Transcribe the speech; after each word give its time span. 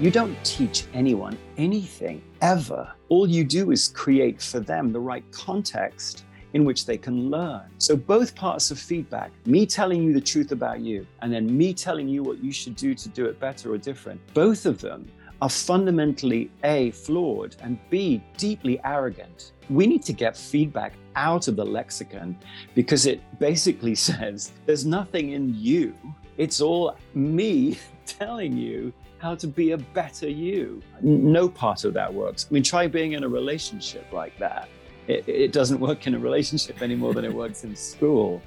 You 0.00 0.10
don't 0.10 0.42
teach 0.44 0.84
anyone 0.94 1.36
anything 1.58 2.22
ever. 2.40 2.90
All 3.10 3.28
you 3.28 3.44
do 3.44 3.70
is 3.70 3.88
create 3.88 4.40
for 4.40 4.58
them 4.58 4.94
the 4.94 4.98
right 4.98 5.30
context 5.30 6.24
in 6.54 6.64
which 6.64 6.86
they 6.86 6.96
can 6.96 7.28
learn. 7.28 7.64
So, 7.76 7.96
both 7.96 8.34
parts 8.34 8.70
of 8.70 8.78
feedback, 8.78 9.30
me 9.44 9.66
telling 9.66 10.02
you 10.02 10.14
the 10.14 10.20
truth 10.22 10.52
about 10.52 10.80
you, 10.80 11.06
and 11.20 11.30
then 11.30 11.54
me 11.54 11.74
telling 11.74 12.08
you 12.08 12.22
what 12.22 12.42
you 12.42 12.50
should 12.50 12.76
do 12.76 12.94
to 12.94 13.08
do 13.10 13.26
it 13.26 13.38
better 13.38 13.74
or 13.74 13.76
different, 13.76 14.22
both 14.32 14.64
of 14.64 14.80
them 14.80 15.06
are 15.42 15.50
fundamentally 15.50 16.50
A, 16.64 16.92
flawed, 16.92 17.56
and 17.60 17.78
B, 17.90 18.22
deeply 18.38 18.80
arrogant. 18.84 19.52
We 19.68 19.86
need 19.86 20.02
to 20.04 20.14
get 20.14 20.34
feedback 20.34 20.94
out 21.14 21.46
of 21.46 21.56
the 21.56 21.66
lexicon 21.66 22.38
because 22.74 23.04
it 23.04 23.20
basically 23.38 23.94
says 24.08 24.52
there's 24.64 24.86
nothing 24.86 25.32
in 25.32 25.54
you. 25.54 25.94
It's 26.38 26.62
all 26.62 26.96
me 27.12 27.78
telling 28.06 28.56
you 28.56 28.94
how 29.20 29.34
to 29.34 29.46
be 29.46 29.72
a 29.72 29.76
better 29.76 30.26
you. 30.26 30.82
No 31.02 31.46
part 31.46 31.84
of 31.84 31.92
that 31.92 32.12
works. 32.12 32.46
I 32.50 32.54
mean, 32.54 32.62
try 32.62 32.86
being 32.86 33.12
in 33.12 33.22
a 33.22 33.28
relationship 33.28 34.10
like 34.12 34.36
that. 34.38 34.66
It, 35.08 35.28
it 35.28 35.52
doesn't 35.52 35.78
work 35.78 36.06
in 36.06 36.14
a 36.14 36.18
relationship 36.18 36.80
any 36.80 36.96
more 36.96 37.12
than 37.12 37.26
it 37.26 37.34
works 37.34 37.62
in 37.62 37.76
school. 37.76 38.40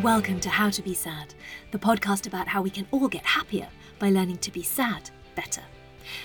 Welcome 0.00 0.38
to 0.38 0.48
How 0.48 0.70
to 0.70 0.82
Be 0.82 0.94
Sad, 0.94 1.34
the 1.72 1.78
podcast 1.78 2.28
about 2.28 2.46
how 2.46 2.62
we 2.62 2.70
can 2.70 2.86
all 2.92 3.08
get 3.08 3.24
happier 3.24 3.66
by 3.98 4.10
learning 4.10 4.38
to 4.38 4.52
be 4.52 4.62
sad 4.62 5.10
better. 5.34 5.62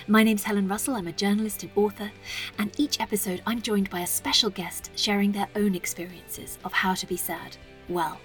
My 0.06 0.22
name's 0.22 0.44
Helen 0.44 0.68
Russell, 0.68 0.94
I'm 0.94 1.08
a 1.08 1.12
journalist 1.12 1.64
and 1.64 1.72
author, 1.74 2.12
and 2.58 2.70
each 2.78 3.00
episode 3.00 3.42
I'm 3.44 3.60
joined 3.60 3.90
by 3.90 4.00
a 4.00 4.06
special 4.06 4.50
guest 4.50 4.92
sharing 4.94 5.32
their 5.32 5.48
own 5.56 5.74
experiences 5.74 6.58
of 6.62 6.72
how 6.72 6.94
to 6.94 7.06
be 7.06 7.16
sad 7.16 7.56
well. 7.90 8.18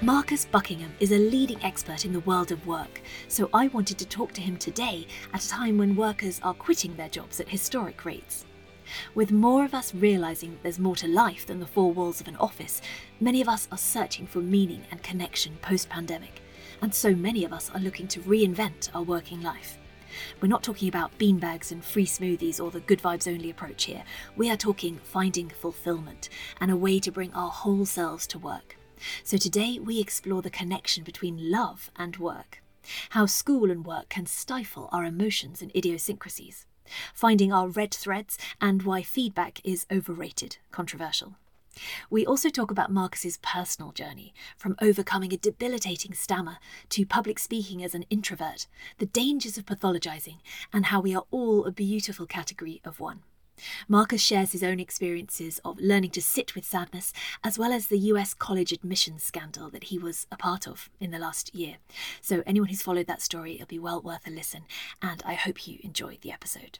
Marcus 0.00 0.46
Buckingham 0.46 0.94
is 1.00 1.10
a 1.10 1.18
leading 1.18 1.62
expert 1.62 2.04
in 2.04 2.12
the 2.12 2.20
world 2.20 2.52
of 2.52 2.66
work, 2.66 3.02
so 3.26 3.50
I 3.52 3.66
wanted 3.68 3.98
to 3.98 4.06
talk 4.06 4.32
to 4.34 4.40
him 4.40 4.56
today 4.56 5.06
at 5.34 5.44
a 5.44 5.48
time 5.48 5.76
when 5.76 5.96
workers 5.96 6.40
are 6.42 6.54
quitting 6.54 6.94
their 6.94 7.08
jobs 7.08 7.40
at 7.40 7.48
historic 7.48 8.04
rates. 8.04 8.46
With 9.14 9.32
more 9.32 9.64
of 9.64 9.74
us 9.74 9.94
realising 9.94 10.52
that 10.52 10.62
there's 10.62 10.78
more 10.78 10.96
to 10.96 11.08
life 11.08 11.46
than 11.46 11.60
the 11.60 11.66
four 11.66 11.92
walls 11.92 12.20
of 12.20 12.28
an 12.28 12.36
office, 12.36 12.80
many 13.20 13.40
of 13.40 13.48
us 13.48 13.68
are 13.70 13.76
searching 13.76 14.26
for 14.26 14.38
meaning 14.38 14.84
and 14.90 15.02
connection 15.02 15.58
post 15.60 15.88
pandemic, 15.88 16.40
and 16.80 16.94
so 16.94 17.14
many 17.14 17.44
of 17.44 17.52
us 17.52 17.70
are 17.74 17.80
looking 17.80 18.06
to 18.08 18.20
reinvent 18.20 18.88
our 18.94 19.02
working 19.02 19.42
life. 19.42 19.78
We're 20.40 20.48
not 20.48 20.62
talking 20.62 20.88
about 20.88 21.18
beanbags 21.18 21.70
and 21.72 21.84
free 21.84 22.06
smoothies 22.06 22.62
or 22.62 22.70
the 22.70 22.80
good 22.80 23.00
vibes 23.00 23.30
only 23.30 23.50
approach 23.50 23.84
here. 23.84 24.04
We 24.36 24.50
are 24.50 24.56
talking 24.56 24.98
finding 25.04 25.48
fulfillment 25.48 26.28
and 26.60 26.70
a 26.70 26.76
way 26.76 26.98
to 27.00 27.10
bring 27.10 27.32
our 27.34 27.50
whole 27.50 27.86
selves 27.86 28.26
to 28.28 28.38
work. 28.38 28.76
So 29.22 29.36
today 29.36 29.78
we 29.78 30.00
explore 30.00 30.42
the 30.42 30.50
connection 30.50 31.04
between 31.04 31.50
love 31.50 31.90
and 31.96 32.16
work, 32.16 32.62
how 33.10 33.26
school 33.26 33.70
and 33.70 33.84
work 33.84 34.08
can 34.08 34.26
stifle 34.26 34.88
our 34.92 35.04
emotions 35.04 35.62
and 35.62 35.74
idiosyncrasies, 35.74 36.66
finding 37.14 37.52
our 37.52 37.68
red 37.68 37.92
threads, 37.92 38.38
and 38.60 38.82
why 38.82 39.02
feedback 39.02 39.60
is 39.64 39.86
overrated, 39.90 40.58
controversial. 40.70 41.36
We 42.10 42.26
also 42.26 42.48
talk 42.48 42.70
about 42.70 42.92
Marcus's 42.92 43.38
personal 43.38 43.92
journey, 43.92 44.34
from 44.56 44.76
overcoming 44.80 45.32
a 45.32 45.36
debilitating 45.36 46.14
stammer 46.14 46.58
to 46.90 47.06
public 47.06 47.38
speaking 47.38 47.82
as 47.82 47.94
an 47.94 48.04
introvert, 48.10 48.66
the 48.98 49.06
dangers 49.06 49.58
of 49.58 49.66
pathologizing, 49.66 50.38
and 50.72 50.86
how 50.86 51.00
we 51.00 51.14
are 51.14 51.24
all 51.30 51.64
a 51.64 51.72
beautiful 51.72 52.26
category 52.26 52.80
of 52.84 53.00
one. 53.00 53.22
Marcus 53.88 54.20
shares 54.20 54.52
his 54.52 54.62
own 54.62 54.80
experiences 54.80 55.60
of 55.64 55.78
learning 55.78 56.10
to 56.10 56.22
sit 56.22 56.54
with 56.54 56.64
sadness, 56.64 57.12
as 57.42 57.58
well 57.58 57.72
as 57.72 57.86
the 57.86 57.98
US 57.98 58.34
college 58.34 58.72
admissions 58.72 59.22
scandal 59.22 59.70
that 59.70 59.84
he 59.84 59.98
was 59.98 60.26
a 60.30 60.36
part 60.36 60.66
of 60.66 60.88
in 61.00 61.10
the 61.10 61.18
last 61.18 61.54
year. 61.54 61.76
So, 62.20 62.42
anyone 62.46 62.68
who's 62.68 62.82
followed 62.82 63.06
that 63.06 63.22
story, 63.22 63.54
it'll 63.54 63.66
be 63.66 63.78
well 63.78 64.00
worth 64.00 64.26
a 64.26 64.30
listen, 64.30 64.62
and 65.02 65.22
I 65.26 65.34
hope 65.34 65.66
you 65.66 65.78
enjoy 65.82 66.18
the 66.20 66.32
episode. 66.32 66.78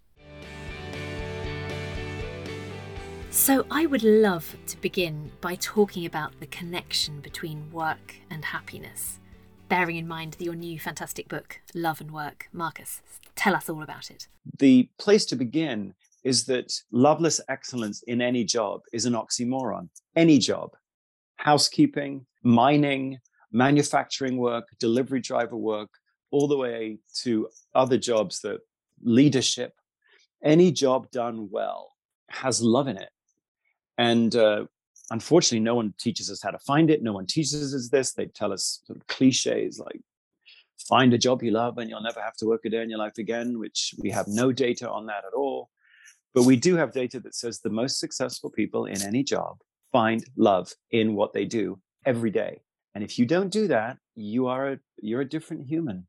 So, 3.31 3.67
I 3.71 3.85
would 3.85 4.03
love 4.03 4.57
to 4.69 4.81
begin 4.81 5.31
by 5.43 5.55
talking 5.57 6.07
about 6.07 6.41
the 6.41 6.47
connection 6.47 7.21
between 7.21 7.71
work 7.71 8.17
and 8.31 8.43
happiness, 8.43 9.21
bearing 9.69 9.97
in 9.97 10.09
mind 10.09 10.37
your 10.39 10.55
new 10.55 10.81
fantastic 10.81 11.29
book, 11.29 11.61
Love 11.75 12.01
and 12.01 12.11
Work. 12.11 12.49
Marcus, 12.53 13.03
tell 13.37 13.55
us 13.55 13.69
all 13.69 13.83
about 13.83 14.11
it. 14.11 14.29
The 14.59 14.89
place 14.99 15.27
to 15.27 15.37
begin 15.37 15.95
is 16.25 16.47
that 16.47 16.73
loveless 16.91 17.39
excellence 17.51 18.03
in 18.05 18.23
any 18.23 18.45
job 18.45 18.81
is 18.95 19.05
an 19.05 19.13
oxymoron. 19.13 19.91
Any 20.17 20.39
job, 20.39 20.71
housekeeping, 21.37 22.25
mining, 22.43 23.19
manufacturing 23.53 24.39
work, 24.39 24.65
delivery 24.81 25.21
driver 25.21 25.57
work, 25.57 25.91
all 26.31 26.49
the 26.49 26.57
way 26.57 26.99
to 27.23 27.49
other 27.75 27.99
jobs 27.99 28.41
that 28.41 28.61
leadership, 29.03 29.75
any 30.43 30.73
job 30.73 31.11
done 31.11 31.49
well 31.51 31.93
has 32.31 32.63
love 32.63 32.89
in 32.89 32.97
it. 32.97 33.11
And 33.99 34.35
uh, 34.37 34.65
unfortunately, 35.11 35.61
no 35.61 35.75
one 35.75 35.93
teaches 35.99 36.31
us 36.31 36.43
how 36.43 36.51
to 36.51 36.59
find 36.61 36.91
it. 36.91 37.03
No 37.03 37.13
one 37.13 37.27
teaches 37.27 37.75
us 37.75 37.89
this. 37.91 38.13
They 38.13 38.27
tell 38.27 38.53
us 38.53 38.81
sort 38.87 38.99
of 38.99 39.07
cliches 39.09 39.79
like, 39.79 40.01
find 40.89 41.13
a 41.13 41.19
job 41.19 41.43
you 41.43 41.51
love 41.51 41.79
and 41.79 41.91
you'll 41.91 42.01
never 42.03 42.21
have 42.21 42.37
to 42.37 42.47
work 42.47 42.65
a 42.65 42.71
day 42.71 42.83
in 42.83 42.89
your 42.89 42.99
life 42.99 43.19
again, 43.19 43.59
which 43.59 43.95
we 43.99 44.11
have 44.11 44.27
no 44.29 44.53
data 44.53 44.89
on 44.89 45.07
that 45.07 45.25
at 45.27 45.35
all. 45.37 45.69
But 46.35 46.45
we 46.45 46.57
do 46.57 46.77
have 46.77 46.93
data 46.93 47.21
that 47.21 47.35
says 47.35 47.61
the 47.61 47.71
most 47.71 47.99
successful 47.99 48.51
people 48.51 48.87
in 48.87 49.03
any 49.03 49.23
job 49.23 49.59
find 49.93 50.25
love 50.37 50.73
in 50.91 51.15
what 51.15 51.33
they 51.33 51.45
do 51.45 51.81
every 52.07 52.31
day. 52.31 52.61
And 52.95 53.03
if 53.03 53.19
you 53.19 53.27
don't 53.27 53.51
do 53.51 53.69
that, 53.69 53.99
you 54.15 54.47
are 54.47 54.73
a 54.73 54.79
you're 55.01 55.21
a 55.21 55.29
different 55.29 55.67
human. 55.67 56.07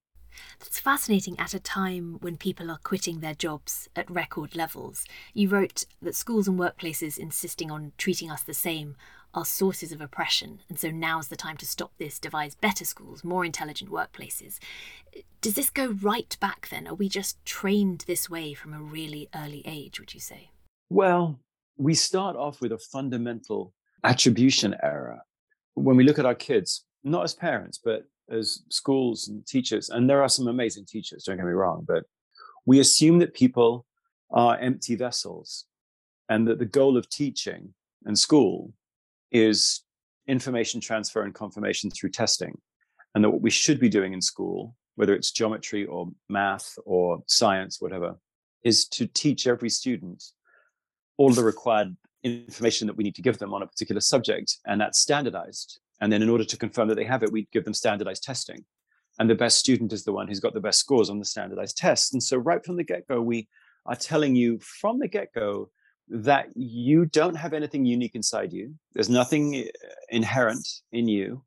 That's 0.60 0.80
fascinating 0.80 1.38
at 1.40 1.54
a 1.54 1.60
time 1.60 2.18
when 2.22 2.38
people 2.38 2.70
are 2.70 2.80
quitting 2.84 3.20
their 3.20 3.34
jobs 3.34 3.90
at 3.96 4.10
record 4.10 4.56
levels. 4.56 5.06
You 5.34 5.50
wrote 5.50 5.86
that 6.02 6.16
schools 6.16 6.48
and 6.48 6.60
workplaces 6.60 7.18
insisting 7.18 7.72
on 7.72 7.94
treating 7.98 8.32
us 8.32 8.44
the 8.44 8.54
same 8.54 8.96
are 9.34 9.46
sources 9.46 9.92
of 9.92 10.02
oppression, 10.02 10.62
and 10.70 10.80
so 10.80 10.90
now's 10.90 11.28
the 11.28 11.36
time 11.36 11.58
to 11.58 11.66
stop 11.66 11.92
this, 11.98 12.18
devise 12.18 12.56
better 12.56 12.84
schools, 12.84 13.24
more 13.24 13.46
intelligent 13.46 13.92
workplaces. 13.92 14.58
Does 15.42 15.54
this 15.54 15.70
go 15.70 15.88
right 16.02 16.36
back 16.40 16.70
then? 16.70 16.88
Are 16.88 16.96
we 16.96 17.10
just 17.10 17.44
trained 17.46 18.06
this 18.08 18.30
way 18.30 18.54
from 18.54 18.74
a 18.74 18.82
really 18.82 19.30
early 19.36 19.62
age, 19.66 20.00
would 20.00 20.14
you 20.14 20.20
say? 20.20 20.50
Well, 20.90 21.40
we 21.78 21.94
start 21.94 22.36
off 22.36 22.60
with 22.60 22.72
a 22.72 22.80
fundamental 22.80 23.74
attribution 24.04 24.76
error. 24.82 25.20
When 25.76 25.96
we 25.96 26.04
look 26.04 26.20
at 26.20 26.26
our 26.26 26.36
kids, 26.36 26.86
not 27.04 27.24
as 27.24 27.36
parents, 27.36 27.80
but 27.84 28.06
as 28.32 28.64
schools 28.70 29.28
and 29.28 29.46
teachers, 29.46 29.90
and 29.90 30.10
there 30.10 30.22
are 30.22 30.30
some 30.30 30.48
amazing 30.48 30.86
teachers, 30.86 31.24
don't 31.24 31.38
get 31.38 31.46
me 31.46 31.52
wrong, 31.52 31.86
but 31.88 32.04
we 32.66 32.80
assume 32.80 33.20
that 33.20 33.34
people 33.34 33.86
are 34.32 34.58
empty 34.60 34.96
vessels 34.96 35.66
and 36.30 36.48
that 36.48 36.60
the 36.60 36.66
goal 36.66 36.98
of 36.98 37.10
teaching 37.10 37.74
and 38.06 38.18
school 38.18 38.72
is 39.32 39.84
information 40.28 40.80
transfer 40.80 41.24
and 41.24 41.34
confirmation 41.34 41.90
through 41.90 42.12
testing. 42.12 42.58
And 43.16 43.24
that 43.24 43.32
what 43.32 43.42
we 43.42 43.50
should 43.50 43.80
be 43.80 43.90
doing 43.90 44.14
in 44.14 44.22
school, 44.22 44.76
whether 44.96 45.16
it's 45.16 45.32
geometry 45.32 45.86
or 45.86 46.10
math 46.30 46.78
or 46.86 47.24
science, 47.28 47.82
whatever, 47.82 48.16
is 48.64 48.88
to 48.90 49.08
teach 49.08 49.48
every 49.48 49.70
student 49.70 50.24
all 51.18 51.32
the 51.32 51.44
required 51.44 51.96
information 52.24 52.86
that 52.88 52.96
we 52.96 53.04
need 53.04 53.16
to 53.16 53.22
give 53.22 53.40
them 53.40 53.54
on 53.54 53.64
a 53.64 53.68
particular 53.68 54.02
subject. 54.02 54.58
And 54.68 54.80
that's 54.80 55.00
standardized. 55.00 55.80
And 56.02 56.12
then 56.12 56.22
in 56.22 56.30
order 56.30 56.46
to 56.46 56.58
confirm 56.58 56.88
that 56.88 56.96
they 56.96 57.06
have 57.06 57.24
it, 57.24 57.32
we 57.32 57.48
give 57.52 57.66
them 57.66 57.74
standardized 57.74 58.24
testing. 58.24 58.64
And 59.20 59.30
the 59.30 59.36
best 59.36 59.58
student 59.58 59.92
is 59.92 60.04
the 60.04 60.14
one 60.14 60.28
who's 60.28 60.40
got 60.40 60.54
the 60.54 60.62
best 60.62 60.80
scores 60.80 61.10
on 61.10 61.20
the 61.20 61.26
standardized 61.26 61.78
tests. 61.78 62.14
And 62.14 62.24
so 62.24 62.38
right 62.38 62.64
from 62.64 62.78
the 62.78 62.84
get-go, 62.84 63.22
we 63.22 63.48
are 63.86 63.96
telling 63.96 64.36
you 64.36 64.60
from 64.60 65.00
the 65.00 65.08
get-go 65.08 65.70
that 66.10 66.48
you 66.56 67.06
don't 67.06 67.36
have 67.36 67.54
anything 67.54 67.86
unique 67.86 68.16
inside 68.16 68.54
you. 68.54 68.74
There's 68.94 69.10
nothing 69.10 69.56
eh, 69.56 69.66
inherent 70.10 70.68
in 70.92 71.08
you, 71.08 71.44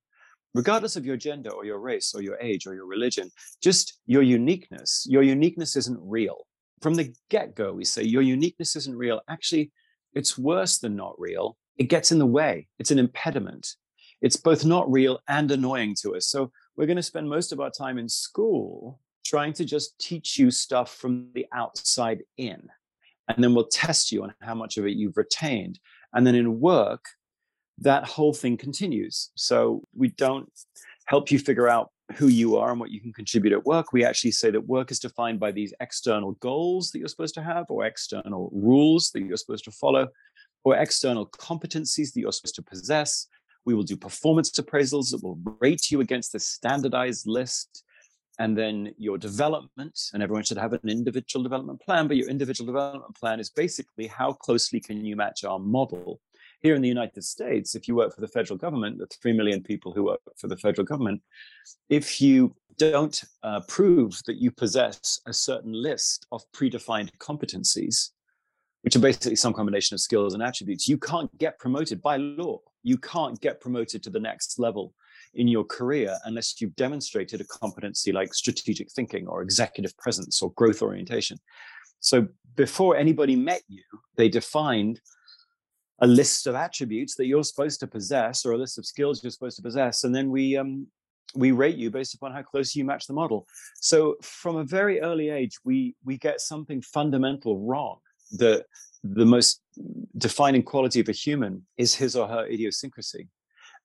regardless 0.54 0.96
of 0.96 1.06
your 1.06 1.16
gender 1.16 1.50
or 1.50 1.64
your 1.64 1.80
race 1.80 2.12
or 2.14 2.22
your 2.22 2.38
age 2.40 2.66
or 2.66 2.74
your 2.74 2.86
religion, 2.86 3.30
just 3.62 3.98
your 4.06 4.22
uniqueness. 4.22 5.06
Your 5.08 5.22
uniqueness 5.22 5.74
isn't 5.76 5.98
real. 6.00 6.46
From 6.80 6.94
the 6.94 7.14
get 7.30 7.54
go, 7.54 7.72
we 7.72 7.84
say 7.84 8.02
your 8.02 8.22
uniqueness 8.22 8.76
isn't 8.76 8.96
real. 8.96 9.20
Actually, 9.28 9.72
it's 10.14 10.36
worse 10.36 10.78
than 10.78 10.94
not 10.94 11.14
real. 11.18 11.56
It 11.78 11.84
gets 11.84 12.12
in 12.12 12.18
the 12.18 12.26
way, 12.26 12.68
it's 12.78 12.90
an 12.90 12.98
impediment 12.98 13.76
it's 14.22 14.36
both 14.36 14.64
not 14.64 14.90
real 14.90 15.20
and 15.28 15.50
annoying 15.50 15.94
to 16.00 16.16
us. 16.16 16.26
So 16.28 16.50
we're 16.76 16.86
going 16.86 16.96
to 16.96 17.02
spend 17.02 17.28
most 17.28 17.52
of 17.52 17.60
our 17.60 17.70
time 17.70 17.98
in 17.98 18.08
school 18.08 18.98
trying 19.24 19.52
to 19.54 19.64
just 19.64 19.98
teach 19.98 20.38
you 20.38 20.50
stuff 20.50 20.94
from 20.94 21.28
the 21.34 21.46
outside 21.52 22.22
in. 22.38 22.68
And 23.28 23.42
then 23.42 23.54
we'll 23.54 23.66
test 23.66 24.12
you 24.12 24.22
on 24.22 24.34
how 24.40 24.54
much 24.54 24.78
of 24.78 24.86
it 24.86 24.96
you've 24.96 25.16
retained. 25.16 25.78
And 26.12 26.26
then 26.26 26.34
in 26.34 26.60
work, 26.60 27.04
that 27.78 28.04
whole 28.04 28.32
thing 28.32 28.56
continues. 28.56 29.30
So 29.34 29.82
we 29.96 30.08
don't 30.08 30.50
help 31.06 31.30
you 31.30 31.38
figure 31.38 31.68
out 31.68 31.90
who 32.16 32.28
you 32.28 32.56
are 32.56 32.70
and 32.70 32.78
what 32.78 32.90
you 32.90 33.00
can 33.00 33.12
contribute 33.12 33.54
at 33.54 33.64
work. 33.64 33.92
We 33.92 34.04
actually 34.04 34.32
say 34.32 34.50
that 34.50 34.66
work 34.66 34.90
is 34.90 34.98
defined 34.98 35.40
by 35.40 35.50
these 35.52 35.72
external 35.80 36.32
goals 36.32 36.90
that 36.90 36.98
you're 36.98 37.08
supposed 37.08 37.34
to 37.34 37.42
have 37.42 37.66
or 37.70 37.86
external 37.86 38.50
rules 38.52 39.10
that 39.12 39.22
you're 39.22 39.36
supposed 39.36 39.64
to 39.64 39.70
follow. 39.70 40.08
or 40.64 40.76
external 40.76 41.26
competencies 41.26 42.12
that 42.12 42.20
you're 42.20 42.32
supposed 42.32 42.54
to 42.56 42.62
possess. 42.62 43.26
We 43.64 43.74
will 43.74 43.82
do 43.82 43.96
performance 43.96 44.50
appraisals 44.50 45.10
that 45.10 45.22
will 45.22 45.38
rate 45.60 45.90
you 45.90 46.00
against 46.00 46.34
a 46.34 46.40
standardized 46.40 47.26
list. 47.26 47.84
And 48.38 48.56
then 48.56 48.94
your 48.96 49.18
development, 49.18 49.98
and 50.12 50.22
everyone 50.22 50.44
should 50.44 50.56
have 50.56 50.72
an 50.72 50.88
individual 50.88 51.42
development 51.42 51.80
plan, 51.80 52.08
but 52.08 52.16
your 52.16 52.30
individual 52.30 52.66
development 52.66 53.14
plan 53.14 53.38
is 53.40 53.50
basically 53.50 54.06
how 54.06 54.32
closely 54.32 54.80
can 54.80 55.04
you 55.04 55.16
match 55.16 55.44
our 55.44 55.58
model. 55.58 56.20
Here 56.62 56.74
in 56.74 56.82
the 56.82 56.88
United 56.88 57.24
States, 57.24 57.74
if 57.74 57.88
you 57.88 57.94
work 57.94 58.14
for 58.14 58.20
the 58.20 58.28
federal 58.28 58.56
government, 58.56 58.98
the 58.98 59.06
3 59.06 59.32
million 59.32 59.62
people 59.62 59.92
who 59.92 60.04
work 60.04 60.20
for 60.38 60.48
the 60.48 60.56
federal 60.56 60.86
government, 60.86 61.20
if 61.90 62.22
you 62.22 62.54
don't 62.78 63.22
uh, 63.42 63.60
prove 63.68 64.18
that 64.26 64.36
you 64.36 64.50
possess 64.50 65.20
a 65.26 65.32
certain 65.32 65.72
list 65.72 66.26
of 66.32 66.42
predefined 66.52 67.10
competencies, 67.18 68.11
which 68.82 68.96
are 68.96 69.00
basically 69.00 69.36
some 69.36 69.52
combination 69.52 69.94
of 69.94 70.00
skills 70.00 70.34
and 70.34 70.42
attributes, 70.42 70.88
you 70.88 70.98
can't 70.98 71.36
get 71.38 71.58
promoted 71.58 72.02
by 72.02 72.16
law. 72.16 72.58
You 72.82 72.98
can't 72.98 73.40
get 73.40 73.60
promoted 73.60 74.02
to 74.02 74.10
the 74.10 74.20
next 74.20 74.58
level 74.58 74.92
in 75.34 75.48
your 75.48 75.64
career 75.64 76.16
unless 76.24 76.60
you've 76.60 76.76
demonstrated 76.76 77.40
a 77.40 77.44
competency 77.44 78.12
like 78.12 78.34
strategic 78.34 78.90
thinking 78.90 79.26
or 79.26 79.42
executive 79.42 79.96
presence 79.96 80.42
or 80.42 80.52
growth 80.52 80.82
orientation. 80.82 81.38
So 82.00 82.26
before 82.56 82.96
anybody 82.96 83.36
met 83.36 83.62
you, 83.68 83.84
they 84.16 84.28
defined 84.28 85.00
a 86.00 86.06
list 86.06 86.48
of 86.48 86.56
attributes 86.56 87.14
that 87.14 87.26
you're 87.26 87.44
supposed 87.44 87.78
to 87.80 87.86
possess 87.86 88.44
or 88.44 88.52
a 88.52 88.58
list 88.58 88.78
of 88.78 88.84
skills 88.84 89.22
you're 89.22 89.30
supposed 89.30 89.56
to 89.56 89.62
possess. 89.62 90.02
And 90.02 90.14
then 90.14 90.30
we 90.30 90.56
um, 90.56 90.88
we 91.34 91.52
rate 91.52 91.76
you 91.76 91.90
based 91.90 92.14
upon 92.14 92.32
how 92.32 92.42
close 92.42 92.74
you 92.74 92.84
match 92.84 93.06
the 93.06 93.14
model. 93.14 93.46
So 93.76 94.16
from 94.20 94.56
a 94.56 94.64
very 94.64 95.00
early 95.00 95.30
age, 95.30 95.56
we 95.64 95.94
we 96.04 96.18
get 96.18 96.40
something 96.40 96.82
fundamental 96.82 97.60
wrong. 97.60 97.98
The 98.32 98.64
the 99.04 99.26
most 99.26 99.60
defining 100.16 100.62
quality 100.62 101.00
of 101.00 101.08
a 101.08 101.12
human 101.12 101.66
is 101.76 101.94
his 101.94 102.14
or 102.14 102.28
her 102.28 102.46
idiosyncrasy, 102.46 103.28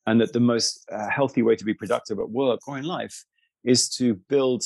and 0.06 0.22
that 0.22 0.34
the 0.34 0.40
most 0.40 0.88
uh, 0.92 1.10
healthy 1.10 1.42
way 1.42 1.56
to 1.56 1.66
be 1.66 1.74
productive 1.74 2.20
at 2.20 2.30
work 2.30 2.68
or 2.68 2.78
in 2.78 2.86
life 2.86 3.26
is 3.64 3.90
to 3.90 4.16
build 4.30 4.64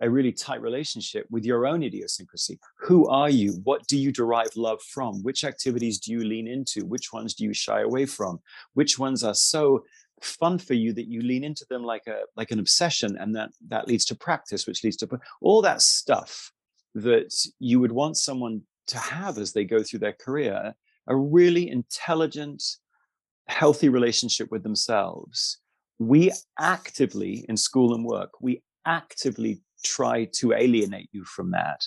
a 0.00 0.10
really 0.10 0.32
tight 0.32 0.60
relationship 0.60 1.26
with 1.30 1.44
your 1.44 1.66
own 1.66 1.82
idiosyncrasy. 1.82 2.58
Who 2.80 3.08
are 3.08 3.30
you? 3.30 3.52
What 3.64 3.86
do 3.86 3.96
you 3.96 4.12
derive 4.12 4.54
love 4.54 4.82
from? 4.82 5.22
Which 5.22 5.42
activities 5.44 5.98
do 5.98 6.12
you 6.12 6.22
lean 6.22 6.46
into? 6.46 6.84
Which 6.84 7.12
ones 7.12 7.34
do 7.34 7.44
you 7.44 7.54
shy 7.54 7.80
away 7.80 8.04
from? 8.04 8.40
Which 8.74 8.98
ones 8.98 9.24
are 9.24 9.34
so 9.34 9.84
fun 10.20 10.58
for 10.58 10.74
you 10.74 10.92
that 10.94 11.08
you 11.08 11.22
lean 11.22 11.44
into 11.44 11.66
them 11.68 11.84
like 11.84 12.06
a 12.06 12.20
like 12.36 12.50
an 12.50 12.58
obsession 12.58 13.16
and 13.18 13.34
that 13.36 13.50
that 13.68 13.86
leads 13.86 14.04
to 14.06 14.14
practice 14.14 14.66
which 14.66 14.82
leads 14.82 14.96
to 14.96 15.06
all 15.42 15.60
that 15.60 15.82
stuff 15.82 16.50
that 16.94 17.34
you 17.58 17.78
would 17.78 17.92
want 17.92 18.16
someone 18.16 18.62
to 18.88 18.98
have 18.98 19.38
as 19.38 19.52
they 19.52 19.64
go 19.64 19.82
through 19.82 20.00
their 20.00 20.12
career 20.12 20.74
a 21.08 21.16
really 21.16 21.68
intelligent 21.68 22.62
healthy 23.48 23.88
relationship 23.88 24.50
with 24.50 24.62
themselves. 24.62 25.58
We 25.98 26.32
actively 26.58 27.46
in 27.48 27.56
school 27.56 27.94
and 27.94 28.04
work 28.04 28.30
we 28.40 28.62
actively 28.84 29.60
try 29.84 30.28
to 30.34 30.52
alienate 30.52 31.08
you 31.12 31.24
from 31.24 31.50
that. 31.52 31.84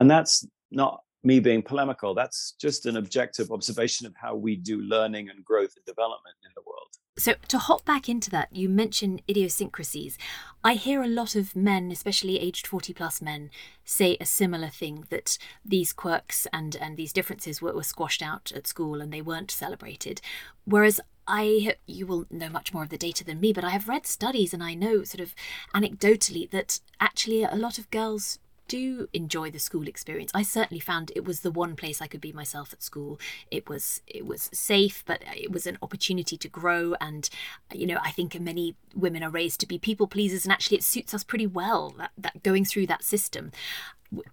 And 0.00 0.10
that's 0.10 0.46
not 0.70 1.00
me 1.24 1.40
being 1.40 1.62
polemical 1.62 2.14
that's 2.14 2.52
just 2.60 2.86
an 2.86 2.96
objective 2.96 3.50
observation 3.50 4.06
of 4.06 4.14
how 4.16 4.34
we 4.34 4.56
do 4.56 4.80
learning 4.80 5.28
and 5.28 5.44
growth 5.44 5.74
and 5.76 5.84
development 5.84 6.36
in 6.44 6.50
the 6.54 6.62
world 6.66 6.74
so, 7.16 7.34
to 7.46 7.58
hop 7.58 7.84
back 7.84 8.08
into 8.08 8.28
that, 8.30 8.52
you 8.52 8.68
mentioned 8.68 9.22
idiosyncrasies. 9.30 10.18
I 10.64 10.74
hear 10.74 11.00
a 11.00 11.06
lot 11.06 11.36
of 11.36 11.54
men, 11.54 11.92
especially 11.92 12.40
aged 12.40 12.66
40 12.66 12.92
plus 12.92 13.22
men, 13.22 13.50
say 13.84 14.16
a 14.20 14.26
similar 14.26 14.66
thing 14.68 15.06
that 15.10 15.38
these 15.64 15.92
quirks 15.92 16.48
and, 16.52 16.74
and 16.74 16.96
these 16.96 17.12
differences 17.12 17.62
were, 17.62 17.72
were 17.72 17.84
squashed 17.84 18.20
out 18.20 18.50
at 18.52 18.66
school 18.66 19.00
and 19.00 19.12
they 19.12 19.22
weren't 19.22 19.52
celebrated. 19.52 20.20
Whereas 20.64 21.00
I, 21.28 21.76
you 21.86 22.04
will 22.04 22.26
know 22.30 22.48
much 22.48 22.74
more 22.74 22.82
of 22.82 22.88
the 22.88 22.98
data 22.98 23.22
than 23.22 23.38
me, 23.38 23.52
but 23.52 23.64
I 23.64 23.70
have 23.70 23.88
read 23.88 24.06
studies 24.06 24.52
and 24.52 24.62
I 24.62 24.74
know 24.74 25.04
sort 25.04 25.20
of 25.20 25.36
anecdotally 25.72 26.50
that 26.50 26.80
actually 27.00 27.44
a 27.44 27.54
lot 27.54 27.78
of 27.78 27.92
girls 27.92 28.40
do 28.74 29.08
enjoy 29.12 29.52
the 29.52 29.60
school 29.60 29.86
experience. 29.86 30.32
I 30.34 30.42
certainly 30.42 30.80
found 30.80 31.12
it 31.14 31.24
was 31.24 31.40
the 31.40 31.52
one 31.52 31.76
place 31.76 32.02
I 32.02 32.08
could 32.08 32.20
be 32.20 32.32
myself 32.32 32.72
at 32.72 32.82
school. 32.82 33.20
It 33.48 33.68
was 33.68 34.00
it 34.08 34.26
was 34.26 34.50
safe, 34.52 35.04
but 35.06 35.22
it 35.32 35.52
was 35.52 35.64
an 35.68 35.78
opportunity 35.80 36.36
to 36.36 36.48
grow. 36.48 36.94
And 37.00 37.30
you 37.72 37.86
know, 37.86 37.98
I 38.02 38.10
think 38.10 38.38
many 38.40 38.74
women 38.92 39.22
are 39.22 39.30
raised 39.30 39.60
to 39.60 39.68
be 39.68 39.78
people 39.78 40.08
pleasers, 40.08 40.44
and 40.44 40.50
actually, 40.50 40.78
it 40.78 40.82
suits 40.82 41.14
us 41.14 41.22
pretty 41.22 41.46
well 41.46 41.94
that, 41.98 42.10
that 42.18 42.42
going 42.42 42.64
through 42.64 42.88
that 42.88 43.04
system, 43.04 43.52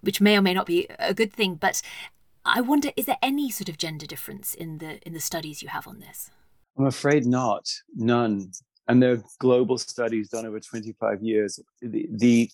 which 0.00 0.20
may 0.20 0.36
or 0.36 0.42
may 0.42 0.54
not 0.54 0.66
be 0.66 0.88
a 0.98 1.14
good 1.14 1.32
thing. 1.32 1.54
But 1.54 1.80
I 2.44 2.60
wonder, 2.60 2.90
is 2.96 3.06
there 3.06 3.22
any 3.22 3.48
sort 3.48 3.68
of 3.68 3.78
gender 3.78 4.06
difference 4.06 4.54
in 4.54 4.78
the 4.78 4.98
in 5.06 5.12
the 5.12 5.20
studies 5.20 5.62
you 5.62 5.68
have 5.68 5.86
on 5.86 6.00
this? 6.00 6.32
I'm 6.76 6.86
afraid 6.86 7.26
not, 7.26 7.70
none. 7.94 8.50
And 8.88 9.00
there 9.00 9.12
are 9.12 9.24
global 9.38 9.78
studies 9.78 10.30
done 10.30 10.44
over 10.44 10.58
25 10.58 11.22
years. 11.22 11.60
The, 11.80 12.08
the 12.10 12.50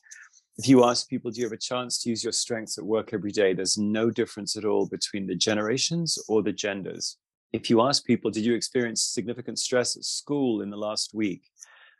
if 0.58 0.68
you 0.68 0.84
ask 0.84 1.08
people, 1.08 1.30
do 1.30 1.40
you 1.40 1.46
have 1.46 1.52
a 1.52 1.56
chance 1.56 1.98
to 1.98 2.10
use 2.10 2.24
your 2.24 2.32
strengths 2.32 2.78
at 2.78 2.84
work 2.84 3.14
every 3.14 3.30
day? 3.30 3.52
There's 3.52 3.78
no 3.78 4.10
difference 4.10 4.56
at 4.56 4.64
all 4.64 4.86
between 4.86 5.24
the 5.24 5.36
generations 5.36 6.18
or 6.26 6.42
the 6.42 6.52
genders. 6.52 7.16
If 7.52 7.70
you 7.70 7.80
ask 7.80 8.04
people, 8.04 8.32
did 8.32 8.44
you 8.44 8.54
experience 8.54 9.02
significant 9.02 9.60
stress 9.60 9.96
at 9.96 10.04
school 10.04 10.60
in 10.62 10.70
the 10.70 10.76
last 10.76 11.14
week? 11.14 11.42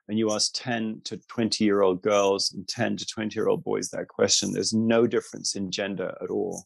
And 0.08 0.19
you 0.19 0.32
ask 0.32 0.50
10 0.55 1.02
to 1.05 1.19
20 1.28 1.64
year 1.64 1.82
old 1.82 2.02
girls 2.02 2.52
and 2.52 2.66
10 2.66 2.96
to 2.96 3.06
20 3.06 3.38
year 3.38 3.49
old 3.49 3.62
boys 3.62 3.90
that 3.90 4.08
question, 4.08 4.52
there's 4.52 4.75
no 4.75 5.06
difference 5.06 5.55
in 5.55 5.70
gender 5.70 6.16
at 6.20 6.31
all. 6.31 6.64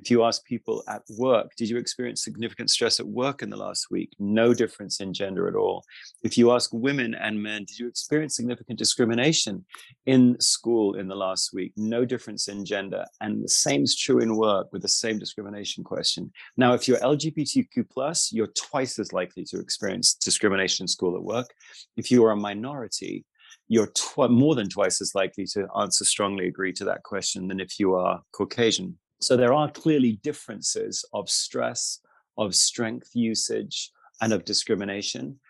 If 0.00 0.10
you 0.10 0.24
ask 0.24 0.44
people 0.46 0.82
at 0.88 1.02
work, 1.18 1.54
did 1.56 1.68
you 1.68 1.76
experience 1.76 2.24
significant 2.24 2.70
stress 2.70 3.00
at 3.00 3.06
work 3.06 3.42
in 3.42 3.50
the 3.50 3.56
last 3.56 3.90
week? 3.90 4.14
No 4.18 4.54
difference 4.54 5.00
in 5.00 5.12
gender 5.12 5.46
at 5.46 5.54
all. 5.54 5.84
If 6.22 6.38
you 6.38 6.52
ask 6.52 6.70
women 6.72 7.14
and 7.14 7.42
men, 7.42 7.64
did 7.64 7.78
you 7.78 7.86
experience 7.86 8.34
significant 8.34 8.78
discrimination 8.78 9.66
in 10.06 10.40
school 10.40 10.94
in 10.94 11.06
the 11.06 11.14
last 11.14 11.52
week? 11.52 11.72
No 11.76 12.06
difference 12.06 12.48
in 12.48 12.64
gender. 12.64 13.04
And 13.20 13.44
the 13.44 13.48
same 13.48 13.82
is 13.82 13.94
true 13.94 14.20
in 14.20 14.36
work 14.36 14.72
with 14.72 14.80
the 14.80 14.88
same 14.88 15.18
discrimination 15.18 15.84
question. 15.84 16.32
Now, 16.56 16.72
if 16.72 16.88
you're 16.88 16.98
LGBTQ, 16.98 17.90
plus, 17.90 18.32
you're 18.32 18.54
twice 18.56 18.98
as 18.98 19.12
likely 19.12 19.44
to 19.44 19.60
experience 19.60 20.14
discrimination 20.14 20.84
in 20.84 20.88
school 20.88 21.14
at 21.14 21.22
work. 21.22 21.52
If 21.98 22.10
you 22.10 22.24
are 22.24 22.30
a 22.30 22.36
minority, 22.36 23.26
you're 23.68 23.88
tw- 23.88 24.30
more 24.30 24.54
than 24.54 24.70
twice 24.70 25.02
as 25.02 25.14
likely 25.14 25.44
to 25.46 25.66
answer 25.78 26.06
strongly 26.06 26.48
agree 26.48 26.72
to 26.72 26.84
that 26.86 27.02
question 27.02 27.48
than 27.48 27.60
if 27.60 27.78
you 27.78 27.94
are 27.94 28.22
Caucasian. 28.32 28.98
So 29.20 29.36
there 29.36 29.52
are 29.52 29.70
clearly 29.70 30.18
differences 30.22 31.04
of 31.12 31.28
stress, 31.28 32.00
of 32.38 32.54
strength 32.54 33.10
usage, 33.14 33.90
and 34.20 34.32
of 34.32 34.44
discrimination, 34.44 35.40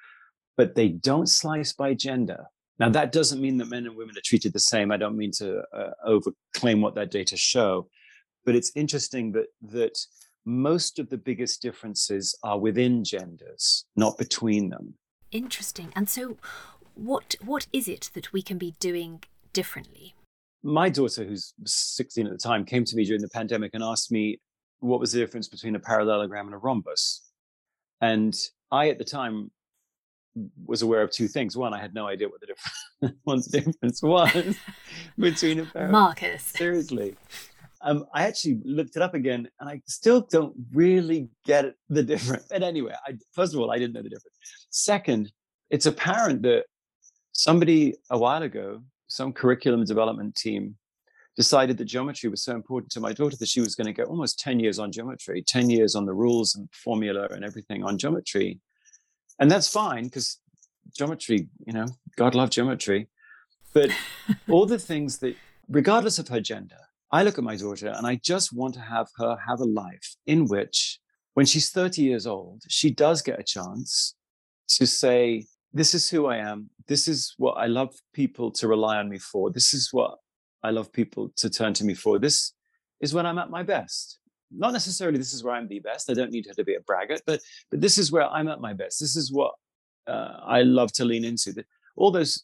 but 0.56 0.75
they 0.75 0.88
don't 0.88 1.28
slice 1.28 1.73
by 1.73 1.94
gender. 1.94 2.47
Now, 2.78 2.88
that 2.90 3.12
doesn't 3.12 3.40
mean 3.40 3.59
that 3.59 3.68
men 3.68 3.87
and 3.87 3.97
women 3.97 4.16
are 4.16 4.23
treated 4.25 4.52
the 4.52 4.61
same. 4.61 4.90
I 4.90 4.97
don't 4.97 5.16
mean 5.16 5.33
to 5.33 5.62
uh, 5.75 5.90
overclaim 6.06 6.80
what 6.80 6.94
that 6.94 7.11
data 7.11 7.37
show, 7.37 7.88
but 8.44 8.54
it's 8.54 8.73
interesting 8.75 9.33
that 9.33 9.47
that 9.62 9.99
most 10.47 10.99
of 10.99 11.11
the 11.11 11.18
biggest 11.18 11.61
differences 11.61 12.37
are 12.42 12.59
within 12.59 13.04
genders, 13.04 13.85
not 13.97 14.16
between 14.16 14.71
them. 14.71 14.94
Interesting. 15.30 15.92
And 15.94 16.09
so, 16.09 16.38
what 16.94 17.37
what 17.44 17.66
is 17.73 17.87
it 17.87 18.11
that 18.14 18.33
we 18.33 18.42
can 18.42 18.56
be 18.56 18.75
doing 18.80 19.23
differently? 19.52 20.14
My 20.62 20.88
daughter, 20.88 21.25
who's 21.25 21.55
16 21.64 22.26
at 22.26 22.33
the 22.33 22.38
time, 22.38 22.64
came 22.64 22.85
to 22.85 22.97
me 22.97 23.05
during 23.05 23.23
the 23.23 23.29
pandemic 23.29 23.73
and 23.75 23.83
asked 23.83 24.12
me 24.12 24.40
what 24.81 25.00
was 25.00 25.12
the 25.12 25.19
difference 25.19 25.49
between 25.49 25.75
a 25.75 25.81
parallelogram 25.81 26.47
and 26.47 26.55
a 26.55 26.59
rhombus. 26.59 27.23
And 28.00 28.37
I, 28.71 28.88
at 28.88 28.99
the 28.99 29.05
time, 29.05 29.50
was 30.64 30.83
aware 30.83 31.02
of 31.02 31.11
two 31.11 31.29
things. 31.29 31.57
One, 31.57 31.75
I 31.75 31.81
had 31.81 31.95
no 31.95 32.07
idea 32.07 32.29
what 32.29 32.40
the 32.40 32.47
difference, 32.47 33.47
difference 33.49 34.02
was 34.02 34.57
between 35.19 35.61
a 35.61 35.64
parallelogram. 35.64 35.93
Marcus. 35.93 36.43
Seriously. 36.43 37.17
Um, 37.83 38.05
I 38.12 38.26
actually 38.26 38.61
looked 38.64 38.97
it 38.97 39.02
up 39.02 39.14
again, 39.14 39.49
and 39.59 39.69
I 39.69 39.81
still 39.87 40.26
don't 40.31 40.55
really 40.73 41.29
get 41.47 41.75
the 41.88 42.02
difference. 42.02 42.47
But 42.50 42.62
anyway, 42.62 42.95
I, 43.07 43.14
first 43.33 43.55
of 43.55 43.61
all, 43.61 43.71
I 43.71 43.79
didn't 43.79 43.95
know 43.95 44.02
the 44.02 44.11
difference. 44.11 44.37
Second, 44.69 45.33
it's 45.71 45.87
apparent 45.87 46.43
that 46.43 46.64
somebody 47.33 47.95
a 48.11 48.19
while 48.19 48.43
ago 48.43 48.83
some 49.11 49.33
curriculum 49.33 49.85
development 49.85 50.37
team 50.37 50.76
decided 51.37 51.76
that 51.79 51.85
geometry 51.85 52.31
was 52.31 52.43
so 52.43 52.55
important 52.55 52.93
to 52.93 53.00
my 53.00 53.12
daughter 53.12 53.37
that 53.37 53.49
she 53.49 53.61
was 53.61 53.75
going 53.75 53.87
to 53.87 53.93
get 53.93 54.07
almost 54.07 54.38
10 54.38 54.61
years 54.61 54.79
on 54.79 54.93
geometry, 54.93 55.43
10 55.47 55.69
years 55.69 55.95
on 55.95 56.07
the 56.07 56.12
rules 56.12 56.55
and 56.55 56.69
formula 56.73 57.26
and 57.31 57.45
everything 57.45 57.83
on 57.83 57.99
geometry. 57.99 58.61
And 59.38 59.50
that's 59.50 59.69
fine 59.69 60.05
because 60.05 60.38
geometry, 60.97 61.49
you 61.67 61.73
know, 61.73 61.87
God 62.17 62.35
love 62.35 62.50
geometry. 62.50 63.09
But 63.75 63.90
all 64.49 64.67
the 64.67 64.79
things 64.79 65.19
that, 65.19 65.35
regardless 65.69 66.19
of 66.19 66.29
her 66.29 66.40
gender, 66.40 66.76
I 67.12 67.23
look 67.25 67.38
at 67.38 67.45
my 67.45 67.57
daughter 67.57 67.88
and 67.88 68.07
I 68.07 68.21
just 68.23 68.52
want 68.52 68.75
to 68.75 68.81
have 68.81 69.09
her 69.17 69.37
have 69.49 69.61
a 69.61 69.64
life 69.64 70.17
in 70.26 70.47
which, 70.47 71.00
when 71.35 71.47
she's 71.47 71.71
30 71.71 72.02
years 72.02 72.26
old, 72.26 72.62
she 72.69 72.90
does 72.90 73.23
get 73.23 73.40
a 73.40 73.45
chance 73.45 74.14
to 74.69 74.87
say, 74.87 75.47
This 75.72 75.94
is 75.94 76.10
who 76.10 76.26
I 76.26 76.38
am 76.38 76.70
this 76.90 77.06
is 77.06 77.34
what 77.38 77.52
I 77.52 77.66
love 77.66 77.94
people 78.12 78.50
to 78.50 78.66
rely 78.66 78.96
on 78.98 79.08
me 79.08 79.18
for. 79.18 79.52
This 79.52 79.72
is 79.72 79.90
what 79.92 80.18
I 80.64 80.70
love 80.70 80.92
people 80.92 81.30
to 81.36 81.48
turn 81.48 81.72
to 81.74 81.84
me 81.84 81.94
for. 81.94 82.18
This 82.18 82.52
is 83.00 83.14
when 83.14 83.26
I'm 83.26 83.38
at 83.38 83.48
my 83.48 83.62
best. 83.62 84.18
not 84.50 84.72
necessarily 84.72 85.16
this 85.16 85.32
is 85.32 85.44
where 85.44 85.54
I'm 85.54 85.68
the 85.68 85.78
best. 85.78 86.10
I 86.10 86.14
don't 86.14 86.32
need 86.32 86.46
her 86.48 86.54
to 86.54 86.64
be 86.64 86.74
a 86.74 86.80
braggart, 86.80 87.22
but 87.26 87.40
but 87.70 87.80
this 87.80 87.96
is 87.96 88.10
where 88.10 88.28
I'm 88.36 88.48
at 88.48 88.60
my 88.60 88.74
best. 88.74 88.98
This 88.98 89.14
is 89.14 89.30
what 89.38 89.52
uh, 90.08 90.32
I 90.58 90.62
love 90.62 90.90
to 90.94 91.04
lean 91.04 91.24
into. 91.24 91.48
All 91.94 92.10
those 92.10 92.42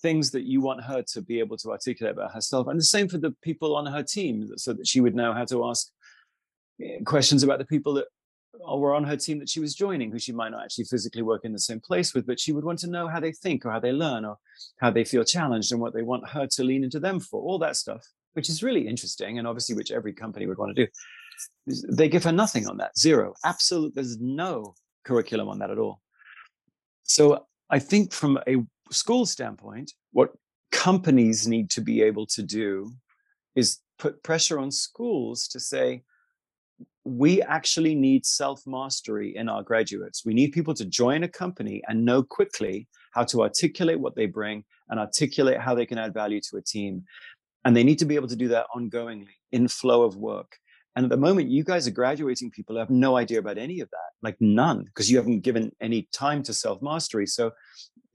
things 0.00 0.30
that 0.30 0.44
you 0.44 0.60
want 0.60 0.84
her 0.84 1.02
to 1.14 1.20
be 1.20 1.40
able 1.40 1.56
to 1.62 1.70
articulate 1.76 2.14
about 2.16 2.32
herself, 2.32 2.68
and 2.68 2.78
the 2.78 2.94
same 2.96 3.08
for 3.08 3.18
the 3.18 3.34
people 3.42 3.74
on 3.74 3.86
her 3.86 4.04
team, 4.04 4.34
so 4.56 4.72
that 4.72 4.86
she 4.86 5.00
would 5.00 5.16
know 5.20 5.32
how 5.38 5.46
to 5.46 5.66
ask 5.70 5.82
eh, 6.80 7.00
questions 7.04 7.42
about 7.42 7.58
the 7.58 7.70
people 7.74 7.92
that 7.94 8.06
were 8.58 8.94
on 8.94 9.04
her 9.04 9.16
team 9.16 9.38
that 9.38 9.48
she 9.48 9.60
was 9.60 9.74
joining, 9.74 10.10
who 10.10 10.18
she 10.18 10.32
might 10.32 10.50
not 10.50 10.64
actually 10.64 10.84
physically 10.84 11.22
work 11.22 11.44
in 11.44 11.52
the 11.52 11.58
same 11.58 11.80
place 11.80 12.14
with, 12.14 12.26
but 12.26 12.40
she 12.40 12.52
would 12.52 12.64
want 12.64 12.78
to 12.80 12.90
know 12.90 13.08
how 13.08 13.20
they 13.20 13.32
think 13.32 13.64
or 13.64 13.70
how 13.70 13.80
they 13.80 13.92
learn 13.92 14.24
or 14.24 14.36
how 14.78 14.90
they 14.90 15.04
feel 15.04 15.24
challenged 15.24 15.72
and 15.72 15.80
what 15.80 15.94
they 15.94 16.02
want 16.02 16.28
her 16.28 16.46
to 16.46 16.64
lean 16.64 16.84
into 16.84 17.00
them 17.00 17.20
for, 17.20 17.40
all 17.40 17.58
that 17.58 17.76
stuff, 17.76 18.04
which 18.32 18.48
is 18.48 18.62
really 18.62 18.86
interesting 18.86 19.38
and 19.38 19.46
obviously 19.46 19.74
which 19.74 19.90
every 19.90 20.12
company 20.12 20.46
would 20.46 20.58
want 20.58 20.74
to 20.74 20.86
do. 20.86 20.90
They 21.90 22.08
give 22.08 22.24
her 22.24 22.32
nothing 22.32 22.66
on 22.66 22.76
that, 22.78 22.98
zero. 22.98 23.34
Absolute, 23.44 23.94
there's 23.94 24.18
no 24.20 24.74
curriculum 25.04 25.48
on 25.48 25.58
that 25.60 25.70
at 25.70 25.78
all. 25.78 26.00
So 27.04 27.46
I 27.70 27.78
think 27.78 28.12
from 28.12 28.38
a 28.46 28.56
school 28.90 29.26
standpoint, 29.26 29.92
what 30.12 30.30
companies 30.70 31.48
need 31.48 31.70
to 31.70 31.80
be 31.80 32.02
able 32.02 32.26
to 32.26 32.42
do 32.42 32.92
is 33.54 33.78
put 33.98 34.22
pressure 34.22 34.58
on 34.58 34.70
schools 34.70 35.48
to 35.48 35.60
say, 35.60 36.02
we 37.10 37.42
actually 37.42 37.94
need 37.94 38.24
self 38.24 38.62
mastery 38.66 39.36
in 39.36 39.48
our 39.48 39.62
graduates. 39.62 40.24
We 40.24 40.34
need 40.34 40.52
people 40.52 40.74
to 40.74 40.84
join 40.84 41.24
a 41.24 41.28
company 41.28 41.82
and 41.88 42.04
know 42.04 42.22
quickly 42.22 42.88
how 43.12 43.24
to 43.24 43.42
articulate 43.42 43.98
what 43.98 44.14
they 44.14 44.26
bring 44.26 44.64
and 44.88 45.00
articulate 45.00 45.58
how 45.58 45.74
they 45.74 45.86
can 45.86 45.98
add 45.98 46.14
value 46.14 46.40
to 46.50 46.56
a 46.56 46.62
team. 46.62 47.04
And 47.64 47.76
they 47.76 47.84
need 47.84 47.98
to 47.98 48.04
be 48.04 48.14
able 48.14 48.28
to 48.28 48.36
do 48.36 48.48
that 48.48 48.66
ongoingly 48.74 49.34
in 49.52 49.68
flow 49.68 50.02
of 50.02 50.16
work. 50.16 50.56
And 50.96 51.04
at 51.04 51.10
the 51.10 51.16
moment, 51.16 51.50
you 51.50 51.62
guys 51.62 51.86
are 51.86 51.92
graduating 51.92 52.50
people 52.50 52.74
who 52.74 52.80
have 52.80 52.90
no 52.90 53.16
idea 53.16 53.38
about 53.38 53.58
any 53.58 53.80
of 53.80 53.90
that, 53.90 54.10
like 54.22 54.36
none, 54.40 54.84
because 54.84 55.10
you 55.10 55.16
haven't 55.18 55.40
given 55.40 55.72
any 55.80 56.08
time 56.12 56.42
to 56.44 56.54
self 56.54 56.80
mastery. 56.80 57.26
So 57.26 57.52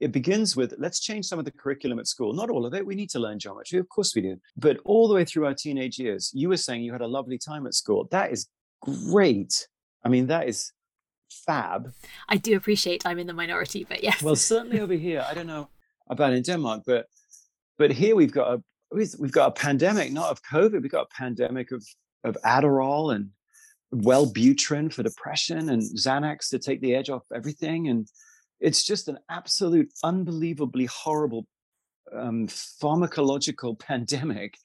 it 0.00 0.12
begins 0.12 0.56
with 0.56 0.74
let's 0.78 1.00
change 1.00 1.26
some 1.26 1.38
of 1.38 1.44
the 1.44 1.50
curriculum 1.50 1.98
at 1.98 2.06
school. 2.06 2.32
Not 2.32 2.50
all 2.50 2.66
of 2.66 2.74
it. 2.74 2.86
We 2.86 2.94
need 2.94 3.10
to 3.10 3.18
learn 3.18 3.38
geometry. 3.38 3.78
Of 3.78 3.88
course 3.88 4.14
we 4.14 4.22
do. 4.22 4.36
But 4.56 4.78
all 4.84 5.08
the 5.08 5.14
way 5.14 5.24
through 5.24 5.46
our 5.46 5.54
teenage 5.54 5.98
years, 5.98 6.30
you 6.34 6.48
were 6.48 6.56
saying 6.56 6.82
you 6.82 6.92
had 6.92 7.02
a 7.02 7.06
lovely 7.06 7.38
time 7.38 7.66
at 7.66 7.74
school. 7.74 8.08
That 8.10 8.32
is 8.32 8.46
great. 8.82 9.68
I 10.04 10.08
mean, 10.08 10.28
that 10.28 10.48
is 10.48 10.72
fab. 11.30 11.92
I 12.28 12.36
do 12.36 12.56
appreciate 12.56 13.06
I'm 13.06 13.18
in 13.18 13.26
the 13.26 13.32
minority, 13.32 13.84
but 13.88 14.02
yes. 14.02 14.22
Well, 14.22 14.36
certainly 14.36 14.80
over 14.80 14.94
here, 14.94 15.24
I 15.28 15.34
don't 15.34 15.46
know 15.46 15.68
about 16.08 16.32
in 16.32 16.42
Denmark, 16.42 16.82
but 16.86 17.06
but 17.78 17.90
here 17.90 18.16
we've 18.16 18.32
got 18.32 18.54
a 18.54 18.62
we've 18.92 19.32
got 19.32 19.48
a 19.48 19.52
pandemic, 19.52 20.12
not 20.12 20.30
of 20.30 20.42
COVID, 20.42 20.82
we've 20.82 20.90
got 20.90 21.08
a 21.10 21.14
pandemic 21.16 21.72
of 21.72 21.84
of 22.24 22.36
Adderall 22.44 23.14
and 23.14 23.30
Wellbutrin 23.94 24.92
for 24.92 25.02
depression 25.02 25.70
and 25.70 25.82
Xanax 25.82 26.50
to 26.50 26.58
take 26.58 26.80
the 26.80 26.94
edge 26.94 27.10
off 27.10 27.24
everything. 27.34 27.88
And 27.88 28.08
it's 28.60 28.84
just 28.84 29.08
an 29.08 29.18
absolute, 29.30 29.92
unbelievably 30.02 30.86
horrible 30.86 31.46
um, 32.12 32.46
pharmacological 32.48 33.78
pandemic 33.78 34.58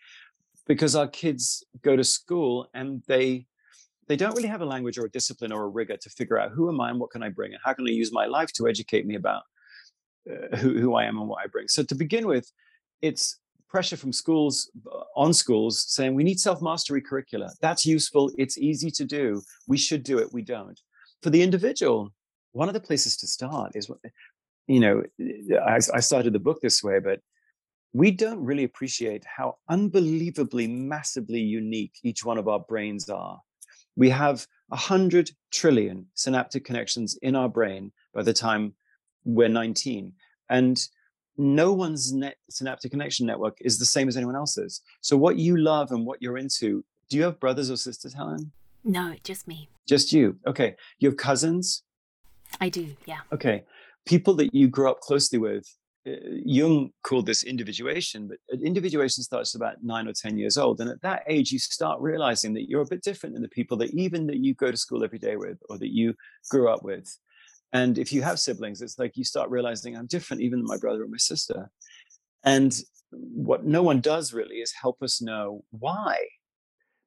because 0.67 0.95
our 0.95 1.07
kids 1.07 1.63
go 1.81 1.95
to 1.95 2.03
school 2.03 2.67
and 2.73 3.03
they 3.07 3.45
they 4.11 4.17
don't 4.17 4.35
really 4.35 4.49
have 4.49 4.59
a 4.59 4.65
language 4.65 4.97
or 4.97 5.05
a 5.05 5.09
discipline 5.09 5.53
or 5.53 5.63
a 5.63 5.69
rigor 5.69 5.95
to 5.95 6.09
figure 6.09 6.37
out 6.37 6.51
who 6.51 6.67
am 6.67 6.81
I 6.81 6.89
and 6.89 6.99
what 6.99 7.11
can 7.11 7.23
I 7.23 7.29
bring 7.29 7.53
and 7.53 7.61
how 7.63 7.71
can 7.71 7.87
I 7.87 7.91
use 7.91 8.11
my 8.11 8.25
life 8.25 8.51
to 8.57 8.67
educate 8.67 9.05
me 9.05 9.15
about 9.15 9.43
uh, 10.29 10.57
who, 10.57 10.77
who 10.77 10.95
I 10.95 11.05
am 11.05 11.17
and 11.17 11.29
what 11.29 11.41
I 11.41 11.47
bring. 11.47 11.69
So 11.69 11.81
to 11.81 11.95
begin 11.95 12.27
with, 12.27 12.51
it's 13.01 13.39
pressure 13.69 13.95
from 13.95 14.11
schools 14.11 14.69
uh, 14.85 15.03
on 15.15 15.33
schools 15.33 15.85
saying 15.87 16.13
we 16.13 16.25
need 16.25 16.41
self-mastery 16.41 16.99
curricula. 16.99 17.51
That's 17.61 17.85
useful. 17.85 18.33
It's 18.37 18.57
easy 18.57 18.91
to 18.91 19.05
do. 19.05 19.41
We 19.65 19.77
should 19.77 20.03
do 20.03 20.19
it. 20.19 20.33
We 20.33 20.41
don't. 20.41 20.77
For 21.23 21.29
the 21.29 21.41
individual, 21.41 22.11
one 22.51 22.67
of 22.67 22.73
the 22.73 22.81
places 22.81 23.15
to 23.15 23.27
start 23.27 23.71
is, 23.75 23.89
you 24.67 24.81
know, 24.81 25.03
I, 25.65 25.79
I 25.93 26.01
started 26.01 26.33
the 26.33 26.39
book 26.39 26.59
this 26.59 26.83
way, 26.83 26.99
but 26.99 27.21
we 27.93 28.11
don't 28.11 28.43
really 28.43 28.65
appreciate 28.65 29.23
how 29.37 29.55
unbelievably 29.69 30.67
massively 30.67 31.39
unique 31.39 31.93
each 32.03 32.25
one 32.25 32.37
of 32.37 32.49
our 32.49 32.59
brains 32.59 33.09
are 33.09 33.39
we 34.01 34.09
have 34.09 34.47
100 34.69 35.29
trillion 35.51 36.07
synaptic 36.15 36.65
connections 36.65 37.19
in 37.21 37.35
our 37.35 37.47
brain 37.47 37.91
by 38.15 38.23
the 38.23 38.33
time 38.33 38.73
we're 39.25 39.47
19. 39.47 40.11
And 40.49 40.81
no 41.37 41.71
one's 41.71 42.11
net 42.11 42.37
synaptic 42.49 42.89
connection 42.89 43.27
network 43.27 43.59
is 43.61 43.77
the 43.77 43.85
same 43.85 44.07
as 44.07 44.17
anyone 44.17 44.35
else's. 44.35 44.81
So, 45.01 45.15
what 45.15 45.37
you 45.37 45.55
love 45.55 45.91
and 45.91 46.03
what 46.03 46.19
you're 46.19 46.39
into, 46.39 46.83
do 47.09 47.17
you 47.17 47.23
have 47.25 47.39
brothers 47.39 47.69
or 47.69 47.77
sisters, 47.77 48.15
Helen? 48.15 48.51
No, 48.83 49.13
just 49.23 49.47
me. 49.47 49.69
Just 49.87 50.11
you. 50.11 50.37
Okay. 50.47 50.75
You 50.97 51.09
have 51.09 51.17
cousins? 51.17 51.83
I 52.59 52.69
do, 52.69 52.95
yeah. 53.05 53.19
Okay. 53.31 53.65
People 54.07 54.33
that 54.37 54.55
you 54.55 54.67
grew 54.67 54.89
up 54.89 55.01
closely 55.01 55.37
with, 55.37 55.77
Uh, 56.07 56.13
Jung 56.43 56.89
called 57.03 57.27
this 57.27 57.43
individuation, 57.43 58.27
but 58.27 58.37
uh, 58.51 58.59
individuation 58.63 59.23
starts 59.23 59.53
about 59.53 59.83
nine 59.83 60.07
or 60.07 60.13
10 60.13 60.37
years 60.37 60.57
old. 60.57 60.81
And 60.81 60.89
at 60.89 61.01
that 61.03 61.23
age, 61.27 61.51
you 61.51 61.59
start 61.59 62.01
realizing 62.01 62.53
that 62.55 62.67
you're 62.67 62.81
a 62.81 62.87
bit 62.87 63.03
different 63.03 63.35
than 63.35 63.43
the 63.43 63.49
people 63.49 63.77
that 63.77 63.93
even 63.93 64.25
that 64.27 64.37
you 64.37 64.55
go 64.55 64.71
to 64.71 64.77
school 64.77 65.03
every 65.03 65.19
day 65.19 65.35
with 65.35 65.59
or 65.69 65.77
that 65.77 65.93
you 65.93 66.15
grew 66.49 66.69
up 66.69 66.83
with. 66.83 67.15
And 67.73 67.99
if 67.99 68.11
you 68.11 68.23
have 68.23 68.39
siblings, 68.39 68.81
it's 68.81 68.97
like 68.97 69.15
you 69.15 69.23
start 69.23 69.51
realizing 69.51 69.95
I'm 69.95 70.07
different 70.07 70.41
even 70.41 70.59
than 70.59 70.67
my 70.67 70.77
brother 70.77 71.03
or 71.03 71.07
my 71.07 71.17
sister. 71.17 71.69
And 72.43 72.75
what 73.11 73.65
no 73.65 73.83
one 73.83 74.01
does 74.01 74.33
really 74.33 74.55
is 74.55 74.73
help 74.73 75.03
us 75.03 75.21
know 75.21 75.63
why. 75.69 76.17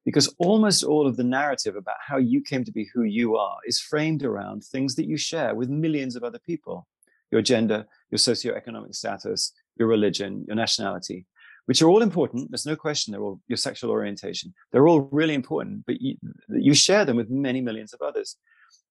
Because 0.05 0.33
almost 0.37 0.83
all 0.83 1.05
of 1.05 1.17
the 1.17 1.23
narrative 1.23 1.75
about 1.75 1.97
how 1.99 2.17
you 2.17 2.41
came 2.41 2.63
to 2.63 2.71
be 2.71 2.87
who 2.93 3.03
you 3.03 3.35
are 3.35 3.57
is 3.65 3.79
framed 3.79 4.23
around 4.23 4.63
things 4.63 4.95
that 4.95 5.07
you 5.07 5.17
share 5.17 5.53
with 5.53 5.67
millions 5.67 6.15
of 6.15 6.23
other 6.23 6.39
people 6.39 6.87
your 7.31 7.41
gender, 7.41 7.85
your 8.15 8.35
socioeconomic 8.35 8.95
status, 8.95 9.51
your 9.77 9.87
religion, 9.87 10.45
your 10.47 10.55
nationality, 10.55 11.25
which 11.65 11.81
are 11.81 11.89
all 11.89 12.01
important. 12.01 12.49
There's 12.49 12.65
no 12.65 12.75
question. 12.75 13.11
They're 13.11 13.21
all 13.21 13.41
your 13.47 13.57
sexual 13.57 13.91
orientation. 13.91 14.53
They're 14.71 14.87
all 14.87 15.01
really 15.11 15.33
important, 15.33 15.85
but 15.85 16.01
you, 16.01 16.15
you 16.49 16.73
share 16.73 17.05
them 17.05 17.17
with 17.17 17.29
many 17.29 17.61
millions 17.61 17.93
of 17.93 18.01
others. 18.01 18.37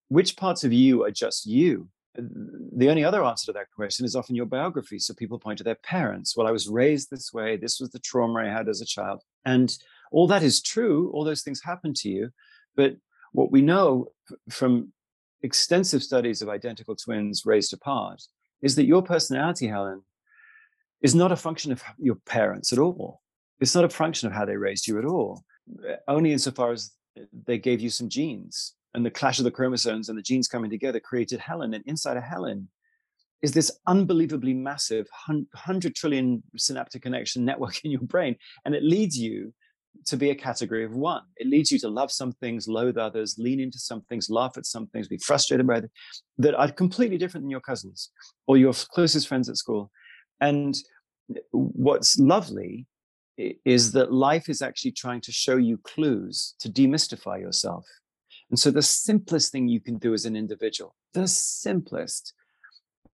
Which 0.08 0.36
parts 0.36 0.64
of 0.64 0.72
you 0.72 1.04
are 1.04 1.10
just 1.10 1.46
you? 1.46 1.88
The 2.16 2.90
only 2.90 3.04
other 3.04 3.24
answer 3.24 3.46
to 3.46 3.52
that 3.54 3.72
question 3.74 4.04
is 4.04 4.14
often 4.14 4.36
your 4.36 4.46
biography. 4.46 4.98
So 4.98 5.14
people 5.14 5.38
point 5.38 5.58
to 5.58 5.64
their 5.64 5.74
parents. 5.76 6.36
Well, 6.36 6.46
I 6.46 6.52
was 6.52 6.68
raised 6.68 7.10
this 7.10 7.32
way. 7.32 7.56
This 7.56 7.80
was 7.80 7.90
the 7.90 7.98
trauma 7.98 8.40
I 8.40 8.48
had 8.48 8.68
as 8.68 8.80
a 8.80 8.86
child. 8.86 9.22
And 9.44 9.76
all 10.12 10.28
that 10.28 10.42
is 10.42 10.62
true. 10.62 11.10
All 11.12 11.24
those 11.24 11.42
things 11.42 11.60
happen 11.62 11.92
to 11.94 12.08
you. 12.08 12.30
But 12.76 12.96
what 13.32 13.50
we 13.50 13.62
know 13.62 14.12
from 14.48 14.92
extensive 15.42 16.02
studies 16.02 16.40
of 16.40 16.48
identical 16.48 16.94
twins 16.94 17.44
raised 17.44 17.72
apart 17.72 18.22
is 18.64 18.74
that 18.76 18.86
your 18.86 19.02
personality, 19.02 19.68
Helen, 19.68 20.02
is 21.02 21.14
not 21.14 21.30
a 21.30 21.36
function 21.36 21.70
of 21.70 21.82
your 21.98 22.16
parents 22.26 22.72
at 22.72 22.78
all. 22.78 23.20
It's 23.60 23.74
not 23.74 23.84
a 23.84 23.90
function 23.90 24.26
of 24.26 24.32
how 24.32 24.46
they 24.46 24.56
raised 24.56 24.88
you 24.88 24.98
at 24.98 25.04
all, 25.04 25.44
only 26.08 26.32
insofar 26.32 26.72
as 26.72 26.92
they 27.46 27.58
gave 27.58 27.80
you 27.80 27.90
some 27.90 28.08
genes 28.08 28.74
and 28.94 29.04
the 29.04 29.10
clash 29.10 29.38
of 29.38 29.44
the 29.44 29.50
chromosomes 29.50 30.08
and 30.08 30.16
the 30.16 30.22
genes 30.22 30.48
coming 30.48 30.70
together 30.70 30.98
created 30.98 31.40
Helen. 31.40 31.74
And 31.74 31.84
inside 31.86 32.16
of 32.16 32.22
Helen 32.22 32.68
is 33.42 33.52
this 33.52 33.70
unbelievably 33.86 34.54
massive 34.54 35.06
100 35.26 35.94
trillion 35.94 36.42
synaptic 36.56 37.02
connection 37.02 37.44
network 37.44 37.80
in 37.84 37.90
your 37.90 38.00
brain. 38.00 38.36
And 38.64 38.74
it 38.74 38.82
leads 38.82 39.18
you 39.18 39.52
to 40.06 40.16
be 40.16 40.30
a 40.30 40.34
category 40.34 40.84
of 40.84 40.94
one. 40.94 41.22
It 41.36 41.46
leads 41.46 41.70
you 41.70 41.78
to 41.80 41.88
love 41.88 42.10
some 42.10 42.32
things, 42.32 42.68
loathe 42.68 42.98
others, 42.98 43.36
lean 43.38 43.60
into 43.60 43.78
some 43.78 44.02
things, 44.02 44.30
laugh 44.30 44.56
at 44.56 44.66
some 44.66 44.86
things, 44.88 45.08
be 45.08 45.18
frustrated 45.18 45.66
by 45.66 45.80
them 45.80 45.90
that 46.38 46.54
are 46.54 46.70
completely 46.70 47.18
different 47.18 47.44
than 47.44 47.50
your 47.50 47.60
cousins 47.60 48.10
or 48.46 48.56
your 48.56 48.72
closest 48.72 49.28
friends 49.28 49.48
at 49.48 49.56
school. 49.56 49.90
And 50.40 50.76
eh, 51.34 51.40
what's 51.52 52.18
lovely 52.18 52.86
is 53.36 53.92
that 53.92 54.12
life 54.12 54.48
is 54.48 54.62
actually 54.62 54.92
trying 54.92 55.20
to 55.22 55.32
show 55.32 55.56
you 55.56 55.78
clues 55.78 56.54
to 56.60 56.70
demystify 56.70 57.40
yourself. 57.40 57.84
And 58.50 58.58
so 58.58 58.70
the 58.70 58.82
simplest 58.82 59.50
thing 59.50 59.68
you 59.68 59.80
can 59.80 59.98
do 59.98 60.14
as 60.14 60.24
an 60.24 60.36
individual, 60.36 60.94
the 61.14 61.26
simplest, 61.26 62.34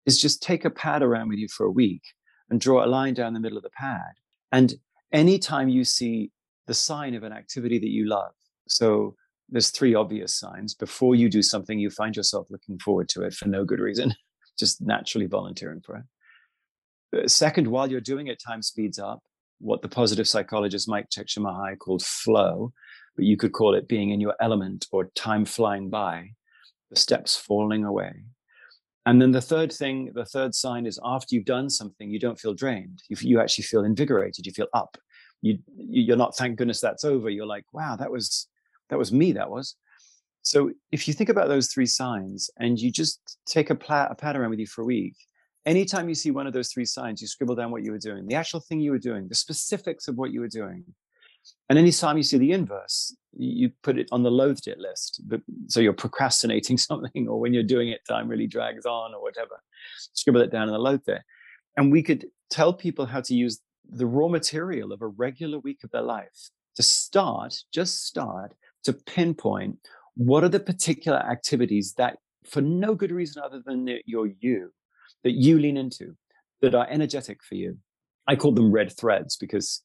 is 0.06 0.20
just 0.20 0.42
take 0.42 0.64
a 0.64 0.70
pad 0.70 1.02
around 1.02 1.28
with 1.28 1.38
you 1.38 1.49
for 1.49 1.64
a 1.64 1.70
week 1.70 2.02
and 2.50 2.61
draw 2.61 2.85
a 2.85 2.87
line 2.87 3.14
down 3.14 3.32
the 3.32 3.40
middle 3.40 3.56
of 3.56 3.62
the 3.62 3.70
pad. 3.70 4.12
And 4.52 4.75
anytime 5.12 5.68
you 5.68 5.85
see 5.85 6.30
the 6.71 6.75
sign 6.75 7.17
of 7.17 7.25
an 7.25 7.33
activity 7.33 7.81
that 7.81 7.91
you 7.91 8.09
love. 8.09 8.31
So 8.69 9.17
there's 9.49 9.71
three 9.71 9.97
obvious 9.97 10.39
signs. 10.39 10.73
Before 10.73 11.17
you 11.17 11.29
do 11.29 11.43
something, 11.43 11.81
you 11.81 11.91
find 11.91 12.15
yourself 12.15 12.47
looking 12.49 12.79
forward 12.79 13.09
to 13.09 13.23
it 13.23 13.35
for 13.35 13.49
no 13.49 13.65
good 13.65 13.81
reason, 13.81 14.15
just 14.59 14.81
naturally 14.81 15.27
volunteering 15.27 15.81
for 15.85 15.97
it. 15.97 17.25
Uh, 17.25 17.27
second, 17.27 17.67
while 17.67 17.91
you're 17.91 18.00
doing 18.00 18.29
it, 18.29 18.41
time 18.41 18.62
speeds 18.62 19.00
up. 19.00 19.19
What 19.59 19.83
the 19.83 19.89
positive 19.89 20.29
psychologist 20.29 20.89
Mike 20.89 21.09
Csikszentmihalyi 21.11 21.77
called 21.79 22.05
flow, 22.05 22.73
but 23.17 23.25
you 23.25 23.37
could 23.37 23.50
call 23.50 23.75
it 23.75 23.89
being 23.89 24.11
in 24.11 24.21
your 24.21 24.37
element 24.41 24.87
or 24.93 25.11
time 25.17 25.45
flying 25.45 25.91
by, 25.91 26.31
the 26.91 26.97
steps 26.97 27.37
falling 27.37 27.85
away. 27.85 28.12
And 29.07 29.21
then 29.21 29.33
the 29.33 29.41
third 29.41 29.73
thing, 29.73 30.12
the 30.15 30.25
third 30.25 30.55
sign 30.55 30.87
is 30.87 31.00
after 31.03 31.35
you've 31.35 31.47
done 31.47 31.69
something, 31.69 32.09
you 32.09 32.21
don't 32.21 32.39
feel 32.39 32.55
drained. 32.55 33.03
You, 33.09 33.17
you 33.23 33.41
actually 33.41 33.65
feel 33.65 33.83
invigorated. 33.83 34.47
You 34.47 34.53
feel 34.53 34.69
up 34.73 34.97
you 35.42 35.59
you're 35.76 36.16
not 36.16 36.37
thank 36.37 36.59
goodness 36.59 36.80
that's 36.80 37.04
over 37.04 37.30
you're 37.30 37.47
like 37.47 37.64
wow 37.73 37.97
that 37.97 38.11
was 38.11 38.47
that 38.90 38.99
was 38.99 39.12
me, 39.12 39.32
that 39.32 39.50
was. 39.50 39.76
So 40.42 40.73
if 40.92 41.09
you 41.09 41.14
think 41.14 41.30
about 41.30 41.49
those 41.49 41.68
three 41.68 41.87
signs 41.87 42.50
and 42.59 42.78
you 42.78 42.92
just 42.92 43.38
take 43.47 43.70
a, 43.70 43.75
pla- 43.75 44.09
a 44.11 44.14
pad 44.14 44.37
around 44.37 44.50
with 44.50 44.59
you 44.59 44.66
for 44.66 44.82
a 44.82 44.87
week, 44.87 45.14
anytime 45.64 46.09
you 46.09 46.14
see 46.14 46.30
one 46.30 46.47
of 46.47 46.52
those 46.52 46.73
three 46.73 46.85
signs, 46.85 47.20
you 47.23 47.28
scribble 47.28 47.54
down 47.54 47.70
what 47.70 47.85
you 47.85 47.92
were 47.92 47.99
doing, 47.99 48.26
the 48.26 48.35
actual 48.35 48.61
thing 48.61 48.80
you 48.80 48.90
were 48.90 48.99
doing, 48.99 49.28
the 49.28 49.35
specifics 49.35 50.09
of 50.09 50.16
what 50.16 50.32
you 50.32 50.40
were 50.40 50.49
doing. 50.49 50.85
And 51.68 51.78
anytime 51.78 52.16
you 52.16 52.23
see 52.23 52.37
the 52.37 52.52
inverse, 52.52 53.16
you 53.32 53.70
put 53.82 53.99
it 53.99 54.09
on 54.12 54.23
the 54.23 54.30
loathed 54.30 54.66
it 54.66 54.78
list. 54.78 55.23
But, 55.26 55.40
so 55.68 55.80
you're 55.80 55.92
procrastinating 55.92 56.76
something, 56.78 57.28
or 57.28 57.38
when 57.38 57.54
you're 57.54 57.62
doing 57.62 57.88
it, 57.88 58.00
time 58.09 58.28
really 58.28 58.47
drags 58.47 58.87
on, 58.87 59.14
or 59.14 59.23
whatever. 59.23 59.62
Scribble 60.14 60.42
it 60.42 60.50
down 60.50 60.68
in 60.68 60.73
the 60.73 60.78
loathed 60.78 61.09
it. 61.09 61.23
And 61.76 61.92
we 61.92 62.02
could 62.02 62.26
tell 62.50 62.73
people 62.73 63.06
how 63.06 63.20
to 63.20 63.35
use 63.35 63.61
the 63.88 64.06
raw 64.06 64.28
material 64.28 64.92
of 64.92 65.02
a 65.02 65.06
regular 65.06 65.58
week 65.58 65.84
of 65.84 65.90
their 65.90 66.02
life 66.02 66.50
to 66.76 66.82
start, 66.82 67.56
just 67.72 68.06
start 68.06 68.54
to 68.84 68.92
pinpoint 68.92 69.78
what 70.14 70.44
are 70.44 70.49
the 70.49 70.60
particular 70.60 71.18
activities 71.18 71.94
that, 71.94 72.18
for 72.46 72.60
no 72.60 72.94
good 72.94 73.10
reason 73.10 73.42
other 73.42 73.62
than 73.64 73.99
you're 74.06 74.30
you, 74.40 74.72
that 75.25 75.32
you 75.32 75.58
lean 75.58 75.76
into 75.76 76.16
that 76.62 76.75
are 76.75 76.87
energetic 76.90 77.42
for 77.42 77.54
you. 77.54 77.78
I 78.26 78.37
call 78.37 78.52
them 78.52 78.72
red 78.72 78.96
threads 78.96 79.37
because 79.37 79.82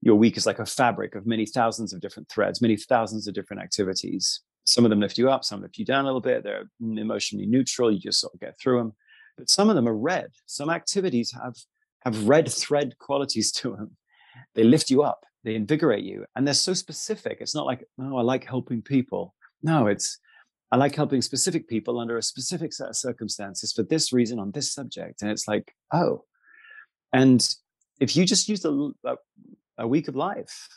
your 0.00 0.16
week 0.16 0.36
is 0.36 0.46
like 0.46 0.58
a 0.58 0.66
fabric 0.66 1.14
of 1.14 1.26
many 1.26 1.46
thousands 1.46 1.92
of 1.92 2.00
different 2.00 2.28
threads, 2.28 2.60
many 2.60 2.76
thousands 2.76 3.26
of 3.26 3.34
different 3.34 3.62
activities. 3.62 4.40
Some 4.64 4.84
of 4.84 4.90
them 4.90 5.00
lift 5.00 5.18
you 5.18 5.30
up, 5.30 5.44
some 5.44 5.62
lift 5.62 5.78
you 5.78 5.84
down 5.84 6.04
a 6.04 6.08
little 6.08 6.20
bit. 6.20 6.42
They're 6.42 6.64
emotionally 6.80 7.46
neutral. 7.46 7.90
You 7.90 7.98
just 7.98 8.20
sort 8.20 8.34
of 8.34 8.40
get 8.40 8.58
through 8.60 8.78
them. 8.78 8.92
But 9.36 9.50
some 9.50 9.68
of 9.68 9.76
them 9.76 9.88
are 9.88 9.96
red. 9.96 10.28
Some 10.46 10.70
activities 10.70 11.32
have 11.42 11.54
have 12.04 12.28
red 12.28 12.50
thread 12.50 12.98
qualities 12.98 13.52
to 13.52 13.76
them. 13.76 13.96
They 14.54 14.64
lift 14.64 14.90
you 14.90 15.02
up, 15.02 15.24
they 15.42 15.54
invigorate 15.54 16.04
you, 16.04 16.26
and 16.34 16.46
they're 16.46 16.54
so 16.54 16.74
specific. 16.74 17.38
It's 17.40 17.54
not 17.54 17.66
like, 17.66 17.84
oh, 18.00 18.16
I 18.16 18.22
like 18.22 18.44
helping 18.44 18.82
people. 18.82 19.34
No, 19.62 19.86
it's 19.86 20.18
I 20.70 20.76
like 20.76 20.94
helping 20.96 21.22
specific 21.22 21.68
people 21.68 22.00
under 22.00 22.18
a 22.18 22.22
specific 22.22 22.72
set 22.72 22.88
of 22.88 22.96
circumstances 22.96 23.72
for 23.72 23.84
this 23.84 24.12
reason 24.12 24.38
on 24.38 24.50
this 24.50 24.72
subject. 24.72 25.22
And 25.22 25.30
it's 25.30 25.46
like, 25.46 25.72
oh. 25.92 26.24
And 27.12 27.46
if 28.00 28.16
you 28.16 28.26
just 28.26 28.48
use 28.48 28.64
a, 28.64 28.70
a, 28.70 28.92
uh, 29.04 29.16
a 29.78 29.86
week 29.86 30.08
of 30.08 30.16
life, 30.16 30.68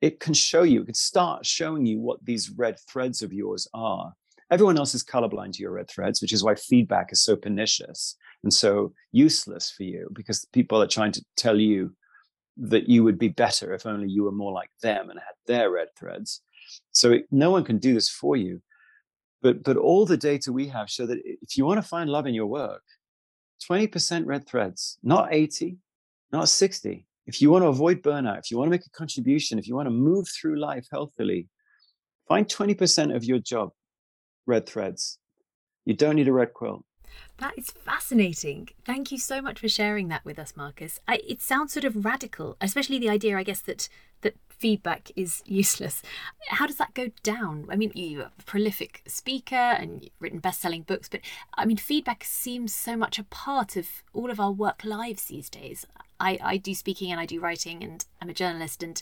it 0.00 0.20
can 0.20 0.34
show 0.34 0.62
you, 0.62 0.82
it 0.82 0.86
can 0.86 0.94
start 0.94 1.44
showing 1.44 1.84
you 1.84 1.98
what 1.98 2.24
these 2.24 2.50
red 2.50 2.76
threads 2.88 3.22
of 3.22 3.32
yours 3.32 3.66
are. 3.74 4.12
Everyone 4.50 4.78
else 4.78 4.94
is 4.94 5.04
colorblind 5.04 5.54
to 5.54 5.62
your 5.62 5.72
red 5.72 5.88
threads, 5.88 6.22
which 6.22 6.32
is 6.32 6.44
why 6.44 6.54
feedback 6.54 7.12
is 7.12 7.22
so 7.22 7.36
pernicious 7.36 8.16
and 8.42 8.52
so 8.52 8.92
useless 9.12 9.70
for 9.70 9.82
you 9.82 10.08
because 10.12 10.46
people 10.52 10.80
are 10.80 10.86
trying 10.86 11.12
to 11.12 11.24
tell 11.36 11.58
you 11.58 11.94
that 12.56 12.88
you 12.88 13.04
would 13.04 13.18
be 13.18 13.28
better 13.28 13.72
if 13.74 13.86
only 13.86 14.08
you 14.08 14.24
were 14.24 14.32
more 14.32 14.52
like 14.52 14.70
them 14.82 15.10
and 15.10 15.18
had 15.18 15.34
their 15.46 15.70
red 15.70 15.88
threads. 15.98 16.42
So 16.92 17.12
it, 17.12 17.26
no 17.30 17.50
one 17.50 17.64
can 17.64 17.78
do 17.78 17.94
this 17.94 18.08
for 18.08 18.36
you. 18.36 18.62
But 19.42 19.62
but 19.62 19.76
all 19.76 20.04
the 20.04 20.16
data 20.16 20.52
we 20.52 20.68
have 20.68 20.90
show 20.90 21.06
that 21.06 21.20
if 21.24 21.56
you 21.56 21.64
want 21.64 21.78
to 21.78 21.88
find 21.88 22.10
love 22.10 22.26
in 22.26 22.34
your 22.34 22.46
work, 22.46 22.82
20% 23.70 24.26
red 24.26 24.46
threads, 24.46 24.98
not 25.02 25.32
80, 25.32 25.76
not 26.32 26.48
60. 26.48 27.06
If 27.26 27.40
you 27.40 27.50
want 27.50 27.62
to 27.62 27.68
avoid 27.68 28.02
burnout, 28.02 28.38
if 28.38 28.50
you 28.50 28.58
want 28.58 28.68
to 28.68 28.70
make 28.70 28.86
a 28.86 28.90
contribution, 28.90 29.58
if 29.58 29.68
you 29.68 29.74
want 29.76 29.86
to 29.86 29.90
move 29.90 30.28
through 30.28 30.58
life 30.58 30.86
healthily, 30.90 31.48
find 32.28 32.46
20% 32.46 33.14
of 33.14 33.24
your 33.24 33.38
job 33.38 33.70
red 34.46 34.66
threads. 34.66 35.18
You 35.84 35.94
don't 35.94 36.16
need 36.16 36.28
a 36.28 36.32
red 36.32 36.52
quilt. 36.52 36.84
That 37.38 37.58
is 37.58 37.70
fascinating. 37.70 38.68
Thank 38.84 39.10
you 39.10 39.18
so 39.18 39.40
much 39.40 39.60
for 39.60 39.68
sharing 39.68 40.08
that 40.08 40.24
with 40.24 40.38
us, 40.38 40.56
Marcus. 40.56 41.00
I, 41.08 41.20
it 41.26 41.40
sounds 41.40 41.72
sort 41.72 41.84
of 41.84 42.04
radical, 42.04 42.56
especially 42.60 42.98
the 42.98 43.10
idea, 43.10 43.36
I 43.36 43.42
guess, 43.42 43.60
that 43.60 43.88
that 44.22 44.36
feedback 44.48 45.10
is 45.16 45.42
useless. 45.46 46.02
How 46.48 46.66
does 46.66 46.76
that 46.76 46.94
go 46.94 47.10
down? 47.22 47.66
I 47.70 47.76
mean, 47.76 47.92
you're 47.94 48.24
a 48.24 48.32
prolific 48.44 49.02
speaker 49.06 49.54
and 49.54 50.02
you've 50.02 50.12
written 50.20 50.38
best-selling 50.38 50.82
books, 50.82 51.08
but 51.08 51.20
I 51.54 51.64
mean, 51.64 51.78
feedback 51.78 52.24
seems 52.24 52.74
so 52.74 52.96
much 52.96 53.18
a 53.18 53.24
part 53.24 53.76
of 53.76 53.88
all 54.12 54.30
of 54.30 54.40
our 54.40 54.52
work 54.52 54.84
lives 54.84 55.24
these 55.24 55.48
days. 55.48 55.86
I, 56.18 56.38
I 56.42 56.56
do 56.58 56.74
speaking 56.74 57.10
and 57.10 57.18
I 57.18 57.26
do 57.26 57.40
writing, 57.40 57.82
and 57.82 58.04
I'm 58.20 58.28
a 58.28 58.34
journalist, 58.34 58.82
and 58.82 59.00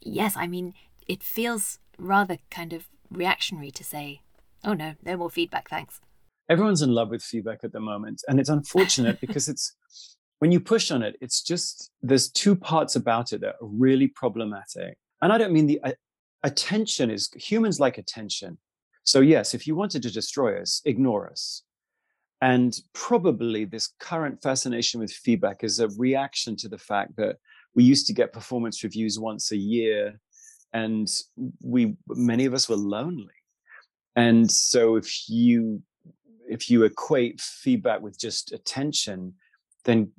yes, 0.00 0.36
I 0.36 0.46
mean, 0.46 0.74
it 1.08 1.22
feels 1.22 1.80
rather 1.98 2.38
kind 2.50 2.72
of 2.72 2.88
reactionary 3.10 3.72
to 3.72 3.82
say, 3.84 4.22
"Oh 4.64 4.72
no, 4.72 4.94
no 5.04 5.16
more 5.16 5.30
feedback, 5.30 5.68
thanks." 5.68 6.00
Everyone's 6.52 6.82
in 6.82 6.92
love 6.92 7.08
with 7.08 7.22
feedback 7.22 7.60
at 7.64 7.72
the 7.72 7.80
moment 7.80 8.22
and 8.28 8.38
it's 8.38 8.50
unfortunate 8.50 9.18
because 9.24 9.48
it's 9.48 9.74
when 10.40 10.52
you 10.52 10.60
push 10.60 10.90
on 10.90 11.02
it 11.02 11.16
it's 11.22 11.40
just 11.42 11.90
there's 12.02 12.30
two 12.30 12.54
parts 12.54 12.94
about 12.94 13.32
it 13.32 13.40
that 13.40 13.56
are 13.60 13.72
really 13.86 14.08
problematic. 14.08 14.98
And 15.22 15.32
i 15.32 15.38
don't 15.38 15.52
mean 15.52 15.66
the 15.66 15.80
uh, 15.82 15.92
attention 16.42 17.10
is 17.10 17.30
humans 17.50 17.80
like 17.80 17.96
attention. 17.98 18.58
So 19.04 19.20
yes 19.20 19.54
if 19.54 19.66
you 19.66 19.74
wanted 19.74 20.02
to 20.02 20.12
destroy 20.12 20.60
us 20.60 20.82
ignore 20.84 21.30
us. 21.30 21.62
And 22.42 22.76
probably 22.92 23.64
this 23.64 23.86
current 24.00 24.42
fascination 24.42 25.00
with 25.00 25.12
feedback 25.12 25.62
is 25.62 25.78
a 25.78 25.88
reaction 26.06 26.56
to 26.56 26.68
the 26.68 26.82
fact 26.90 27.16
that 27.16 27.36
we 27.76 27.84
used 27.84 28.06
to 28.08 28.12
get 28.12 28.32
performance 28.32 28.82
reviews 28.82 29.16
once 29.18 29.52
a 29.52 29.56
year 29.56 30.20
and 30.72 31.08
we 31.62 31.80
many 32.08 32.44
of 32.44 32.52
us 32.52 32.68
were 32.68 32.82
lonely. 32.96 33.38
And 34.16 34.50
so 34.50 34.96
if 34.96 35.08
you 35.28 35.82
if 36.48 36.70
you 36.70 36.84
equate 36.84 37.40
feedback 37.40 38.00
with 38.00 38.18
just 38.18 38.52
attention, 38.52 39.34
then 39.84 40.10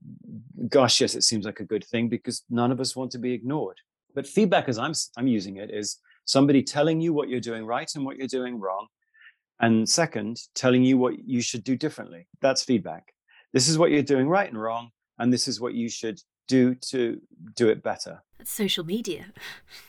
gosh, 0.70 1.02
yes, 1.02 1.16
it 1.16 1.24
seems 1.24 1.46
like 1.46 1.60
a 1.60 1.66
good 1.66 1.86
thing 1.86 2.10
because 2.10 2.44
none 2.50 2.72
of 2.72 2.80
us 2.80 2.96
want 2.96 3.12
to 3.12 3.18
be 3.18 3.34
ignored. 3.34 3.78
But 4.16 4.28
feedback, 4.28 4.70
as 4.70 4.78
I'm 4.78 4.94
I'm 5.18 5.28
using 5.28 5.58
it, 5.58 5.72
is 5.72 6.00
somebody 6.26 6.64
telling 6.64 7.02
you 7.02 7.14
what 7.14 7.30
you're 7.30 7.40
doing 7.40 7.66
right 7.66 7.90
and 7.96 8.06
what 8.06 8.18
you're 8.18 8.28
doing 8.28 8.60
wrong, 8.60 8.88
and 9.60 9.88
second, 9.88 10.38
telling 10.56 10.84
you 10.84 10.98
what 10.98 11.26
you 11.26 11.42
should 11.42 11.64
do 11.64 11.76
differently. 11.76 12.28
That's 12.42 12.64
feedback. 12.64 13.14
This 13.54 13.68
is 13.68 13.78
what 13.78 13.92
you're 13.92 14.04
doing 14.04 14.28
right 14.28 14.50
and 14.50 14.62
wrong, 14.62 14.90
and 15.20 15.32
this 15.32 15.48
is 15.48 15.62
what 15.62 15.74
you 15.74 15.90
should 15.90 16.20
do 16.48 16.76
to 16.76 17.22
do 17.56 17.70
it 17.70 17.84
better. 17.84 18.22
That's 18.38 18.52
social 18.52 18.84
media. 18.84 19.26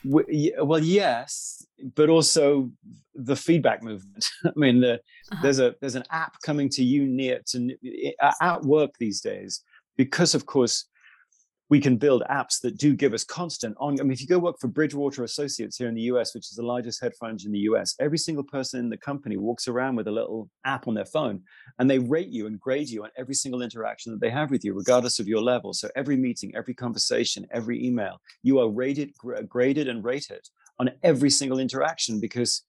Well, 0.03 0.83
yes, 0.83 1.65
but 1.95 2.09
also 2.09 2.71
the 3.13 3.35
feedback 3.35 3.83
movement. 3.83 4.25
I 4.45 4.51
mean, 4.55 4.81
the, 4.81 4.93
uh-huh. 4.93 5.39
there's 5.41 5.59
a 5.59 5.75
there's 5.81 5.95
an 5.95 6.05
app 6.11 6.35
coming 6.43 6.69
to 6.69 6.83
you 6.83 7.05
near 7.05 7.41
to 7.47 7.75
at 8.41 8.61
work 8.63 8.91
these 8.99 9.21
days 9.21 9.63
because, 9.97 10.35
of 10.35 10.45
course, 10.45 10.85
we 11.69 11.79
can 11.79 11.97
build 11.97 12.23
apps 12.29 12.61
that 12.61 12.77
do 12.77 12.93
give 12.93 13.13
us 13.13 13.23
constant 13.23 13.75
on. 13.79 13.99
I 13.99 14.03
mean, 14.03 14.11
if 14.11 14.21
you 14.21 14.27
go 14.27 14.37
work 14.37 14.59
for 14.59 14.67
Bridgewater 14.67 15.23
Associates 15.23 15.77
here 15.77 15.87
in 15.87 15.95
the 15.95 16.03
US, 16.03 16.35
which 16.35 16.45
is 16.45 16.55
the 16.55 16.65
largest 16.65 17.01
hedge 17.01 17.15
fund 17.19 17.41
in 17.43 17.51
the 17.51 17.59
US, 17.59 17.95
every 17.99 18.17
single 18.19 18.43
person 18.43 18.79
in 18.79 18.89
the 18.89 18.97
company 18.97 19.37
walks 19.37 19.67
around 19.67 19.95
with 19.95 20.07
a 20.07 20.11
little 20.11 20.49
app 20.63 20.87
on 20.87 20.93
their 20.93 21.05
phone 21.05 21.41
and 21.79 21.89
they 21.89 21.99
rate 21.99 22.29
you 22.29 22.45
and 22.45 22.59
grade 22.59 22.89
you 22.89 23.03
on 23.03 23.09
every 23.17 23.33
single 23.33 23.63
interaction 23.63 24.11
that 24.11 24.21
they 24.21 24.29
have 24.29 24.51
with 24.51 24.63
you, 24.63 24.73
regardless 24.73 25.19
of 25.19 25.27
your 25.27 25.41
level. 25.41 25.73
So 25.73 25.89
every 25.95 26.17
meeting, 26.17 26.55
every 26.55 26.75
conversation, 26.75 27.47
every 27.51 27.83
email, 27.83 28.21
you 28.43 28.59
are 28.59 28.69
rated, 28.69 29.13
graded, 29.47 29.87
and 29.87 30.03
rated 30.03 30.47
on 30.79 30.91
every 31.03 31.29
single 31.29 31.59
interaction 31.59 32.19
because, 32.19 32.61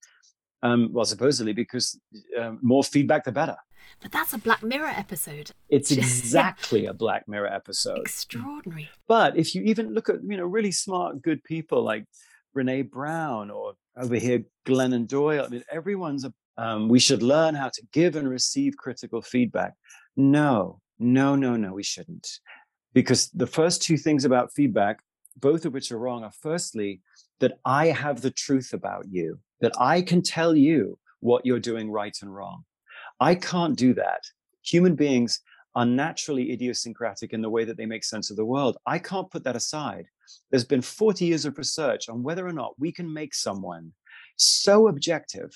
um, 0.62 0.90
well, 0.92 1.04
supposedly 1.04 1.52
because 1.52 1.98
um, 2.38 2.58
more 2.62 2.82
feedback, 2.82 3.24
the 3.24 3.32
better. 3.32 3.56
But 4.00 4.12
that's 4.12 4.32
a 4.32 4.38
Black 4.38 4.62
Mirror 4.62 4.92
episode. 4.96 5.50
It's 5.68 5.90
exactly 5.92 6.86
a 6.86 6.92
Black 6.92 7.28
Mirror 7.28 7.52
episode. 7.52 8.00
Extraordinary. 8.00 8.88
But 9.08 9.36
if 9.36 9.54
you 9.54 9.62
even 9.62 9.94
look 9.94 10.08
at, 10.08 10.16
you 10.22 10.36
know, 10.36 10.44
really 10.44 10.72
smart, 10.72 11.22
good 11.22 11.42
people 11.44 11.82
like 11.82 12.04
Brene 12.56 12.90
Brown 12.90 13.50
or 13.50 13.74
over 13.96 14.16
here, 14.16 14.44
Glennon 14.66 15.06
Doyle, 15.06 15.44
I 15.46 15.48
mean, 15.48 15.64
everyone's 15.70 16.24
a, 16.24 16.32
um, 16.58 16.88
we 16.88 16.98
should 16.98 17.22
learn 17.22 17.54
how 17.54 17.68
to 17.68 17.82
give 17.92 18.16
and 18.16 18.28
receive 18.28 18.76
critical 18.76 19.22
feedback. 19.22 19.74
No, 20.16 20.80
no, 20.98 21.36
no, 21.36 21.56
no, 21.56 21.74
we 21.74 21.82
shouldn't. 21.82 22.28
Because 22.92 23.28
the 23.30 23.46
first 23.46 23.82
two 23.82 23.98
things 23.98 24.24
about 24.24 24.54
feedback, 24.54 25.00
both 25.36 25.66
of 25.66 25.74
which 25.74 25.92
are 25.92 25.98
wrong, 25.98 26.24
are 26.24 26.32
firstly, 26.40 27.02
that 27.40 27.58
I 27.64 27.86
have 27.88 28.22
the 28.22 28.30
truth 28.30 28.72
about 28.72 29.04
you, 29.10 29.38
that 29.60 29.72
I 29.78 30.02
can 30.02 30.22
tell 30.22 30.54
you 30.54 30.98
what 31.20 31.46
you're 31.46 31.58
doing 31.58 31.90
right 31.90 32.16
and 32.22 32.34
wrong. 32.34 32.64
I 33.20 33.34
can't 33.34 33.76
do 33.76 33.94
that. 33.94 34.22
Human 34.62 34.94
beings 34.94 35.40
are 35.74 35.84
naturally 35.86 36.52
idiosyncratic 36.52 37.32
in 37.32 37.42
the 37.42 37.50
way 37.50 37.64
that 37.64 37.76
they 37.76 37.86
make 37.86 38.04
sense 38.04 38.30
of 38.30 38.36
the 38.36 38.44
world. 38.44 38.78
I 38.86 38.98
can't 38.98 39.30
put 39.30 39.44
that 39.44 39.56
aside. 39.56 40.06
There's 40.50 40.64
been 40.64 40.82
40 40.82 41.24
years 41.26 41.44
of 41.44 41.58
research 41.58 42.08
on 42.08 42.22
whether 42.22 42.46
or 42.46 42.52
not 42.52 42.78
we 42.78 42.90
can 42.90 43.12
make 43.12 43.34
someone 43.34 43.92
so 44.36 44.88
objective 44.88 45.50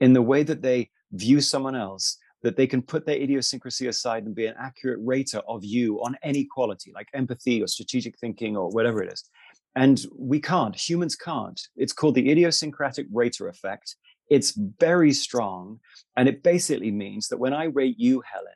in 0.00 0.12
the 0.12 0.22
way 0.22 0.42
that 0.42 0.62
they 0.62 0.90
view 1.12 1.40
someone 1.40 1.76
else 1.76 2.16
that 2.42 2.56
they 2.56 2.66
can 2.66 2.80
put 2.80 3.04
their 3.04 3.16
idiosyncrasy 3.16 3.86
aside 3.88 4.24
and 4.24 4.34
be 4.34 4.46
an 4.46 4.54
accurate 4.58 4.98
rater 5.02 5.42
of 5.46 5.64
you 5.64 5.98
on 5.98 6.16
any 6.22 6.44
quality, 6.44 6.90
like 6.94 7.08
empathy 7.12 7.62
or 7.62 7.66
strategic 7.66 8.18
thinking 8.18 8.56
or 8.56 8.70
whatever 8.70 9.02
it 9.02 9.12
is. 9.12 9.28
And 9.76 10.00
we 10.16 10.40
can't, 10.40 10.74
humans 10.76 11.14
can't. 11.14 11.60
It's 11.76 11.92
called 11.92 12.16
the 12.16 12.30
idiosyncratic 12.30 13.06
rater 13.12 13.48
effect. 13.48 13.96
It's 14.28 14.52
very 14.52 15.12
strong. 15.12 15.80
And 16.16 16.28
it 16.28 16.42
basically 16.42 16.90
means 16.90 17.28
that 17.28 17.38
when 17.38 17.52
I 17.52 17.64
rate 17.64 17.96
you, 17.98 18.22
Helen, 18.30 18.52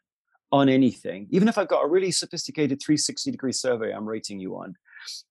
on 0.53 0.69
anything, 0.69 1.27
even 1.31 1.49
if 1.49 1.59
I've 1.59 1.69
got 1.69 1.85
a 1.85 1.89
really 1.89 2.13
sophisticated 2.13 2.81
360 2.81 3.31
degree 3.31 3.53
survey 3.53 3.93
I'm 3.93 4.07
rating 4.07 4.39
you 4.39 4.57
on, 4.57 4.77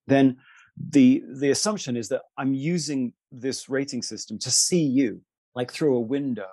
then 0.08 0.38
the 0.78 1.24
the 1.39 1.52
assumption 1.52 1.96
is 1.96 2.10
that 2.10 2.24
I'm 2.38 2.54
using 2.54 3.13
this 3.32 3.69
rating 3.69 4.02
system 4.02 4.39
to 4.39 4.52
see 4.52 4.82
you 4.82 5.22
like 5.56 5.72
through 5.72 5.96
a 5.96 6.02
window. 6.02 6.48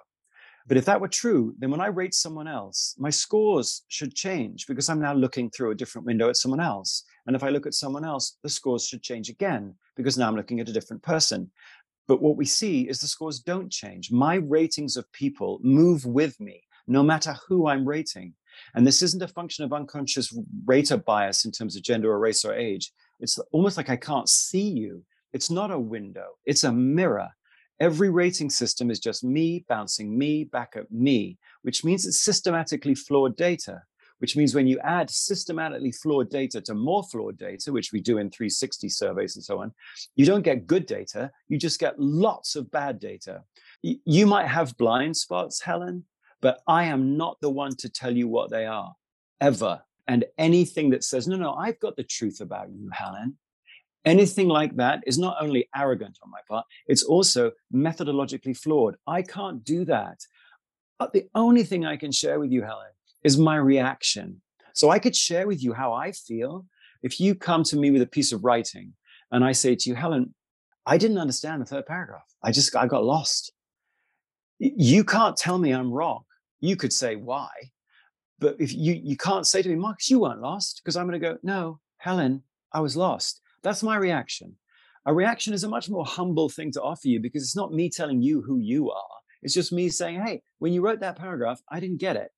But 0.66 0.77
if 0.77 0.85
that 0.85 1.01
were 1.01 1.09
true, 1.09 1.55
then 1.59 1.70
when 1.70 1.81
I 1.81 1.87
rate 1.87 2.14
someone 2.14 2.46
else, 2.46 2.94
my 2.99 3.11
scores 3.11 3.83
should 3.88 4.14
change 4.14 4.66
because 4.66 4.88
I'm 4.88 5.01
now 5.01 5.14
looking 5.14 5.51
through 5.51 5.70
a 5.70 5.75
different 5.75 6.07
window 6.07 6.29
at 6.29 6.37
someone 6.37 6.61
else. 6.61 7.05
And 7.27 7.35
if 7.35 7.42
I 7.42 7.49
look 7.49 7.66
at 7.66 7.75
someone 7.75 8.05
else, 8.05 8.38
the 8.42 8.49
scores 8.49 8.87
should 8.87 9.03
change 9.03 9.29
again 9.29 9.75
because 9.96 10.18
now 10.18 10.29
I'm 10.29 10.37
looking 10.37 10.61
at 10.61 10.68
a 10.68 10.73
different 10.73 11.03
person. 11.03 11.51
But 12.07 12.23
what 12.23 12.37
we 12.37 12.44
see 12.44 12.88
is 12.88 13.01
the 13.01 13.07
scores 13.07 13.40
don't 13.40 13.70
change. 13.70 14.11
My 14.11 14.35
ratings 14.37 14.96
of 14.96 15.11
people 15.12 15.61
move 15.62 16.05
with 16.05 16.38
me, 16.40 16.62
no 16.87 17.03
matter 17.03 17.37
who 17.49 17.68
I'm 17.68 17.87
rating. 17.87 18.35
And 18.75 18.87
this 18.87 19.03
isn't 19.03 19.23
a 19.23 19.29
function 19.29 19.64
of 19.64 19.73
unconscious 19.73 20.37
rater 20.64 20.96
bias 20.96 21.44
in 21.44 21.53
terms 21.53 21.77
of 21.77 21.83
gender 21.83 22.11
or 22.11 22.18
race 22.18 22.44
or 22.44 22.55
age. 22.55 22.92
It's 23.20 23.38
almost 23.53 23.77
like 23.77 23.90
I 23.90 23.96
can't 23.96 24.29
see 24.29 24.68
you. 24.68 25.05
It's 25.33 25.51
not 25.51 25.70
a 25.70 25.79
window, 25.79 26.31
it's 26.44 26.64
a 26.64 26.73
mirror. 26.73 27.29
Every 27.81 28.11
rating 28.11 28.51
system 28.51 28.90
is 28.90 29.01
just 29.01 29.25
me 29.25 29.64
bouncing 29.69 30.16
me 30.16 30.45
back 30.45 30.75
at 30.77 30.90
me, 30.93 31.38
which 31.62 31.83
means 31.83 32.07
it's 32.07 32.21
systematically 32.21 32.95
flawed 32.95 33.37
data, 33.37 33.83
which 34.19 34.37
means 34.37 34.55
when 34.55 34.66
you 34.66 34.79
add 34.81 35.09
systematically 35.09 35.90
flawed 35.90 36.29
data 36.29 36.61
to 36.61 36.75
more 36.75 37.03
flawed 37.03 37.38
data, 37.38 37.73
which 37.73 37.90
we 37.90 38.01
do 38.01 38.19
in 38.19 38.31
360 38.31 38.88
surveys 38.90 39.35
and 39.35 39.45
so 39.45 39.61
on, 39.61 39.73
you 40.14 40.27
don't 40.27 40.43
get 40.43 40.66
good 40.66 40.85
data, 40.85 41.31
you 41.49 41.57
just 41.57 41.81
get 41.81 41.99
lots 41.99 42.55
of 42.55 42.71
bad 42.71 42.99
data. 43.01 43.43
You 43.83 44.27
might 44.27 44.47
have 44.47 44.77
blind 44.77 45.16
spots, 45.16 45.62
Helen, 45.62 46.05
but 46.43 46.61
I 46.66 46.85
am 46.85 47.16
not 47.16 47.38
the 47.40 47.51
one 47.51 47.75
to 47.77 47.88
tell 47.88 48.14
you 48.14 48.29
what 48.29 48.51
they 48.51 48.66
are 48.66 48.95
ever. 49.40 49.83
And 50.07 50.25
anything 50.37 50.90
that 50.90 51.05
says, 51.05 51.27
no, 51.27 51.37
no, 51.37 51.55
I've 51.55 51.81
got 51.81 51.97
the 51.97 52.05
truth 52.05 52.40
about 52.40 52.71
you, 52.71 52.90
Helen, 52.93 53.38
anything 54.05 54.49
like 54.49 54.77
that 54.77 55.03
is 55.07 55.19
not 55.19 55.37
only 55.41 55.69
arrogant 55.75 56.19
on 56.23 56.31
my 56.31 56.41
part, 56.49 56.67
it's 56.87 57.03
also 57.03 57.53
methodologically 57.75 58.57
flawed. 58.57 58.97
I 59.07 59.23
can't 59.23 59.65
do 59.65 59.85
that. 59.87 60.21
But 60.99 61.13
the 61.13 61.29
only 61.35 61.65
thing 61.65 61.85
I 61.85 61.97
can 61.97 62.13
share 62.13 62.39
with 62.39 62.51
you, 62.51 62.63
Helen, 62.63 62.93
is 63.25 63.39
my 63.39 63.57
reaction. 63.57 64.41
So 64.75 64.91
I 64.91 64.99
could 64.99 65.17
share 65.17 65.47
with 65.47 65.63
you 65.63 65.73
how 65.73 65.93
I 65.93 66.13
feel. 66.13 66.67
If 67.03 67.21
you 67.21 67.35
come 67.35 67.65
to 67.65 67.77
me 67.77 67.91
with 67.91 68.03
a 68.03 68.07
piece 68.07 68.33
of 68.33 68.45
writing 68.45 68.93
and 69.31 69.45
I 69.45 69.53
say 69.53 69.75
to 69.75 69.89
you, 69.89 69.95
Helen, 69.95 70.35
I 70.87 70.99
didn't 70.99 71.19
understand 71.19 71.63
the 71.63 71.67
third 71.67 71.87
paragraph. 71.87 72.29
I 72.43 72.53
just, 72.53 72.75
I 72.77 72.87
got 72.87 73.05
lost. 73.05 73.53
You 74.59 75.05
can't 75.05 75.37
tell 75.37 75.59
me 75.59 75.73
I'm 75.73 75.91
wrong. 75.91 76.25
You 76.61 76.77
could 76.77 76.93
say 76.93 77.17
why, 77.17 77.49
but 78.39 78.57
if 78.59 78.75
you 78.75 78.93
you 78.93 79.17
can't 79.17 79.47
say 79.47 79.63
to 79.63 79.69
me, 79.71 79.77
Marcus, 79.77 80.11
you 80.11 80.19
weren't 80.19 80.43
lost, 80.43 80.83
because 80.83 80.95
I'm 80.95 81.07
going 81.07 81.19
to 81.19 81.27
go, 81.27 81.39
no, 81.43 81.81
Helen, 81.97 82.43
I 82.71 82.81
was 82.81 82.97
lost. 82.97 83.41
That's 83.62 83.83
my 83.83 83.96
reaction. 83.96 84.57
A 85.07 85.14
reaction 85.14 85.55
is 85.55 85.64
a 85.64 85.68
much 85.68 85.88
more 85.88 86.05
humble 86.05 86.49
thing 86.49 86.70
to 86.73 86.83
offer 86.83 87.09
you 87.09 87.20
because 87.20 87.42
it's 87.42 87.57
not 87.57 87.73
me 87.73 87.88
telling 87.88 88.23
you 88.23 88.42
who 88.42 88.59
you 88.59 88.90
are. 88.90 89.03
It's 89.42 89.55
just 89.55 89.73
me 89.73 89.88
saying, 89.88 90.20
hey, 90.23 90.42
when 90.59 90.73
you 90.73 90.83
wrote 90.83 91.01
that 91.01 91.16
paragraph, 91.16 91.61
I 91.70 91.81
didn't 91.81 91.99
get 91.99 92.16
it. 92.16 92.31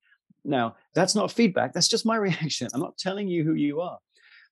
Now, 0.44 0.76
that's 0.94 1.14
not 1.14 1.32
feedback. 1.32 1.72
That's 1.72 1.88
just 1.88 2.06
my 2.06 2.16
reaction. 2.28 2.68
I'm 2.72 2.80
not 2.80 2.98
telling 2.98 3.28
you 3.28 3.44
who 3.44 3.54
you 3.54 3.80
are. 3.80 3.98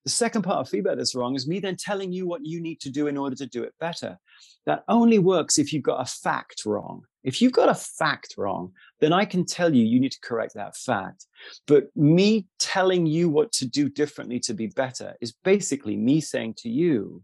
The 0.05 0.11
second 0.11 0.43
part 0.43 0.59
of 0.59 0.69
feedback 0.69 0.97
that's 0.97 1.15
wrong 1.15 1.35
is 1.35 1.47
me 1.47 1.61
then 1.61 1.77
telling 1.77 2.11
you 2.13 2.27
what 2.27 2.45
you 2.45 2.61
need 2.61 2.81
to 2.81 2.91
do 2.91 3.07
in 3.07 3.19
order 3.19 3.37
to 3.37 3.47
do 3.47 3.63
it 3.63 3.75
better. 3.79 4.19
That 4.67 4.85
only 4.89 5.19
works 5.19 5.59
if 5.59 5.73
you've 5.73 5.83
got 5.83 6.01
a 6.01 6.11
fact 6.11 6.65
wrong. 6.65 7.03
If 7.23 7.43
you've 7.43 7.53
got 7.53 7.69
a 7.69 7.75
fact 7.75 8.35
wrong, 8.39 8.73
then 9.01 9.13
I 9.13 9.25
can 9.25 9.45
tell 9.45 9.75
you 9.75 9.85
you 9.85 10.01
need 10.01 10.13
to 10.13 10.21
correct 10.21 10.55
that 10.55 10.77
fact. 10.77 11.27
But 11.67 11.89
me 11.95 12.47
telling 12.59 13.07
you 13.07 13.29
what 13.29 13.53
to 13.53 13.67
do 13.69 13.89
differently 13.89 14.41
to 14.41 14.55
be 14.55 14.69
better 14.69 15.15
is 15.21 15.35
basically 15.45 15.97
me 15.97 16.21
saying 16.21 16.55
to 16.59 16.69
you, 16.71 17.23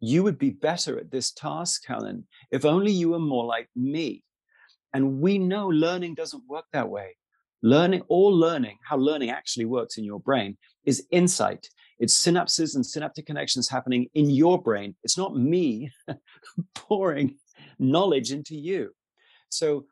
you 0.00 0.22
would 0.22 0.38
be 0.38 0.50
better 0.50 0.98
at 0.98 1.10
this 1.10 1.32
task, 1.32 1.84
Helen, 1.86 2.26
if 2.50 2.64
only 2.64 2.92
you 2.92 3.10
were 3.10 3.18
more 3.18 3.44
like 3.44 3.68
me. 3.76 4.24
And 4.92 5.20
we 5.20 5.38
know 5.38 5.68
learning 5.68 6.14
doesn't 6.14 6.42
work 6.48 6.64
that 6.72 6.88
way. 6.88 7.16
Learning, 7.62 8.02
all 8.08 8.36
learning, 8.36 8.78
how 8.84 8.96
learning 8.96 9.30
actually 9.30 9.64
works 9.64 9.96
in 9.96 10.04
your 10.04 10.18
brain 10.18 10.58
is 10.84 11.06
insight. 11.10 11.68
It's 12.00 12.20
synapses 12.20 12.74
and 12.74 12.84
synaptic 12.84 13.26
connections 13.26 13.68
happening 13.68 14.08
in 14.14 14.28
your 14.28 14.60
brain. 14.60 14.96
It's 15.04 15.16
not 15.16 15.36
me 15.36 15.92
pouring 16.74 17.36
knowledge 17.78 18.32
into 18.32 18.56
you. 18.56 18.92
So, 19.52 19.86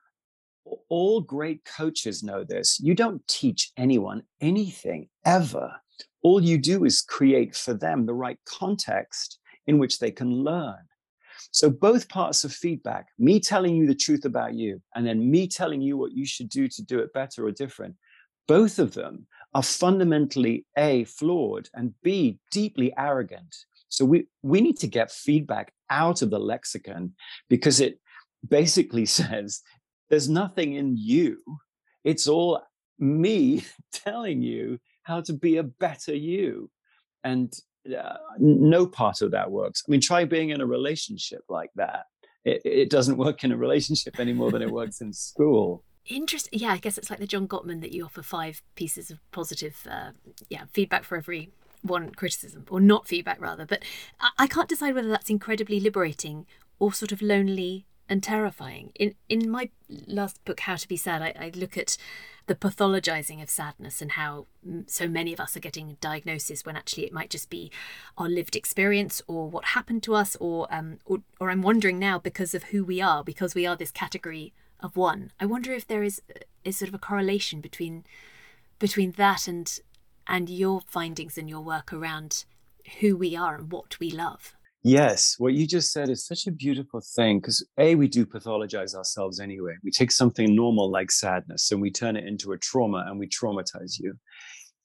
all 0.89 1.21
great 1.21 1.65
coaches 1.65 2.23
know 2.23 2.45
this. 2.45 2.79
You 2.81 2.95
don't 2.95 3.27
teach 3.27 3.73
anyone 3.77 4.23
anything 4.41 5.09
ever. 5.25 5.73
All 6.23 6.41
you 6.41 6.59
do 6.59 6.85
is 6.85 7.01
create 7.01 7.57
for 7.57 7.75
them 7.75 8.07
the 8.07 8.15
right 8.15 8.39
context 8.47 9.39
in 9.67 9.79
which 9.79 9.99
they 9.99 10.11
can 10.11 10.45
learn. 10.45 10.79
So, 11.53 11.71
both 11.71 12.09
parts 12.09 12.45
of 12.45 12.53
feedback, 12.53 13.09
me 13.19 13.41
telling 13.41 13.75
you 13.77 13.87
the 13.87 13.95
truth 13.95 14.25
about 14.25 14.55
you, 14.55 14.81
and 14.95 15.07
then 15.07 15.31
me 15.31 15.47
telling 15.47 15.81
you 15.81 15.97
what 15.97 16.13
you 16.13 16.27
should 16.27 16.49
do 16.49 16.69
to 16.69 16.83
do 16.83 16.99
it 17.01 17.13
better 17.13 17.47
or 17.47 17.51
different, 17.51 17.97
both 18.47 18.79
of 18.79 18.95
them 18.95 19.27
are 19.55 19.63
fundamentally 19.63 20.65
A, 20.79 21.05
flawed, 21.05 21.69
and 21.75 21.95
B, 22.03 22.39
deeply 22.51 22.93
arrogant. 22.97 23.57
So, 23.89 24.05
we, 24.05 24.27
we 24.43 24.61
need 24.61 24.79
to 24.79 24.87
get 24.87 25.11
feedback 25.11 25.73
out 25.89 26.23
of 26.23 26.31
the 26.31 26.39
lexicon 26.39 27.15
because 27.49 27.81
it 27.81 27.99
basically 28.49 29.07
says 29.07 29.63
there's 30.09 30.29
nothing 30.29 30.75
in 30.75 30.97
you. 30.97 31.39
It's 32.05 32.29
all 32.29 32.63
me 32.99 33.65
telling 33.93 34.43
you 34.43 34.79
how 35.03 35.21
to 35.23 35.33
be 35.33 35.57
a 35.57 35.63
better 35.63 36.15
you. 36.15 36.71
And 37.25 37.53
uh, 37.87 38.17
no 38.39 38.87
part 38.87 39.23
of 39.23 39.31
that 39.33 39.51
works. 39.51 39.83
I 39.87 39.91
mean, 39.91 40.01
try 40.01 40.25
being 40.25 40.51
in 40.51 40.61
a 40.61 40.67
relationship 40.67 41.43
like 41.49 41.71
that. 41.77 42.05
It, 42.45 42.63
it 42.65 42.91
doesn't 42.91 43.19
work 43.19 43.45
in 43.45 43.53
a 43.53 43.57
relationship 43.57 44.19
any 44.19 44.33
more 44.33 44.51
than 44.51 44.63
it 44.63 44.71
works 44.71 45.01
in 45.01 45.13
school. 45.13 45.85
Interesting. 46.07 46.59
Yeah, 46.59 46.73
I 46.73 46.79
guess 46.79 46.99
it's 46.99 47.11
like 47.11 47.19
the 47.19 47.27
John 47.27 47.47
Gottman 47.47 47.81
that 47.83 47.93
you 47.93 48.05
offer 48.05 48.23
five 48.23 48.63
pieces 48.75 49.11
of 49.11 49.21
positive, 49.31 49.87
uh, 49.91 50.11
yeah, 50.49 50.65
feedback 50.73 51.05
for 51.05 51.17
every 51.17 51.51
one 51.83 52.11
criticism, 52.11 52.65
or 52.71 52.81
not 52.81 53.07
feedback 53.07 53.41
rather. 53.41 53.67
But 53.67 53.83
I, 54.21 54.31
I 54.41 54.47
can't 54.47 54.69
decide 54.69 54.95
whether 54.95 55.09
that's 55.09 55.31
incredibly 55.31 55.81
liberating 55.81 56.47
or 56.79 56.93
sort 56.93 57.13
of 57.13 57.21
lonely 57.21 57.87
and 58.11 58.23
terrifying. 58.23 58.91
In 58.97 59.15
in 59.29 59.49
my 59.49 59.71
last 59.89 60.45
book, 60.45 60.61
How 60.61 60.75
to 60.75 60.89
Be 60.89 60.97
Sad, 60.97 61.23
I, 61.23 61.33
I 61.39 61.53
look 61.55 61.79
at 61.79 61.97
the 62.47 62.57
pathologizing 62.57 63.41
of 63.41 63.49
sadness 63.49 64.03
and 64.03 64.13
how 64.13 64.47
so 64.87 65.07
many 65.07 65.33
of 65.33 65.39
us 65.39 65.57
are 65.57 65.61
getting 65.61 65.97
diagnosis 66.01 66.65
when 66.67 66.77
actually 66.77 67.05
it 67.05 67.13
might 67.13 67.31
just 67.31 67.49
be 67.49 67.71
our 68.19 68.29
lived 68.29 68.57
experience 68.57 69.23
or 69.29 69.49
what 69.49 69.67
happened 69.67 70.03
to 70.03 70.15
us, 70.17 70.37
or 70.41 70.67
um, 70.75 70.99
or, 71.07 71.19
or 71.39 71.51
I'm 71.51 71.63
wondering 71.63 71.99
now 71.99 72.19
because 72.19 72.53
of 72.53 72.65
who 72.65 72.85
we 72.85 73.01
are, 73.01 73.23
because 73.23 73.55
we 73.55 73.67
are 73.67 73.77
this 73.77 73.93
category 73.93 74.53
of 74.81 74.97
one. 74.97 75.31
I 75.39 75.47
wonder 75.47 75.73
if 75.73 75.87
there 75.87 76.03
is 76.03 76.21
is 76.65 76.79
sort 76.79 76.89
of 76.89 76.95
a 76.95 76.99
correlation 76.99 77.61
between 77.61 78.05
between 78.81 79.13
that 79.13 79.47
and 79.47 79.79
and 80.27 80.51
your 80.51 80.81
findings 80.87 81.39
and 81.39 81.49
your 81.49 81.61
work 81.61 81.93
around 81.93 82.45
who 83.01 83.17
we 83.17 83.37
are 83.37 83.55
and 83.55 83.71
what 83.71 84.01
we 84.01 84.11
love. 84.11 84.57
Yes, 84.83 85.35
what 85.37 85.53
you 85.53 85.67
just 85.67 85.93
said 85.93 86.09
is 86.09 86.25
such 86.27 86.47
a 86.47 86.53
beautiful 86.53 87.03
thing 87.15 87.39
because 87.39 87.67
A, 87.77 87.95
we 87.97 88.09
do 88.09 88.25
pathologize 88.25 88.95
ourselves 88.95 89.39
anyway. 89.39 89.75
We 89.85 89.91
take 89.91 90.11
something 90.11 90.57
normal 90.57 90.91
like 90.91 91.11
sadness 91.11 91.71
and 91.71 91.83
we 91.83 91.91
turn 91.91 92.17
it 92.17 92.27
into 92.27 92.53
a 92.53 92.59
trauma 92.59 93.05
and 93.07 93.19
we 93.19 93.29
traumatize 93.29 94.01
you. 94.01 94.15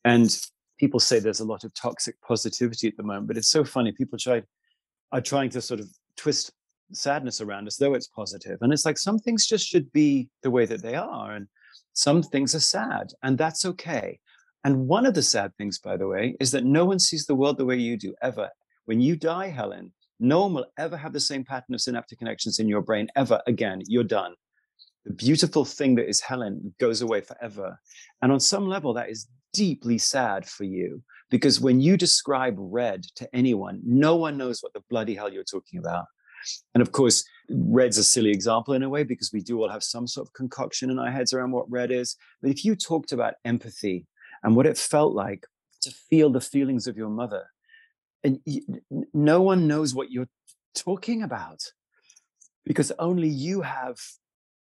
And 0.03 0.37
people 0.77 0.99
say 0.99 1.19
there's 1.19 1.39
a 1.39 1.45
lot 1.45 1.63
of 1.63 1.73
toxic 1.73 2.19
positivity 2.21 2.89
at 2.89 2.97
the 2.97 3.03
moment, 3.03 3.27
but 3.27 3.37
it's 3.37 3.49
so 3.49 3.63
funny. 3.63 3.93
People 3.93 4.19
try 4.19 4.43
are 5.13 5.21
trying 5.21 5.49
to 5.51 5.61
sort 5.61 5.79
of 5.79 5.87
twist 6.17 6.51
sadness 6.91 7.39
around 7.39 7.67
as 7.67 7.77
though 7.77 7.93
it's 7.93 8.07
positive. 8.07 8.57
And 8.61 8.73
it's 8.73 8.85
like 8.85 8.97
some 8.97 9.17
things 9.17 9.47
just 9.47 9.65
should 9.65 9.89
be 9.93 10.29
the 10.43 10.51
way 10.51 10.65
that 10.65 10.81
they 10.81 10.95
are. 10.95 11.31
And 11.31 11.47
some 11.93 12.21
things 12.21 12.53
are 12.53 12.59
sad, 12.59 13.11
and 13.23 13.37
that's 13.37 13.63
okay. 13.65 14.19
And 14.65 14.87
one 14.87 15.05
of 15.05 15.13
the 15.13 15.21
sad 15.21 15.55
things, 15.57 15.79
by 15.79 15.95
the 15.95 16.07
way, 16.07 16.35
is 16.41 16.51
that 16.51 16.65
no 16.65 16.83
one 16.83 16.99
sees 16.99 17.25
the 17.25 17.35
world 17.35 17.57
the 17.57 17.65
way 17.65 17.77
you 17.77 17.97
do 17.97 18.13
ever. 18.21 18.49
When 18.85 19.01
you 19.01 19.15
die, 19.15 19.47
Helen, 19.47 19.91
no 20.19 20.41
one 20.43 20.53
will 20.53 20.67
ever 20.77 20.95
have 20.95 21.13
the 21.13 21.19
same 21.19 21.43
pattern 21.43 21.75
of 21.75 21.81
synaptic 21.81 22.19
connections 22.19 22.59
in 22.59 22.67
your 22.67 22.81
brain 22.81 23.07
ever 23.15 23.41
again. 23.47 23.81
You're 23.87 24.03
done. 24.03 24.35
The 25.05 25.13
beautiful 25.13 25.65
thing 25.65 25.95
that 25.95 26.07
is 26.09 26.21
Helen 26.21 26.73
goes 26.79 27.01
away 27.01 27.21
forever. 27.21 27.79
And 28.21 28.31
on 28.31 28.39
some 28.39 28.67
level, 28.67 28.93
that 28.93 29.09
is 29.09 29.27
deeply 29.53 29.97
sad 29.97 30.47
for 30.47 30.63
you 30.63 31.03
because 31.29 31.59
when 31.59 31.79
you 31.79 31.97
describe 31.97 32.55
red 32.57 33.05
to 33.15 33.27
anyone, 33.35 33.81
no 33.83 34.15
one 34.15 34.37
knows 34.37 34.61
what 34.61 34.73
the 34.73 34.83
bloody 34.89 35.15
hell 35.15 35.31
you're 35.31 35.43
talking 35.43 35.79
about. 35.79 36.05
And 36.73 36.81
of 36.81 36.91
course, 36.91 37.25
red's 37.49 37.97
a 37.97 38.03
silly 38.03 38.31
example 38.31 38.73
in 38.73 38.83
a 38.83 38.89
way 38.89 39.03
because 39.03 39.31
we 39.33 39.41
do 39.41 39.61
all 39.61 39.69
have 39.69 39.83
some 39.83 40.07
sort 40.07 40.27
of 40.27 40.33
concoction 40.33 40.89
in 40.89 40.99
our 40.99 41.11
heads 41.11 41.33
around 41.33 41.51
what 41.51 41.69
red 41.69 41.91
is. 41.91 42.15
But 42.41 42.51
if 42.51 42.63
you 42.63 42.75
talked 42.75 43.11
about 43.11 43.35
empathy 43.45 44.05
and 44.43 44.55
what 44.55 44.67
it 44.67 44.77
felt 44.77 45.13
like 45.13 45.45
to 45.81 45.91
feel 45.91 46.29
the 46.29 46.41
feelings 46.41 46.87
of 46.87 46.97
your 46.97 47.09
mother, 47.09 47.45
and 48.25 48.39
no 49.13 49.41
one 49.41 49.67
knows 49.67 49.93
what 49.93 50.11
you're 50.11 50.27
talking 50.73 51.23
about 51.23 51.61
because 52.65 52.91
only 52.99 53.29
you 53.29 53.61
have 53.61 53.97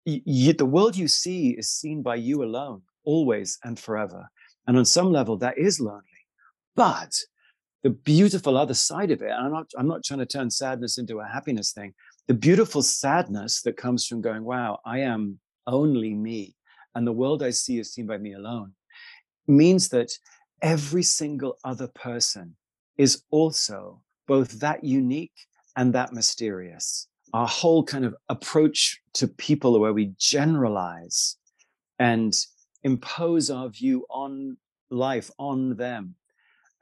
the 0.05 0.69
world 0.75 0.97
you 0.97 1.09
see 1.09 1.51
is 1.51 1.69
seen 1.71 2.03
by 2.03 2.14
you 2.14 2.45
alone 2.45 2.83
always 3.05 3.59
and 3.64 3.79
forever. 3.79 4.29
And 4.66 4.77
on 4.77 4.85
some 4.85 5.11
level 5.11 5.37
that 5.38 5.59
is 5.59 5.81
lonely. 5.81 6.03
But 6.77 7.12
the 7.83 7.90
beautiful 7.90 8.57
other 8.57 8.75
side 8.75 9.12
of 9.12 9.23
it 9.23 9.31
and 9.31 9.47
i'm 9.47 9.53
not 9.53 9.71
i'm 9.79 9.87
not 9.87 10.03
trying 10.03 10.19
to 10.19 10.27
turn 10.27 10.51
sadness 10.51 10.99
into 10.99 11.21
a 11.21 11.25
happiness 11.25 11.71
thing 11.71 11.95
the 12.27 12.35
beautiful 12.35 12.83
sadness 12.83 13.62
that 13.62 13.77
comes 13.77 14.07
from 14.07 14.21
going, 14.21 14.42
wow, 14.42 14.81
I 14.85 15.01
am 15.01 15.38
only 15.66 16.12
me, 16.14 16.57
and 16.95 17.07
the 17.07 17.12
world 17.12 17.42
I 17.42 17.51
see 17.51 17.79
is 17.79 17.92
seen 17.92 18.07
by 18.07 18.19
me 18.19 18.35
alone, 18.35 18.73
means 19.47 19.88
that 19.90 20.11
every 20.61 21.03
single 21.03 21.57
other 21.64 21.87
person 21.88 22.57
is 22.98 23.22
also 23.30 24.00
both 24.26 24.61
that 24.61 24.85
unique 24.85 25.32
and 25.76 25.92
that 25.94 26.12
mysterious. 26.12 27.09
Our 27.32 27.46
whole 27.46 27.85
kind 27.85 28.04
of 28.04 28.14
approach 28.28 29.00
to 29.14 29.28
people 29.28 29.78
where 29.78 29.92
we 29.92 30.12
generalize 30.18 31.37
and 31.98 32.35
impose 32.82 33.50
our 33.50 33.68
view 33.68 34.06
on 34.11 34.56
life 34.90 35.30
on 35.38 35.76
them 35.76 36.14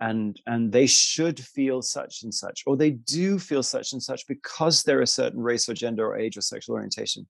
and 0.01 0.41
and 0.47 0.73
they 0.73 0.87
should 0.87 1.41
feel 1.41 1.81
such 1.81 2.25
and 2.25 2.35
such 2.35 2.63
or 2.67 2.77
they 2.77 2.91
do 2.91 3.39
feel 3.39 3.63
such 3.63 3.93
and 3.93 4.03
such 4.03 4.27
because 4.27 4.83
they're 4.83 5.03
a 5.03 5.07
certain 5.07 5.41
race 5.41 5.69
or 5.69 5.75
gender 5.75 6.07
or 6.07 6.17
age 6.17 6.37
or 6.37 6.41
sexual 6.41 6.75
orientation 6.75 7.27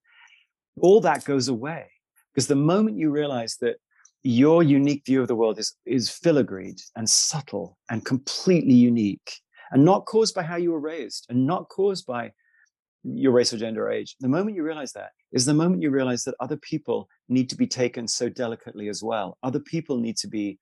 all 0.81 1.01
that 1.01 1.25
goes 1.25 1.49
away 1.49 1.87
because 2.33 2.47
the 2.49 2.55
moment 2.55 2.97
you 2.97 3.11
realize 3.11 3.57
that 3.61 3.77
your 4.25 4.63
unique 4.63 5.05
view 5.05 5.21
of 5.21 5.29
the 5.29 5.35
world 5.37 5.59
is 5.59 5.77
is 5.87 6.09
filigreed 6.09 6.81
and 6.97 7.09
subtle 7.09 7.79
and 7.91 8.05
completely 8.05 8.73
unique 8.73 9.41
and 9.71 9.85
not 9.85 10.07
caused 10.07 10.35
by 10.35 10.43
how 10.43 10.57
you 10.57 10.73
were 10.73 10.81
raised 10.81 11.27
and 11.29 11.47
not 11.47 11.69
caused 11.69 12.07
by 12.07 12.33
your 13.03 13.33
race 13.33 13.53
or 13.53 13.59
gender 13.59 13.87
or 13.87 13.93
age. 13.93 14.17
The 14.21 14.29
moment 14.29 14.57
you 14.57 14.63
realize 14.63 14.93
that 14.93 15.11
is 15.31 15.45
the 15.45 15.53
moment 15.53 15.83
you 15.83 15.91
realize 15.91 16.25
that 16.25 16.37
other 16.41 16.57
people 16.57 17.07
need 17.29 17.51
to 17.51 17.57
be 17.57 17.67
taken 17.67 18.09
so 18.09 18.31
delicately 18.31 18.89
as 18.89 19.03
well. 19.03 19.37
Other 19.43 19.61
people 19.61 19.99
need 19.99 20.17
to 20.19 20.29
be 20.29 20.59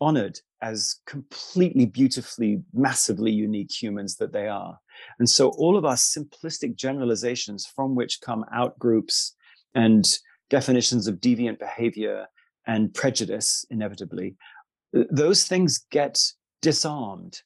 honored 0.00 0.38
as 0.62 1.00
completely 1.06 1.86
beautifully 1.86 2.62
massively 2.72 3.32
unique 3.32 3.72
humans 3.82 4.16
that 4.16 4.32
they 4.32 4.46
are. 4.46 4.78
And 5.18 5.28
so 5.28 5.48
all 5.50 5.76
of 5.76 5.84
our 5.84 5.96
simplistic 5.96 6.76
generalizations 6.76 7.66
from 7.66 7.96
which 7.96 8.20
come 8.20 8.44
out 8.52 8.78
groups 8.78 9.34
and 9.74 10.06
definitions 10.50 11.08
of 11.08 11.16
deviant 11.16 11.58
behavior 11.58 12.26
and 12.66 12.92
prejudice, 12.94 13.64
inevitably, 13.70 14.36
those 15.10 15.44
things 15.44 15.84
get 15.90 16.22
disarmed 16.60 17.42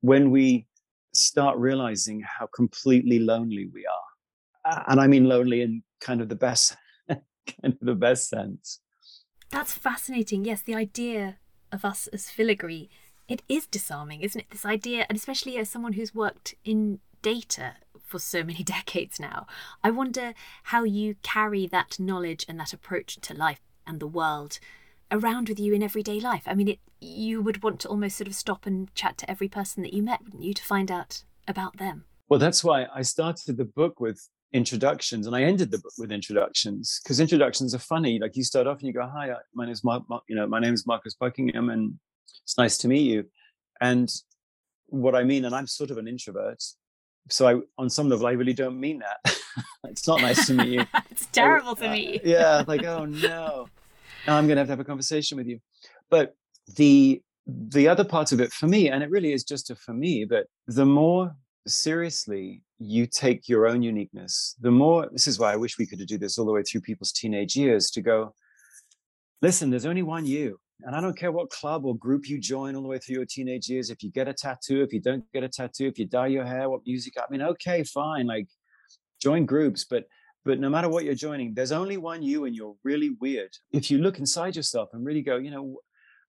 when 0.00 0.30
we 0.30 0.66
start 1.14 1.56
realizing 1.58 2.22
how 2.22 2.48
completely 2.54 3.18
lonely 3.18 3.68
we 3.72 3.86
are. 3.86 4.82
And 4.88 5.00
I 5.00 5.06
mean 5.06 5.24
lonely 5.24 5.62
in 5.62 5.82
kind 6.00 6.20
of 6.20 6.28
the 6.28 6.36
best 6.36 6.76
kind 7.08 7.22
of 7.64 7.78
the 7.80 7.94
best 7.94 8.28
sense. 8.28 8.80
That's 9.50 9.72
fascinating. 9.72 10.44
Yes, 10.44 10.62
the 10.62 10.74
idea 10.74 11.38
of 11.72 11.84
us 11.84 12.06
as 12.08 12.28
filigree, 12.30 12.90
it 13.28 13.42
is 13.48 13.66
disarming, 13.66 14.20
isn't 14.20 14.40
it? 14.40 14.50
This 14.50 14.66
idea, 14.66 15.06
and 15.08 15.16
especially 15.16 15.56
as 15.56 15.70
someone 15.70 15.94
who's 15.94 16.14
worked 16.14 16.54
in 16.64 17.00
data 17.22 17.76
for 18.02 18.18
so 18.18 18.42
many 18.42 18.62
decades 18.64 19.18
now, 19.18 19.46
I 19.82 19.90
wonder 19.90 20.34
how 20.64 20.84
you 20.84 21.16
carry 21.22 21.66
that 21.66 21.98
knowledge 21.98 22.44
and 22.48 22.60
that 22.60 22.72
approach 22.72 23.16
to 23.22 23.34
life 23.34 23.60
and 23.88 23.98
the 24.00 24.06
world 24.06 24.58
around 25.10 25.48
with 25.48 25.58
you 25.58 25.72
in 25.72 25.82
everyday 25.82 26.20
life. 26.20 26.42
I 26.46 26.54
mean, 26.54 26.68
it, 26.68 26.78
you 27.00 27.40
would 27.40 27.62
want 27.62 27.80
to 27.80 27.88
almost 27.88 28.18
sort 28.18 28.28
of 28.28 28.34
stop 28.34 28.66
and 28.66 28.94
chat 28.94 29.16
to 29.18 29.30
every 29.30 29.48
person 29.48 29.82
that 29.82 29.94
you 29.94 30.02
met, 30.02 30.22
wouldn't 30.22 30.42
you, 30.42 30.54
to 30.54 30.62
find 30.62 30.90
out 30.90 31.22
about 31.46 31.78
them? 31.78 32.04
Well, 32.28 32.38
that's 32.38 32.62
why 32.62 32.86
I 32.94 33.02
started 33.02 33.56
the 33.56 33.64
book 33.64 34.00
with 34.00 34.28
introductions 34.52 35.26
and 35.26 35.36
I 35.36 35.42
ended 35.42 35.70
the 35.70 35.78
book 35.78 35.92
with 35.98 36.10
introductions 36.10 37.00
because 37.02 37.20
introductions 37.20 37.74
are 37.74 37.78
funny. 37.78 38.18
Like 38.18 38.36
you 38.36 38.44
start 38.44 38.66
off 38.66 38.78
and 38.78 38.86
you 38.86 38.92
go, 38.92 39.06
"Hi, 39.06 39.30
uh, 39.30 39.38
my 39.54 39.64
name 39.64 39.72
is 39.72 39.84
Mark, 39.84 40.04
you 40.28 40.36
know, 40.36 40.46
my 40.46 40.60
name 40.60 40.74
is 40.74 40.86
Marcus 40.86 41.14
Buckingham, 41.14 41.70
and 41.70 41.94
it's 42.44 42.56
nice 42.58 42.78
to 42.78 42.88
meet 42.88 43.02
you." 43.02 43.24
And 43.80 44.10
what 44.86 45.14
I 45.14 45.24
mean, 45.24 45.44
and 45.44 45.54
I'm 45.54 45.66
sort 45.66 45.90
of 45.90 45.98
an 45.98 46.08
introvert, 46.08 46.62
so 47.30 47.46
I, 47.46 47.60
on 47.76 47.90
some 47.90 48.08
level, 48.08 48.26
I 48.26 48.32
really 48.32 48.54
don't 48.54 48.80
mean 48.80 49.00
that. 49.00 49.36
it's 49.84 50.06
not 50.06 50.20
nice 50.22 50.46
to 50.46 50.54
meet 50.54 50.68
you. 50.68 50.86
it's 51.10 51.26
terrible 51.26 51.76
to 51.76 51.88
uh, 51.88 51.92
meet 51.92 52.14
you. 52.14 52.20
yeah, 52.24 52.64
like 52.66 52.84
oh 52.84 53.04
no, 53.04 53.68
I'm 54.34 54.46
going 54.46 54.56
to 54.56 54.60
have 54.60 54.68
to 54.68 54.72
have 54.72 54.80
a 54.80 54.84
conversation 54.84 55.36
with 55.36 55.46
you. 55.46 55.60
But 56.10 56.34
the 56.76 57.22
the 57.46 57.88
other 57.88 58.04
part 58.04 58.32
of 58.32 58.40
it 58.40 58.52
for 58.52 58.66
me, 58.66 58.90
and 58.90 59.02
it 59.02 59.10
really 59.10 59.32
is 59.32 59.42
just 59.42 59.70
a 59.70 59.74
for 59.74 59.94
me, 59.94 60.26
but 60.26 60.46
the 60.66 60.84
more 60.84 61.34
seriously 61.66 62.62
you 62.78 63.06
take 63.06 63.48
your 63.48 63.66
own 63.66 63.82
uniqueness, 63.82 64.54
the 64.60 64.70
more 64.70 65.08
this 65.10 65.26
is 65.26 65.38
why 65.38 65.52
I 65.52 65.56
wish 65.56 65.78
we 65.78 65.86
could 65.86 66.04
do 66.06 66.18
this 66.18 66.38
all 66.38 66.46
the 66.46 66.52
way 66.52 66.62
through 66.62 66.82
people's 66.82 67.12
teenage 67.12 67.56
years 67.56 67.90
to 67.92 68.02
go, 68.02 68.34
listen, 69.40 69.70
there's 69.70 69.86
only 69.86 70.02
one 70.02 70.26
you. 70.26 70.60
And 70.82 70.94
I 70.94 71.00
don't 71.00 71.18
care 71.18 71.32
what 71.32 71.50
club 71.50 71.84
or 71.84 71.96
group 71.96 72.28
you 72.28 72.38
join 72.38 72.76
all 72.76 72.82
the 72.82 72.88
way 72.88 72.98
through 72.98 73.16
your 73.16 73.26
teenage 73.26 73.68
years. 73.68 73.90
If 73.90 74.02
you 74.02 74.12
get 74.12 74.28
a 74.28 74.32
tattoo, 74.32 74.82
if 74.82 74.92
you 74.92 75.00
don't 75.00 75.24
get 75.32 75.42
a 75.42 75.48
tattoo, 75.48 75.86
if 75.86 75.98
you 75.98 76.06
dye 76.06 76.28
your 76.28 76.44
hair, 76.44 76.70
what 76.70 76.82
music, 76.86 77.14
I 77.18 77.24
mean, 77.30 77.42
okay, 77.42 77.82
fine, 77.82 78.26
like 78.26 78.46
join 79.20 79.44
groups, 79.44 79.84
but 79.84 80.04
but 80.44 80.60
no 80.60 80.68
matter 80.68 80.88
what 80.88 81.04
you're 81.04 81.14
joining, 81.14 81.54
there's 81.54 81.72
only 81.72 81.96
one 81.96 82.22
you 82.22 82.44
and 82.44 82.54
you're 82.54 82.76
really 82.84 83.10
weird. 83.20 83.50
If 83.72 83.90
you 83.90 83.98
look 83.98 84.18
inside 84.18 84.56
yourself 84.56 84.90
and 84.92 85.04
really 85.04 85.22
go, 85.22 85.36
you 85.36 85.50
know, 85.50 85.78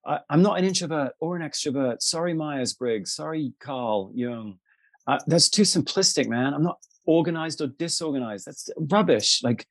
I, 0.06 0.20
am 0.30 0.42
not 0.42 0.58
an 0.58 0.64
introvert 0.64 1.12
or 1.20 1.36
an 1.36 1.42
extrovert. 1.42 2.02
Sorry, 2.02 2.34
Myers 2.34 2.74
Briggs. 2.74 3.14
Sorry, 3.14 3.52
Carl 3.60 4.12
Jung. 4.14 4.58
Uh, 5.06 5.18
that's 5.26 5.48
too 5.48 5.62
simplistic, 5.62 6.28
man. 6.28 6.54
I'm 6.54 6.62
not 6.62 6.78
organized 7.06 7.60
or 7.60 7.68
disorganized. 7.68 8.46
That's 8.46 8.68
rubbish. 8.76 9.40
Like, 9.42 9.66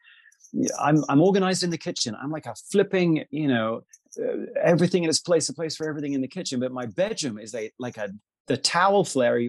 I'm 0.80 1.04
I'm 1.10 1.22
organized 1.22 1.64
in 1.64 1.70
the 1.70 1.78
kitchen. 1.78 2.16
I'm 2.22 2.32
like 2.32 2.46
a 2.46 2.56
flipping, 2.72 3.24
you 3.30 3.48
know, 3.48 3.82
uh, 4.20 4.46
everything 4.62 5.04
in 5.04 5.10
its 5.10 5.20
place, 5.20 5.48
a 5.50 5.54
place 5.54 5.76
for 5.76 5.88
everything 5.88 6.14
in 6.14 6.22
the 6.22 6.28
kitchen. 6.28 6.60
But 6.60 6.72
my 6.72 6.88
bedroom 6.88 7.38
is 7.38 7.54
a 7.54 7.72
like 7.80 7.98
a 7.98 8.10
the 8.48 8.58
towel 8.58 9.04
flare 9.04 9.42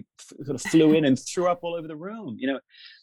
sort 0.43 0.55
of 0.55 0.61
flew 0.61 0.93
in 0.93 1.05
and 1.05 1.17
threw 1.17 1.47
up 1.47 1.59
all 1.63 1.75
over 1.75 1.87
the 1.87 1.95
room. 1.95 2.35
You 2.39 2.53
know, 2.53 2.59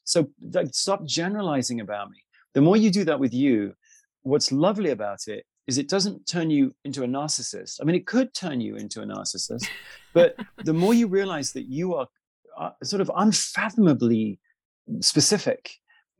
so 0.09 0.31
like, 0.53 0.69
stop 0.73 1.05
generalizing 1.05 1.81
about 1.81 2.11
me. 2.11 2.19
The 2.55 2.63
more 2.63 2.77
you 2.77 2.91
do 2.91 3.05
that 3.05 3.21
with 3.21 3.35
you, 3.35 3.75
what's 4.23 4.51
lovely 4.51 4.91
about 4.91 5.29
it 5.29 5.45
is 5.67 5.77
it 5.77 5.89
doesn't 5.89 6.27
turn 6.27 6.49
you 6.49 6.75
into 6.87 7.05
a 7.05 7.07
narcissist. 7.07 7.79
I 7.81 7.85
mean, 7.85 7.95
it 7.95 8.07
could 8.07 8.33
turn 8.33 8.59
you 8.61 8.77
into 8.77 9.03
a 9.03 9.07
narcissist, 9.07 9.67
but 10.15 10.35
the 10.65 10.73
more 10.73 10.95
you 10.95 11.09
realize 11.09 11.53
that 11.53 11.67
you 11.67 11.95
are 11.95 12.07
uh, 12.59 12.71
sort 12.83 13.03
of 13.03 13.11
unfathomably 13.17 14.41
specific 15.01 15.71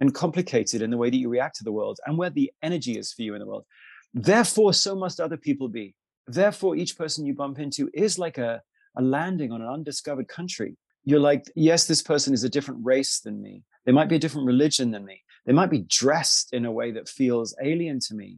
and 0.01 0.15
complicated 0.15 0.83
in 0.83 0.91
the 0.91 0.99
way 0.99 1.09
that 1.09 1.17
you 1.17 1.31
react 1.31 1.57
to 1.57 1.65
the 1.65 1.73
world 1.73 1.99
and 2.05 2.19
where 2.19 2.31
the 2.31 2.53
energy 2.63 2.99
is 2.99 3.13
for 3.15 3.23
you 3.23 3.35
in 3.35 3.41
the 3.41 3.47
world. 3.47 3.65
Therefore, 4.13 4.75
so 4.75 4.95
must 4.95 5.19
other 5.19 5.39
people 5.39 5.69
be. 5.69 5.95
Therefore, 6.27 6.77
each 6.77 6.99
person 6.99 7.25
you 7.25 7.35
bump 7.35 7.59
into 7.59 7.89
is 7.95 8.19
like 8.19 8.37
a, 8.37 8.61
a 8.99 9.03
landing 9.03 9.51
on 9.51 9.63
an 9.63 9.69
undiscovered 9.69 10.29
country. 10.29 10.77
You're 11.05 11.21
like, 11.21 11.45
yes, 11.57 11.87
this 11.87 12.03
person 12.03 12.35
is 12.35 12.45
a 12.45 12.51
different 12.51 12.85
race 12.85 13.21
than 13.21 13.41
me. 13.41 13.63
They 13.89 13.93
might 13.93 14.11
be 14.11 14.17
a 14.17 14.19
different 14.19 14.47
religion 14.47 14.91
than 14.91 15.07
me. 15.07 15.23
They 15.47 15.55
might 15.55 15.71
be 15.71 15.87
dressed 15.89 16.53
in 16.53 16.67
a 16.67 16.71
way 16.71 16.91
that 16.91 17.09
feels 17.09 17.57
alien 17.63 18.01
to 18.01 18.15
me. 18.15 18.37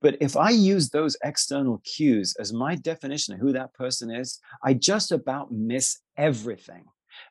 But 0.00 0.16
if 0.20 0.36
I 0.36 0.50
use 0.50 0.90
those 0.90 1.16
external 1.24 1.82
cues 1.84 2.36
as 2.38 2.52
my 2.52 2.76
definition 2.76 3.34
of 3.34 3.40
who 3.40 3.52
that 3.52 3.74
person 3.74 4.12
is, 4.14 4.38
I 4.62 4.74
just 4.74 5.10
about 5.10 5.50
miss 5.50 5.98
everything. 6.16 6.84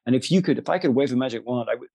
And 0.06 0.18
if 0.18 0.30
you 0.30 0.42
could, 0.42 0.58
if 0.58 0.68
I 0.68 0.80
could 0.80 0.94
wave 0.94 1.14
a 1.14 1.16
magic 1.16 1.48
wand, 1.48 1.70
I 1.72 1.76
would, 1.76 1.88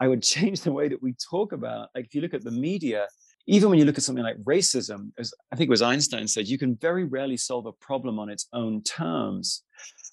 I 0.00 0.08
would 0.08 0.22
change 0.34 0.62
the 0.62 0.72
way 0.72 0.88
that 0.88 1.00
we 1.00 1.14
talk 1.30 1.52
about. 1.52 1.90
Like 1.94 2.06
if 2.06 2.14
you 2.16 2.20
look 2.20 2.34
at 2.34 2.42
the 2.42 2.50
media, 2.50 3.06
even 3.46 3.70
when 3.70 3.78
you 3.78 3.84
look 3.84 3.98
at 3.98 4.02
something 4.02 4.24
like 4.24 4.42
racism, 4.42 5.12
as 5.16 5.32
I 5.52 5.54
think 5.54 5.68
it 5.68 5.70
was 5.70 5.80
Einstein 5.80 6.26
said, 6.26 6.48
you 6.48 6.58
can 6.58 6.74
very 6.74 7.04
rarely 7.04 7.36
solve 7.36 7.66
a 7.66 7.72
problem 7.72 8.18
on 8.18 8.30
its 8.30 8.48
own 8.52 8.82
terms. 8.82 9.62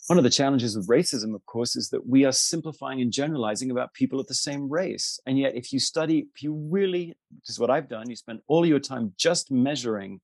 One 0.07 0.17
of 0.17 0.23
the 0.23 0.29
challenges 0.31 0.75
with 0.75 0.87
racism, 0.87 1.35
of 1.35 1.45
course, 1.45 1.75
is 1.75 1.89
that 1.89 2.07
we 2.07 2.25
are 2.25 2.31
simplifying 2.31 3.01
and 3.01 3.11
generalizing 3.11 3.69
about 3.69 3.93
people 3.93 4.19
of 4.19 4.27
the 4.27 4.33
same 4.33 4.67
race. 4.67 5.19
And 5.27 5.37
yet, 5.37 5.55
if 5.55 5.71
you 5.71 5.79
study, 5.79 6.27
if 6.33 6.41
you 6.41 6.53
really, 6.53 7.15
which 7.35 7.49
is 7.49 7.59
what 7.59 7.69
I've 7.69 7.87
done, 7.87 8.09
you 8.09 8.15
spend 8.15 8.39
all 8.47 8.65
your 8.65 8.79
time 8.79 9.13
just 9.17 9.51
measuring 9.51 10.19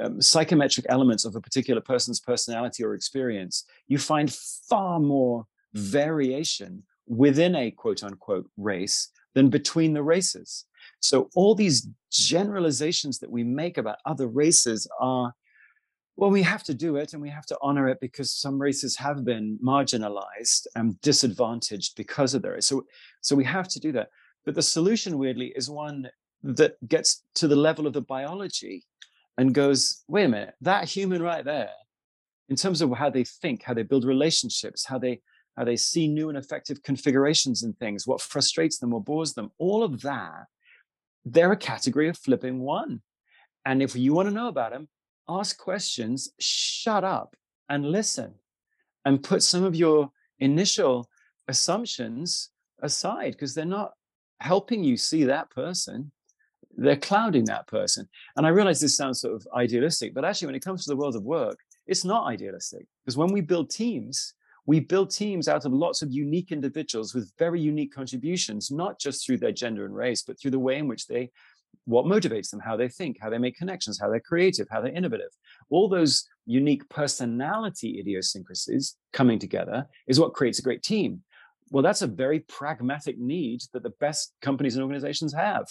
um, 0.00 0.20
psychometric 0.20 0.86
elements 0.88 1.24
of 1.24 1.36
a 1.36 1.40
particular 1.40 1.80
person's 1.80 2.20
personality 2.20 2.84
or 2.84 2.94
experience, 2.94 3.64
you 3.86 3.98
find 3.98 4.32
far 4.68 4.98
more 5.00 5.46
variation 5.72 6.82
within 7.06 7.54
a 7.54 7.70
quote 7.70 8.02
unquote 8.02 8.50
race 8.56 9.08
than 9.34 9.48
between 9.48 9.92
the 9.92 10.02
races. 10.02 10.64
So 11.00 11.30
all 11.34 11.54
these 11.54 11.88
generalizations 12.10 13.18
that 13.20 13.30
we 13.30 13.44
make 13.44 13.78
about 13.78 13.98
other 14.04 14.26
races 14.26 14.88
are, 15.00 15.32
well, 16.16 16.30
we 16.30 16.42
have 16.42 16.62
to 16.64 16.74
do 16.74 16.96
it 16.96 17.12
and 17.12 17.20
we 17.20 17.28
have 17.28 17.46
to 17.46 17.58
honor 17.60 17.88
it 17.88 18.00
because 18.00 18.32
some 18.32 18.60
races 18.60 18.96
have 18.96 19.24
been 19.24 19.58
marginalized 19.62 20.66
and 20.74 21.00
disadvantaged 21.02 21.94
because 21.96 22.32
of 22.32 22.42
their 22.42 22.60
So, 22.60 22.86
so 23.20 23.36
we 23.36 23.44
have 23.44 23.68
to 23.68 23.80
do 23.80 23.92
that. 23.92 24.08
But 24.44 24.54
the 24.54 24.62
solution, 24.62 25.18
weirdly, 25.18 25.52
is 25.56 25.68
one 25.68 26.08
that 26.42 26.76
gets 26.88 27.22
to 27.34 27.48
the 27.48 27.56
level 27.56 27.86
of 27.86 27.92
the 27.92 28.00
biology 28.00 28.84
and 29.36 29.54
goes, 29.54 30.04
wait 30.08 30.24
a 30.24 30.28
minute, 30.28 30.54
that 30.62 30.88
human 30.88 31.22
right 31.22 31.44
there, 31.44 31.70
in 32.48 32.56
terms 32.56 32.80
of 32.80 32.92
how 32.92 33.10
they 33.10 33.24
think, 33.24 33.62
how 33.62 33.74
they 33.74 33.82
build 33.82 34.04
relationships, 34.04 34.86
how 34.86 34.98
they 34.98 35.20
how 35.56 35.64
they 35.64 35.76
see 35.76 36.06
new 36.06 36.28
and 36.28 36.36
effective 36.36 36.82
configurations 36.82 37.62
and 37.62 37.78
things, 37.78 38.06
what 38.06 38.20
frustrates 38.20 38.78
them 38.78 38.92
or 38.92 39.02
bores 39.02 39.32
them, 39.32 39.50
all 39.58 39.82
of 39.82 40.02
that, 40.02 40.44
they're 41.24 41.52
a 41.52 41.56
category 41.56 42.08
of 42.08 42.18
flipping 42.18 42.60
one. 42.60 43.00
And 43.64 43.82
if 43.82 43.96
you 43.96 44.12
want 44.12 44.28
to 44.28 44.34
know 44.34 44.48
about 44.48 44.72
them, 44.72 44.88
ask 45.28 45.58
questions, 45.58 46.30
shut 46.38 47.04
up 47.04 47.36
and 47.68 47.84
listen 47.84 48.34
and 49.04 49.22
put 49.22 49.42
some 49.42 49.64
of 49.64 49.74
your 49.74 50.10
initial 50.38 51.08
assumptions 51.48 52.50
aside 52.82 53.32
because 53.32 53.54
they're 53.54 53.64
not 53.64 53.92
helping 54.40 54.84
you 54.84 54.96
see 54.96 55.24
that 55.24 55.50
person. 55.50 56.10
They're 56.76 56.96
clouding 56.96 57.44
that 57.46 57.66
person. 57.66 58.08
And 58.36 58.46
i 58.46 58.50
realize 58.50 58.80
this 58.80 58.96
sounds 58.96 59.20
sort 59.20 59.34
of 59.34 59.46
idealistic 59.54 60.14
but 60.14 60.24
actually 60.24 60.46
when 60.46 60.54
it 60.54 60.64
comes 60.64 60.84
to 60.84 60.90
the 60.90 60.96
world 60.96 61.16
of 61.16 61.22
work 61.22 61.58
it's 61.86 62.04
not 62.04 62.26
idealistic. 62.26 62.86
Because 63.02 63.16
when 63.16 63.32
we 63.32 63.40
build 63.40 63.70
teams 63.70 64.34
we 64.66 64.80
build 64.80 65.10
teams 65.10 65.46
out 65.46 65.64
of 65.64 65.72
lots 65.72 66.02
of 66.02 66.10
unique 66.10 66.50
individuals 66.50 67.14
with 67.14 67.32
very 67.38 67.60
unique 67.60 67.94
contributions 67.94 68.70
not 68.70 68.98
just 68.98 69.24
through 69.24 69.38
their 69.38 69.52
gender 69.52 69.84
and 69.84 69.94
race 69.94 70.22
but 70.22 70.38
through 70.38 70.50
the 70.50 70.58
way 70.58 70.78
in 70.78 70.88
which 70.88 71.06
they 71.06 71.30
what 71.86 72.04
motivates 72.04 72.50
them 72.50 72.60
how 72.60 72.76
they 72.76 72.88
think 72.88 73.16
how 73.20 73.30
they 73.30 73.38
make 73.38 73.56
connections 73.56 73.98
how 73.98 74.08
they're 74.10 74.20
creative 74.20 74.66
how 74.70 74.80
they're 74.80 74.92
innovative. 74.92 75.30
All 75.70 75.88
those 75.88 76.28
unique 76.44 76.88
personality 76.88 77.98
idiosyncrasies 77.98 78.96
coming 79.12 79.38
together 79.38 79.86
is 80.06 80.20
what 80.20 80.34
creates 80.34 80.58
a 80.58 80.62
great 80.62 80.82
team. 80.82 81.22
Well 81.70 81.82
that's 81.82 82.02
a 82.02 82.06
very 82.06 82.40
pragmatic 82.40 83.18
need 83.18 83.62
that 83.72 83.82
the 83.82 83.94
best 84.00 84.34
companies 84.42 84.74
and 84.74 84.82
organizations 84.82 85.32
have. 85.32 85.66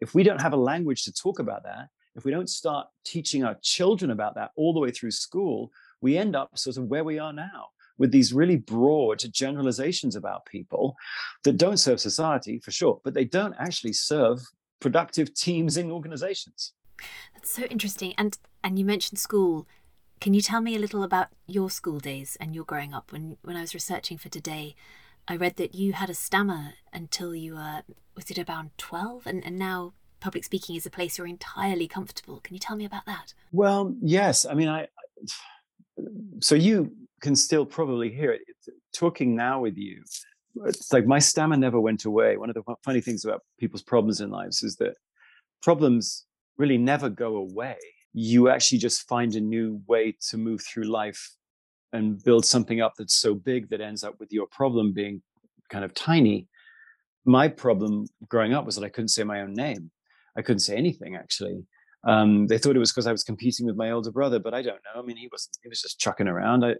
If 0.00 0.14
we 0.14 0.22
don't 0.22 0.40
have 0.40 0.52
a 0.52 0.56
language 0.56 1.04
to 1.04 1.12
talk 1.12 1.38
about 1.38 1.62
that, 1.64 1.88
if 2.14 2.24
we 2.24 2.30
don't 2.30 2.50
start 2.50 2.88
teaching 3.04 3.44
our 3.44 3.56
children 3.62 4.10
about 4.10 4.34
that 4.34 4.50
all 4.56 4.74
the 4.74 4.80
way 4.80 4.90
through 4.90 5.12
school, 5.12 5.70
we 6.00 6.18
end 6.18 6.36
up 6.36 6.58
sort 6.58 6.76
of 6.76 6.84
where 6.84 7.04
we 7.04 7.18
are 7.18 7.32
now 7.32 7.68
with 7.98 8.10
these 8.10 8.32
really 8.32 8.56
broad 8.56 9.22
generalizations 9.32 10.16
about 10.16 10.44
people 10.46 10.96
that 11.44 11.56
don't 11.56 11.76
serve 11.76 12.00
society 12.00 12.58
for 12.58 12.70
sure, 12.70 13.00
but 13.04 13.14
they 13.14 13.24
don't 13.24 13.54
actually 13.58 13.92
serve 13.92 14.40
productive 14.82 15.32
teams 15.32 15.76
in 15.78 15.90
organizations. 15.90 16.74
That's 17.34 17.50
so 17.50 17.62
interesting. 17.64 18.12
And 18.18 18.36
and 18.62 18.78
you 18.78 18.84
mentioned 18.84 19.18
school. 19.18 19.66
Can 20.20 20.34
you 20.34 20.40
tell 20.40 20.60
me 20.60 20.76
a 20.76 20.78
little 20.78 21.02
about 21.02 21.28
your 21.46 21.68
school 21.68 21.98
days 21.98 22.36
and 22.38 22.54
your 22.54 22.64
growing 22.64 22.92
up? 22.92 23.12
When 23.12 23.38
when 23.42 23.56
I 23.56 23.62
was 23.62 23.74
researching 23.74 24.18
for 24.18 24.28
today, 24.28 24.76
I 25.28 25.36
read 25.36 25.56
that 25.56 25.74
you 25.74 25.92
had 25.92 26.10
a 26.10 26.14
stammer 26.14 26.74
until 26.92 27.34
you 27.34 27.54
were, 27.54 27.82
was 28.16 28.30
it 28.30 28.38
about 28.38 28.76
12? 28.78 29.26
And, 29.26 29.44
and 29.44 29.58
now 29.58 29.92
public 30.20 30.44
speaking 30.44 30.76
is 30.76 30.86
a 30.86 30.90
place 30.90 31.18
you're 31.18 31.26
entirely 31.26 31.86
comfortable. 31.86 32.40
Can 32.40 32.54
you 32.54 32.60
tell 32.60 32.76
me 32.76 32.84
about 32.84 33.06
that? 33.06 33.34
Well, 33.52 33.94
yes. 34.00 34.44
I 34.44 34.54
mean, 34.54 34.68
I, 34.68 34.88
so 36.40 36.54
you 36.54 36.92
can 37.20 37.36
still 37.36 37.64
probably 37.64 38.10
hear 38.10 38.32
it. 38.32 38.42
Talking 38.92 39.34
now 39.34 39.60
with 39.60 39.78
you, 39.78 40.02
it's 40.64 40.92
like 40.92 41.06
my 41.06 41.18
stammer 41.18 41.56
never 41.56 41.80
went 41.80 42.04
away. 42.04 42.36
One 42.36 42.50
of 42.50 42.54
the 42.54 42.62
funny 42.84 43.00
things 43.00 43.24
about 43.24 43.42
people's 43.58 43.82
problems 43.82 44.20
in 44.20 44.30
lives 44.30 44.62
is 44.62 44.76
that 44.76 44.96
problems 45.62 46.26
really 46.58 46.78
never 46.78 47.08
go 47.08 47.36
away. 47.36 47.76
You 48.12 48.48
actually 48.48 48.78
just 48.78 49.08
find 49.08 49.34
a 49.34 49.40
new 49.40 49.80
way 49.86 50.16
to 50.28 50.36
move 50.36 50.62
through 50.62 50.84
life 50.84 51.34
and 51.92 52.22
build 52.22 52.44
something 52.44 52.80
up 52.80 52.94
that's 52.96 53.14
so 53.14 53.34
big 53.34 53.68
that 53.70 53.80
ends 53.80 54.04
up 54.04 54.18
with 54.18 54.32
your 54.32 54.46
problem 54.46 54.92
being 54.92 55.22
kind 55.70 55.84
of 55.84 55.94
tiny. 55.94 56.48
My 57.24 57.48
problem 57.48 58.06
growing 58.28 58.52
up 58.52 58.66
was 58.66 58.76
that 58.76 58.84
I 58.84 58.88
couldn't 58.88 59.08
say 59.08 59.24
my 59.24 59.40
own 59.40 59.54
name. 59.54 59.90
I 60.36 60.42
couldn't 60.42 60.60
say 60.60 60.76
anything 60.76 61.16
actually. 61.16 61.64
Um, 62.04 62.46
they 62.48 62.58
thought 62.58 62.74
it 62.74 62.80
was 62.80 62.90
because 62.90 63.06
I 63.06 63.12
was 63.12 63.22
competing 63.22 63.66
with 63.66 63.76
my 63.76 63.92
older 63.92 64.10
brother, 64.10 64.40
but 64.40 64.54
I 64.54 64.62
don't 64.62 64.80
know. 64.84 65.00
I 65.00 65.02
mean, 65.02 65.16
he 65.16 65.28
wasn't. 65.30 65.56
He 65.62 65.68
was 65.68 65.80
just 65.80 66.00
chucking 66.00 66.26
around. 66.26 66.64
I, 66.64 66.74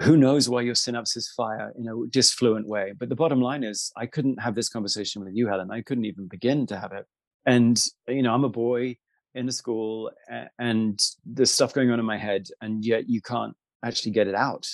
who 0.00 0.16
knows 0.16 0.48
why 0.48 0.62
your 0.62 0.74
synapses 0.74 1.28
fire 1.36 1.72
in 1.78 1.88
a 1.88 2.06
disfluent 2.10 2.66
way? 2.66 2.92
But 2.96 3.08
the 3.08 3.16
bottom 3.16 3.40
line 3.40 3.64
is, 3.64 3.92
I 3.96 4.06
couldn't 4.06 4.40
have 4.40 4.54
this 4.54 4.68
conversation 4.68 5.24
with 5.24 5.34
you, 5.34 5.48
Helen. 5.48 5.70
I 5.70 5.82
couldn't 5.82 6.04
even 6.04 6.28
begin 6.28 6.66
to 6.68 6.78
have 6.78 6.92
it. 6.92 7.06
And 7.46 7.82
you 8.06 8.22
know, 8.22 8.34
I'm 8.34 8.44
a 8.44 8.48
boy 8.48 8.96
in 9.34 9.48
a 9.48 9.52
school, 9.52 10.10
and 10.58 11.00
there's 11.24 11.50
stuff 11.50 11.72
going 11.72 11.90
on 11.90 12.00
in 12.00 12.04
my 12.04 12.18
head, 12.18 12.48
and 12.60 12.84
yet 12.84 13.08
you 13.08 13.20
can't 13.20 13.54
actually 13.84 14.12
get 14.12 14.26
it 14.26 14.34
out 14.34 14.66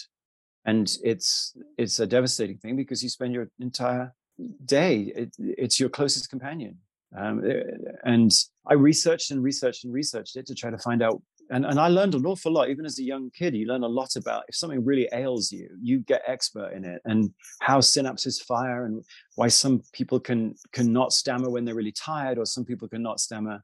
and 0.65 0.97
it's 1.03 1.55
it's 1.77 2.01
a 2.01 2.07
devastating 2.07 2.59
thing 2.59 2.77
because 2.77 3.03
you 3.03 3.09
spend 3.09 3.33
your 3.35 3.49
entire 3.61 4.13
day 4.65 5.13
it, 5.15 5.35
it's 5.39 5.79
your 5.79 5.89
closest 5.89 6.31
companion 6.31 6.77
um, 7.17 7.45
eh, 7.49 7.63
and 8.05 8.31
i 8.67 8.75
researched 8.75 9.31
and 9.31 9.43
researched 9.43 9.85
and 9.85 9.93
researched 9.93 10.37
it 10.37 10.47
to 10.47 10.55
try 10.55 10.71
to 10.71 10.79
find 10.79 11.03
out 11.03 11.21
and, 11.51 11.65
and 11.67 11.79
i 11.79 11.89
learned 11.89 12.15
an 12.15 12.27
awful 12.27 12.53
lot 12.53 12.69
even 12.69 12.87
as 12.87 12.99
a 12.99 13.03
young 13.03 13.31
kid 13.31 13.55
you 13.55 13.67
learn 13.67 13.83
a 13.83 13.89
lot 13.89 14.17
about 14.17 14.45
if 14.49 14.55
something 14.55 14.85
really 14.85 15.09
ails 15.13 15.53
you 15.53 15.69
you 15.81 15.99
get 16.01 16.23
expert 16.27 16.73
in 16.73 16.85
it 16.85 17.01
and 17.05 17.31
how 17.61 17.79
synapses 17.79 18.43
fire 18.43 18.87
and 18.87 19.05
why 19.37 19.49
some 19.49 19.83
people 19.93 20.19
can 20.19 20.55
cannot 20.73 21.13
stammer 21.13 21.51
when 21.51 21.65
they're 21.65 21.75
really 21.75 21.93
tired 21.93 22.39
or 22.39 22.47
some 22.47 22.65
people 22.65 22.89
cannot 22.89 23.21
stammer 23.21 23.63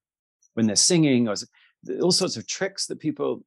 when 0.54 0.66
they're 0.66 0.76
singing 0.76 1.28
or 1.28 1.34
all 2.02 2.12
sorts 2.12 2.36
of 2.36 2.46
tricks 2.46 2.86
that 2.86 3.00
people 3.00 3.42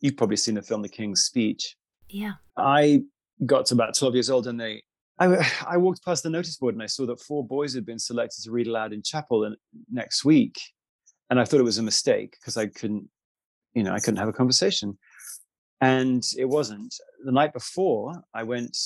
you've 0.00 0.16
probably 0.16 0.36
seen 0.36 0.54
the 0.54 0.62
film 0.62 0.82
The 0.82 0.88
King's 0.88 1.22
Speech. 1.22 1.76
Yeah. 2.08 2.32
I 2.56 3.02
got 3.44 3.66
to 3.66 3.74
about 3.74 3.94
12 3.94 4.14
years 4.14 4.30
old 4.30 4.46
and 4.46 4.60
they 4.60 4.82
I, 5.18 5.50
I 5.66 5.76
walked 5.76 6.04
past 6.04 6.22
the 6.22 6.30
notice 6.30 6.56
board 6.56 6.74
and 6.74 6.82
I 6.82 6.86
saw 6.86 7.06
that 7.06 7.20
four 7.20 7.46
boys 7.46 7.74
had 7.74 7.86
been 7.86 7.98
selected 7.98 8.42
to 8.44 8.50
read 8.50 8.66
aloud 8.66 8.92
in 8.92 9.02
chapel 9.02 9.44
in, 9.44 9.56
next 9.90 10.24
week. 10.24 10.60
And 11.28 11.40
I 11.40 11.44
thought 11.44 11.60
it 11.60 11.64
was 11.64 11.78
a 11.78 11.82
mistake 11.82 12.36
because 12.38 12.56
I 12.56 12.66
couldn't, 12.66 13.08
you 13.76 13.82
know, 13.82 13.92
I 13.92 14.00
couldn't 14.00 14.16
have 14.16 14.28
a 14.28 14.32
conversation. 14.32 14.98
And 15.82 16.24
it 16.38 16.46
wasn't. 16.46 16.94
The 17.24 17.30
night 17.30 17.52
before, 17.52 18.24
I 18.34 18.42
went 18.42 18.76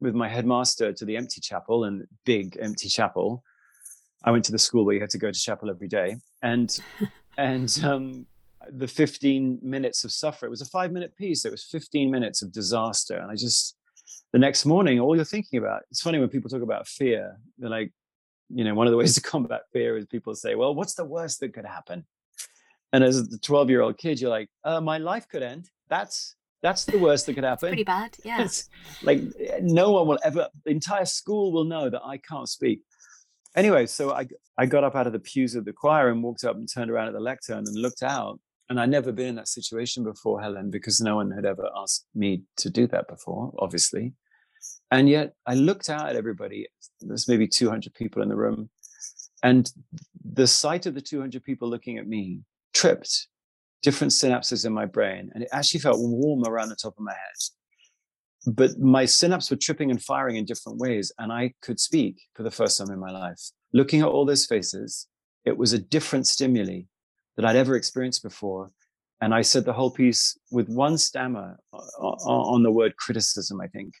with 0.00 0.14
my 0.14 0.28
headmaster 0.28 0.92
to 0.92 1.04
the 1.04 1.16
empty 1.16 1.40
chapel 1.40 1.84
and 1.84 2.04
big 2.26 2.58
empty 2.60 2.88
chapel. 2.88 3.44
I 4.24 4.32
went 4.32 4.44
to 4.46 4.52
the 4.52 4.58
school 4.58 4.84
where 4.84 4.96
you 4.96 5.00
had 5.00 5.10
to 5.10 5.18
go 5.18 5.30
to 5.30 5.38
chapel 5.38 5.70
every 5.70 5.86
day. 5.86 6.16
And 6.42 6.76
and 7.38 7.80
um, 7.84 8.26
the 8.72 8.88
15 8.88 9.60
minutes 9.62 10.02
of 10.02 10.10
suffering. 10.10 10.48
It 10.48 10.50
was 10.50 10.62
a 10.62 10.66
five 10.66 10.90
minute 10.90 11.16
piece. 11.16 11.44
It 11.44 11.52
was 11.52 11.62
15 11.62 12.10
minutes 12.10 12.42
of 12.42 12.52
disaster. 12.52 13.16
And 13.16 13.30
I 13.30 13.36
just, 13.36 13.76
the 14.32 14.38
next 14.40 14.66
morning, 14.66 14.98
all 14.98 15.14
you're 15.14 15.24
thinking 15.24 15.60
about, 15.60 15.82
it's 15.92 16.02
funny 16.02 16.18
when 16.18 16.28
people 16.28 16.50
talk 16.50 16.62
about 16.62 16.88
fear, 16.88 17.36
they're 17.58 17.70
like, 17.70 17.92
you 18.48 18.64
know, 18.64 18.74
one 18.74 18.88
of 18.88 18.90
the 18.90 18.96
ways 18.96 19.14
to 19.14 19.20
combat 19.20 19.62
fear 19.72 19.96
is 19.96 20.06
people 20.06 20.34
say, 20.34 20.56
well, 20.56 20.74
what's 20.74 20.94
the 20.94 21.04
worst 21.04 21.38
that 21.40 21.54
could 21.54 21.66
happen? 21.66 22.04
And 22.94 23.02
as 23.02 23.18
a 23.18 23.38
12 23.38 23.70
year 23.70 23.82
old 23.82 23.98
kid, 23.98 24.20
you're 24.20 24.30
like, 24.30 24.48
uh, 24.62 24.80
my 24.80 24.98
life 24.98 25.28
could 25.28 25.42
end. 25.42 25.68
That's, 25.88 26.36
that's 26.62 26.84
the 26.84 26.98
worst 26.98 27.26
that 27.26 27.34
could 27.34 27.44
happen. 27.44 27.68
pretty 27.68 27.84
bad. 27.84 28.16
Yeah. 28.24 28.42
It's 28.42 28.70
like 29.02 29.20
no 29.60 29.90
one 29.90 30.06
will 30.06 30.18
ever, 30.24 30.48
the 30.64 30.70
entire 30.70 31.04
school 31.04 31.52
will 31.52 31.64
know 31.64 31.90
that 31.90 32.02
I 32.02 32.16
can't 32.18 32.48
speak 32.48 32.80
anyway, 33.54 33.86
so 33.86 34.12
I 34.12 34.26
I 34.58 34.66
got 34.66 34.84
up 34.84 34.94
out 34.94 35.06
of 35.06 35.12
the 35.12 35.18
pews 35.18 35.54
of 35.54 35.64
the 35.64 35.72
choir 35.72 36.08
and 36.10 36.22
walked 36.22 36.44
up 36.44 36.56
and 36.56 36.68
turned 36.72 36.90
around 36.90 37.08
at 37.08 37.14
the 37.14 37.20
lectern 37.20 37.58
and 37.58 37.76
looked 37.76 38.02
out, 38.02 38.40
and 38.68 38.80
I'd 38.80 38.90
never 38.90 39.12
been 39.12 39.28
in 39.28 39.34
that 39.36 39.48
situation 39.48 40.04
before, 40.04 40.40
Helen, 40.40 40.70
because 40.70 41.00
no 41.00 41.16
one 41.16 41.30
had 41.30 41.44
ever 41.44 41.68
asked 41.76 42.06
me 42.14 42.42
to 42.58 42.70
do 42.70 42.86
that 42.88 43.08
before, 43.08 43.52
obviously. 43.58 44.12
And 44.90 45.08
yet 45.08 45.34
I 45.46 45.54
looked 45.54 45.90
out 45.90 46.08
at 46.08 46.16
everybody. 46.16 46.68
There's 47.00 47.28
maybe 47.28 47.48
200 47.48 47.94
people 47.94 48.22
in 48.22 48.28
the 48.28 48.36
room. 48.36 48.70
And 49.42 49.70
the 50.24 50.46
sight 50.46 50.86
of 50.86 50.94
the 50.94 51.02
200 51.02 51.42
people 51.42 51.68
looking 51.68 51.98
at 51.98 52.06
me 52.06 52.40
tripped 52.74 53.28
different 53.82 54.12
synapses 54.12 54.66
in 54.66 54.72
my 54.72 54.86
brain. 54.86 55.30
And 55.34 55.42
it 55.42 55.48
actually 55.52 55.80
felt 55.80 55.98
warm 56.00 56.44
around 56.46 56.70
the 56.70 56.76
top 56.76 56.94
of 56.96 57.04
my 57.04 57.12
head. 57.12 58.54
But 58.54 58.78
my 58.78 59.04
synapses 59.04 59.50
were 59.50 59.56
tripping 59.56 59.90
and 59.90 60.02
firing 60.02 60.36
in 60.36 60.44
different 60.44 60.78
ways. 60.78 61.12
And 61.18 61.32
I 61.32 61.54
could 61.62 61.80
speak 61.80 62.20
for 62.34 62.42
the 62.42 62.50
first 62.50 62.78
time 62.78 62.90
in 62.90 62.98
my 62.98 63.10
life. 63.10 63.40
Looking 63.72 64.00
at 64.00 64.08
all 64.08 64.24
those 64.24 64.46
faces, 64.46 65.06
it 65.44 65.56
was 65.56 65.72
a 65.72 65.78
different 65.78 66.26
stimuli 66.26 66.82
that 67.36 67.44
I'd 67.44 67.56
ever 67.56 67.76
experienced 67.76 68.22
before. 68.22 68.70
And 69.20 69.34
I 69.34 69.42
said 69.42 69.64
the 69.64 69.72
whole 69.72 69.90
piece 69.90 70.38
with 70.50 70.68
one 70.68 70.98
stammer 70.98 71.58
uh, 71.72 71.78
uh, 71.78 72.50
on 72.54 72.62
the 72.62 72.72
word 72.72 72.96
criticism, 72.96 73.60
I 73.60 73.68
think, 73.68 73.94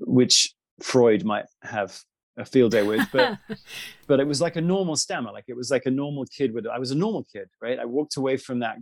which 0.00 0.54
Freud 0.80 1.24
might 1.24 1.46
have 1.62 2.00
a 2.38 2.44
field 2.44 2.72
day 2.72 2.82
with, 2.82 3.06
but 3.12 3.38
but 4.06 4.20
it 4.20 4.26
was 4.26 4.40
like 4.40 4.56
a 4.56 4.60
normal 4.60 4.96
stammer, 4.96 5.32
like 5.32 5.44
it 5.48 5.56
was 5.56 5.70
like 5.70 5.86
a 5.86 5.90
normal 5.90 6.24
kid 6.26 6.54
with. 6.54 6.66
I 6.66 6.78
was 6.78 6.90
a 6.90 6.96
normal 6.96 7.24
kid, 7.32 7.48
right? 7.60 7.78
I 7.78 7.84
walked 7.84 8.16
away 8.16 8.36
from 8.36 8.60
that, 8.60 8.76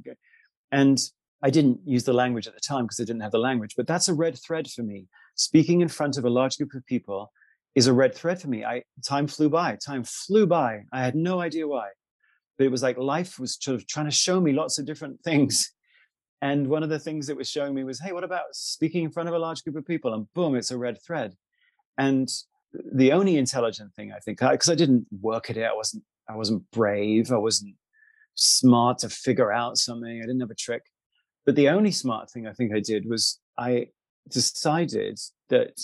and 0.71 0.99
I 1.43 1.51
didn't 1.51 1.81
use 1.85 2.05
the 2.05 2.13
language 2.13 2.47
at 2.47 2.55
the 2.55 2.61
time 2.61 2.85
because 2.85 3.01
I 3.01 3.05
didn't 3.05 3.23
have 3.23 3.33
the 3.33 3.39
language. 3.39 3.75
But 3.77 3.87
that's 3.87 4.09
a 4.09 4.15
red 4.15 4.39
thread 4.39 4.71
for 4.71 4.83
me. 4.83 5.07
Speaking 5.35 5.81
in 5.81 5.89
front 5.89 6.17
of 6.17 6.25
a 6.25 6.31
large 6.31 6.57
group 6.57 6.75
of 6.75 6.85
people 6.87 7.33
is 7.75 7.87
a 7.87 7.93
red 7.93 8.15
thread 8.15 8.41
for 8.41 8.49
me. 8.49 8.65
I 8.65 8.85
time 9.05 9.27
flew 9.27 9.51
by. 9.51 9.77
Time 9.77 10.05
flew 10.05 10.47
by. 10.47 10.85
I 10.93 11.05
had 11.05 11.15
no 11.15 11.41
idea 11.41 11.67
why 11.67 11.89
but 12.57 12.65
it 12.65 12.71
was 12.71 12.83
like 12.83 12.99
life 12.99 13.39
was 13.39 13.59
sort 13.61 13.75
of 13.75 13.87
trying 13.87 14.07
to 14.07 14.13
show 14.13 14.41
me 14.41 14.53
lots 14.53 14.79
of 14.79 14.87
different 14.87 15.21
things. 15.23 15.73
And 16.43 16.69
one 16.69 16.83
of 16.83 16.89
the 16.89 16.99
things 16.99 17.29
it 17.29 17.37
was 17.37 17.49
showing 17.49 17.75
me 17.75 17.85
was, 17.85 18.01
hey, 18.01 18.13
what 18.13 18.25
about 18.25 18.45
speaking 18.53 19.05
in 19.05 19.11
front 19.11 19.29
of 19.29 19.35
a 19.35 19.39
large 19.39 19.63
group 19.65 19.77
of 19.77 19.87
people? 19.87 20.13
And 20.15 20.33
boom, 20.35 20.55
it's 20.55 20.71
a 20.71 20.79
red 20.79 20.99
thread. 21.03 21.35
And 21.99 22.29
the 22.73 23.13
only 23.13 23.37
intelligent 23.37 23.95
thing 23.95 24.13
I 24.13 24.19
think, 24.19 24.41
because 24.41 24.69
I, 24.69 24.75
didn't 24.75 25.07
work 25.21 25.51
at 25.51 25.57
it, 25.57 25.65
I 25.65 25.75
wasn't, 25.75 26.05
I 26.29 26.37
wasn't 26.37 26.71
brave, 26.71 27.33
I 27.33 27.39
wasn't 27.39 27.75
smart 28.35 28.99
to 28.99 29.09
figure 29.09 29.53
out 29.53 29.79
something, 29.79 30.21
I 30.23 30.27
didn't 30.27 30.41
have 30.41 30.51
a 30.51 30.55
trick. 30.55 30.83
But 31.45 31.55
the 31.55 31.69
only 31.69 31.93
smart 31.93 32.31
thing 32.31 32.47
I 32.47 32.53
think 32.53 32.75
I 32.75 32.81
did 32.81 33.09
was 33.09 33.39
I 33.59 33.89
decided 34.31 35.19
that 35.49 35.81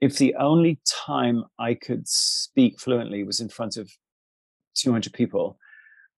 if 0.00 0.18
the 0.18 0.34
only 0.34 0.80
time 0.86 1.44
I 1.58 1.74
could 1.74 2.08
speak 2.08 2.80
fluently 2.80 3.22
was 3.22 3.40
in 3.40 3.48
front 3.48 3.76
of 3.76 3.90
200 4.74 5.12
people, 5.12 5.58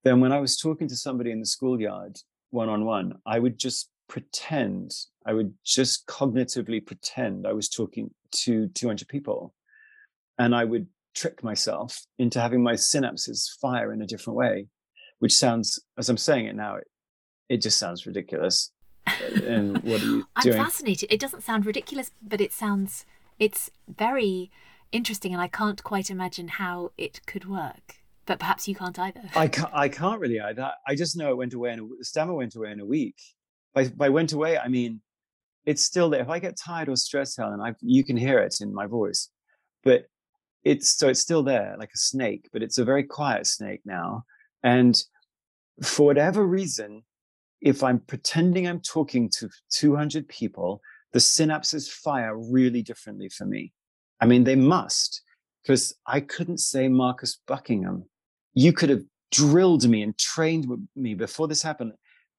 then 0.04 0.20
when 0.20 0.32
I 0.32 0.38
was 0.38 0.56
talking 0.56 0.88
to 0.88 0.96
somebody 0.96 1.32
in 1.32 1.40
the 1.40 1.46
schoolyard 1.46 2.18
one 2.50 2.68
on 2.68 2.84
one, 2.84 3.14
I 3.26 3.38
would 3.38 3.58
just 3.58 3.90
pretend, 4.08 4.92
I 5.26 5.32
would 5.32 5.54
just 5.64 6.06
cognitively 6.06 6.84
pretend 6.84 7.46
I 7.46 7.52
was 7.52 7.68
talking 7.68 8.10
to 8.32 8.68
200 8.68 9.08
people. 9.08 9.54
And 10.38 10.54
I 10.54 10.64
would 10.64 10.86
trick 11.14 11.44
myself 11.44 12.04
into 12.18 12.40
having 12.40 12.62
my 12.62 12.74
synapses 12.74 13.48
fire 13.60 13.92
in 13.92 14.02
a 14.02 14.06
different 14.06 14.36
way, 14.36 14.66
which 15.20 15.34
sounds, 15.34 15.78
as 15.98 16.08
I'm 16.08 16.16
saying 16.16 16.46
it 16.46 16.56
now, 16.56 16.76
it, 16.76 16.86
it 17.48 17.62
just 17.62 17.78
sounds 17.78 18.06
ridiculous. 18.06 18.72
and 19.06 19.78
what 19.84 20.02
are 20.02 20.04
you 20.04 20.26
doing? 20.42 20.58
I'm 20.58 20.64
fascinated. 20.64 21.12
It 21.12 21.20
doesn't 21.20 21.42
sound 21.42 21.66
ridiculous, 21.66 22.10
but 22.20 22.40
it 22.40 22.52
sounds, 22.52 23.06
it's 23.38 23.70
very 23.88 24.50
interesting, 24.92 25.32
and 25.32 25.40
I 25.40 25.48
can't 25.48 25.82
quite 25.82 26.10
imagine 26.10 26.48
how 26.48 26.92
it 26.96 27.20
could 27.26 27.48
work. 27.48 27.96
But 28.26 28.38
perhaps 28.38 28.66
you 28.66 28.74
can't 28.74 28.98
either. 28.98 29.20
I 29.36 29.48
can't. 29.48 29.70
I 29.74 29.90
can't 29.90 30.18
really 30.18 30.40
either. 30.40 30.72
I 30.88 30.94
just 30.94 31.14
know 31.14 31.30
it 31.30 31.36
went 31.36 31.52
away, 31.52 31.72
and 31.72 31.90
the 31.98 32.04
stammer 32.04 32.32
went 32.32 32.54
away 32.54 32.72
in 32.72 32.80
a 32.80 32.86
week. 32.86 33.16
By 33.74 33.88
by 33.88 34.08
went 34.08 34.32
away, 34.32 34.56
I 34.56 34.68
mean 34.68 35.02
it's 35.66 35.82
still 35.82 36.08
there. 36.08 36.22
If 36.22 36.30
I 36.30 36.38
get 36.38 36.56
tired 36.56 36.88
or 36.88 36.96
stressed, 36.96 37.36
Helen, 37.36 37.60
I 37.60 37.74
you 37.82 38.02
can 38.02 38.16
hear 38.16 38.38
it 38.38 38.56
in 38.62 38.72
my 38.72 38.86
voice. 38.86 39.28
But 39.82 40.06
it's 40.64 40.88
so 40.88 41.08
it's 41.08 41.20
still 41.20 41.42
there, 41.42 41.76
like 41.78 41.90
a 41.94 41.98
snake, 41.98 42.48
but 42.52 42.62
it's 42.62 42.78
a 42.78 42.84
very 42.84 43.04
quiet 43.04 43.46
snake 43.46 43.80
now. 43.84 44.24
And 44.62 45.00
for 45.82 46.06
whatever 46.06 46.46
reason, 46.46 47.02
if 47.60 47.82
I'm 47.82 48.00
pretending 48.00 48.66
I'm 48.66 48.80
talking 48.80 49.30
to 49.38 49.48
200 49.70 50.28
people, 50.28 50.80
the 51.12 51.18
synapses 51.18 51.88
fire 51.88 52.36
really 52.36 52.82
differently 52.82 53.28
for 53.28 53.44
me. 53.44 53.72
I 54.20 54.26
mean, 54.26 54.44
they 54.44 54.56
must, 54.56 55.22
because 55.62 55.94
I 56.06 56.20
couldn't 56.20 56.58
say 56.58 56.88
Marcus 56.88 57.38
Buckingham. 57.46 58.04
You 58.54 58.72
could 58.72 58.90
have 58.90 59.02
drilled 59.30 59.88
me 59.88 60.02
and 60.02 60.16
trained 60.16 60.66
me 60.94 61.14
before 61.14 61.48
this 61.48 61.62
happened 61.62 61.92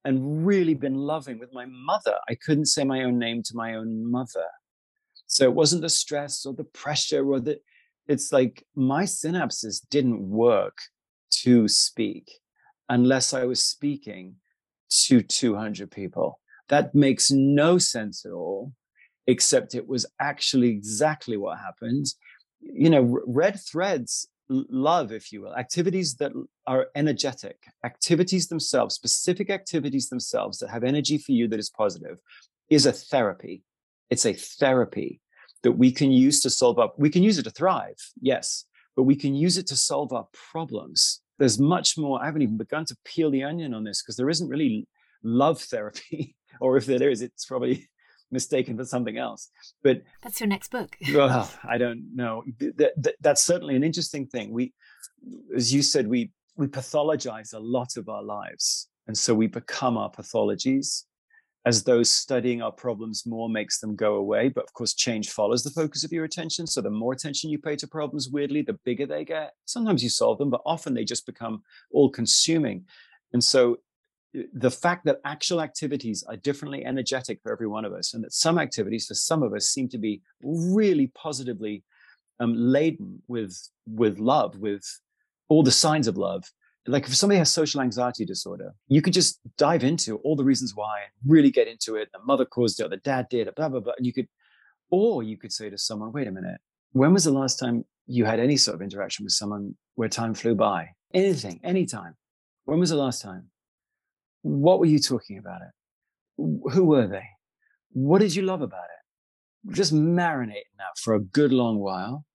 and 0.06 0.46
really 0.46 0.74
been 0.74 0.96
loving 0.96 1.40
with 1.40 1.54
my 1.54 1.66
mother. 1.66 2.16
I 2.30 2.36
couldn't 2.36 2.68
say 2.68 2.84
my 2.84 3.04
own 3.04 3.18
name 3.18 3.44
to 3.44 3.56
my 3.56 3.76
own 3.76 4.10
mother. 4.10 4.46
So 5.28 5.44
it 5.44 5.54
wasn't 5.54 5.82
the 5.82 5.90
stress 5.90 6.46
or 6.46 6.54
the 6.54 6.64
pressure 6.64 7.28
or 7.28 7.40
the, 7.40 7.60
it's 8.08 8.32
like 8.32 8.66
my 8.76 9.04
synapses 9.04 9.82
didn't 9.90 10.22
work 10.30 10.78
to 11.44 11.68
speak 11.68 12.40
unless 12.90 13.34
I 13.34 13.46
was 13.46 13.64
speaking 13.64 14.36
to 15.06 15.22
200 15.22 15.90
people. 15.90 16.40
That 16.70 16.96
makes 16.96 17.32
no 17.32 17.78
sense 17.78 18.26
at 18.26 18.32
all, 18.32 18.74
except 19.28 19.76
it 19.76 19.88
was 19.88 20.06
actually 20.20 20.70
exactly 20.70 21.38
what 21.38 21.58
happened. 21.60 22.08
You 22.62 22.90
know, 22.90 23.20
red 23.26 23.60
threads 23.60 24.28
love, 24.50 25.12
if 25.12 25.32
you 25.32 25.42
will, 25.42 25.56
activities 25.56 26.16
that 26.16 26.32
are 26.68 26.88
energetic, 26.96 27.58
activities 27.84 28.48
themselves, 28.48 28.96
specific 28.96 29.50
activities 29.50 30.10
themselves 30.10 30.60
that 30.60 30.70
have 30.70 30.84
energy 30.84 31.18
for 31.18 31.32
you 31.32 31.48
that 31.48 31.60
is 31.60 31.70
positive, 31.70 32.18
is 32.70 32.86
a 32.86 32.92
therapy. 32.92 33.64
It's 34.10 34.26
a 34.26 34.34
therapy 34.34 35.20
that 35.66 35.72
we 35.72 35.92
can 35.92 36.12
use 36.12 36.42
to 36.42 36.50
solve 36.52 36.78
up. 36.78 36.94
We 37.00 37.10
can 37.10 37.24
use 37.24 37.40
it 37.40 37.44
to 37.44 37.50
thrive, 37.50 37.98
yes, 38.22 38.66
but 38.96 39.04
we 39.04 39.16
can 39.16 39.34
use 39.34 39.58
it 39.58 39.66
to 39.68 39.76
solve 39.76 40.14
our 40.14 40.28
problems. 40.52 41.22
There's 41.40 41.58
much 41.58 41.98
more. 41.98 42.22
I 42.22 42.28
haven't 42.28 42.44
even 42.44 42.58
begun 42.58 42.86
to 42.86 42.96
peel 43.04 43.32
the 43.32 43.44
onion 43.44 43.74
on 43.74 43.84
this 43.84 44.04
because 44.04 44.16
there 44.16 44.30
isn't 44.30 44.48
really 44.48 44.88
love 45.24 45.60
therapy, 45.60 46.36
or 46.62 46.78
if 46.78 46.86
there 46.86 47.10
is, 47.10 47.24
it's 47.24 47.46
probably 47.46 47.90
mistaken 48.30 48.78
for 48.78 48.86
something 48.86 49.18
else. 49.18 49.50
But 49.82 50.04
that's 50.22 50.40
your 50.40 50.48
next 50.48 50.70
book. 50.70 50.96
well, 51.16 51.52
I 51.68 51.80
don't 51.80 52.14
know. 52.14 52.44
That, 52.60 52.94
that, 52.98 53.16
that's 53.20 53.44
certainly 53.44 53.76
an 53.76 53.84
interesting 53.84 54.28
thing. 54.28 54.54
We, 54.54 54.72
as 55.56 55.74
you 55.74 55.82
said, 55.82 56.08
we 56.08 56.32
we 56.58 56.68
pathologize 56.68 57.56
a 57.56 57.60
lot 57.60 57.98
of 57.98 58.08
our 58.08 58.24
lives, 58.24 58.88
and 59.08 59.18
so 59.18 59.34
we 59.34 59.48
become 59.48 59.98
our 59.98 60.12
pathologies. 60.12 61.06
As 61.66 61.84
those 61.84 62.12
studying 62.12 62.62
our 62.62 62.72
problems 62.72 63.26
more 63.26 63.50
makes 63.50 63.80
them 63.80 63.96
go 63.96 64.16
away, 64.16 64.50
but 64.50 64.66
of 64.66 64.74
course, 64.74 64.94
change 64.94 65.32
follows 65.32 65.64
the 65.64 65.72
focus 65.72 66.04
of 66.04 66.12
your 66.12 66.26
attention. 66.26 66.68
So 66.68 66.80
the 66.80 66.92
more 66.92 67.14
attention 67.14 67.50
you 67.50 67.58
pay 67.58 67.76
to 67.78 67.88
problems, 67.88 68.30
weirdly, 68.30 68.62
the 68.62 68.80
bigger 68.86 69.08
they 69.08 69.26
get. 69.26 69.54
Sometimes 69.66 70.04
you 70.04 70.10
solve 70.10 70.38
them, 70.38 70.52
but 70.52 70.62
often 70.64 70.94
they 70.94 71.04
just 71.04 71.26
become 71.26 71.64
all-consuming. 71.92 72.86
And 73.34 73.44
so 73.44 73.80
the 74.54 74.70
fact 74.70 75.06
that 75.06 75.22
actual 75.26 75.60
activities 75.60 76.24
are 76.28 76.36
differently 76.36 76.86
energetic 76.86 77.40
for 77.42 77.52
every 77.52 77.68
one 77.68 77.86
of 77.86 77.94
us, 77.94 78.14
and 78.14 78.24
that 78.24 78.34
some 78.34 78.60
activities 78.60 79.08
for 79.08 79.16
some 79.16 79.42
of 79.42 79.54
us 79.54 79.70
seem 79.70 79.90
to 79.90 79.98
be 79.98 80.22
really 80.44 81.08
positively 81.16 81.84
um, 82.40 82.54
laden 82.54 83.22
with 83.28 83.58
with 83.88 84.20
love, 84.20 84.60
with 84.60 84.84
all 85.48 85.64
the 85.64 85.72
signs 85.72 86.08
of 86.08 86.18
love. 86.18 86.44
Like 86.88 87.08
if 87.08 87.16
somebody 87.16 87.40
has 87.40 87.52
social 87.52 87.82
anxiety 87.82 88.26
disorder, 88.26 88.74
you 88.88 89.02
could 89.02 89.14
just 89.14 89.40
dive 89.58 89.84
into 89.84 90.18
all 90.18 90.36
the 90.36 90.44
reasons 90.44 90.74
why 90.76 91.02
and 91.02 91.32
really 91.32 91.50
get 91.50 91.68
into 91.68 91.96
it. 91.96 92.10
The 92.14 92.20
mother 92.24 92.46
caused 92.46 92.80
it, 92.80 92.84
or 92.84 92.90
the 92.90 92.98
dad 92.98 93.28
did, 93.30 93.54
blah 93.56 93.70
blah 93.70 93.80
blah, 93.80 93.94
and 93.98 94.06
you 94.06 94.14
could, 94.14 94.28
or 94.92 95.24
you 95.24 95.38
could 95.38 95.52
say 95.52 95.70
to 95.70 95.78
someone, 95.78 96.12
"Wait 96.12 96.28
a 96.28 96.32
minute, 96.32 96.60
when 96.92 97.12
was 97.14 97.24
the 97.24 97.32
last 97.32 97.58
time 97.58 97.86
you 98.06 98.26
had 98.26 98.40
any 98.40 98.56
sort 98.56 98.76
of 98.76 98.82
interaction 98.82 99.26
with 99.26 99.34
someone 99.34 99.76
where 99.96 100.10
time 100.10 100.34
flew 100.36 100.54
by? 100.54 100.90
Anything, 101.14 101.60
anytime. 101.64 102.16
When 102.66 102.80
was 102.80 102.92
the 102.92 102.98
last 102.98 103.22
time?" 103.22 103.50
What 104.44 104.80
were 104.80 104.86
you 104.86 105.00
talking 105.00 105.40
about 105.40 105.62
it? 105.62 105.74
Who 106.74 106.86
were 106.86 107.08
they? 107.08 107.26
What 107.94 108.20
did 108.20 108.36
you 108.36 108.44
love 108.44 108.62
about 108.62 108.84
it? 108.84 109.74
Just 109.74 109.92
marinate 109.92 110.68
in 110.72 110.78
that 110.78 111.00
for 111.02 111.16
a 111.16 111.20
good 111.20 111.52
long 111.52 111.80
while. 111.80 112.26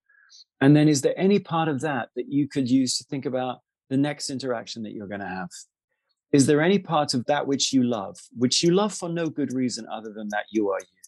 And 0.60 0.74
then, 0.74 0.88
is 0.88 1.02
there 1.02 1.14
any 1.16 1.38
part 1.38 1.68
of 1.68 1.82
that 1.82 2.08
that 2.16 2.26
you 2.28 2.48
could 2.48 2.68
use 2.68 2.98
to 2.98 3.04
think 3.04 3.26
about 3.26 3.58
the 3.90 3.96
next 3.96 4.30
interaction 4.30 4.82
that 4.84 4.92
you're 4.92 5.08
going 5.08 5.20
to 5.20 5.26
have? 5.26 5.50
Is 6.32 6.46
there 6.46 6.62
any 6.62 6.78
part 6.78 7.12
of 7.12 7.26
that 7.26 7.46
which 7.46 7.72
you 7.72 7.82
love, 7.82 8.16
which 8.36 8.62
you 8.62 8.70
love 8.70 8.94
for 8.94 9.08
no 9.08 9.28
good 9.28 9.52
reason 9.52 9.86
other 9.92 10.12
than 10.12 10.28
that 10.30 10.44
you 10.50 10.70
are 10.70 10.78
you? 10.80 11.00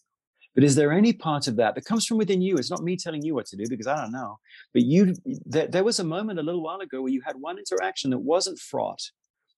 But 0.53 0.63
is 0.63 0.75
there 0.75 0.91
any 0.91 1.13
part 1.13 1.47
of 1.47 1.55
that 1.55 1.73
that 1.73 1.85
comes 1.85 2.05
from 2.05 2.17
within 2.17 2.41
you? 2.41 2.57
It's 2.57 2.69
not 2.69 2.83
me 2.83 2.95
telling 2.95 3.23
you 3.23 3.33
what 3.33 3.47
to 3.47 3.55
do 3.55 3.63
because 3.67 3.87
I 3.87 3.99
don't 3.99 4.11
know. 4.11 4.37
But 4.73 4.83
you, 4.83 5.15
there, 5.25 5.67
there 5.67 5.83
was 5.83 5.99
a 5.99 6.03
moment 6.03 6.39
a 6.39 6.43
little 6.43 6.61
while 6.61 6.81
ago 6.81 7.01
where 7.01 7.11
you 7.11 7.21
had 7.25 7.37
one 7.39 7.57
interaction 7.57 8.11
that 8.11 8.19
wasn't 8.19 8.59
fraught 8.59 9.01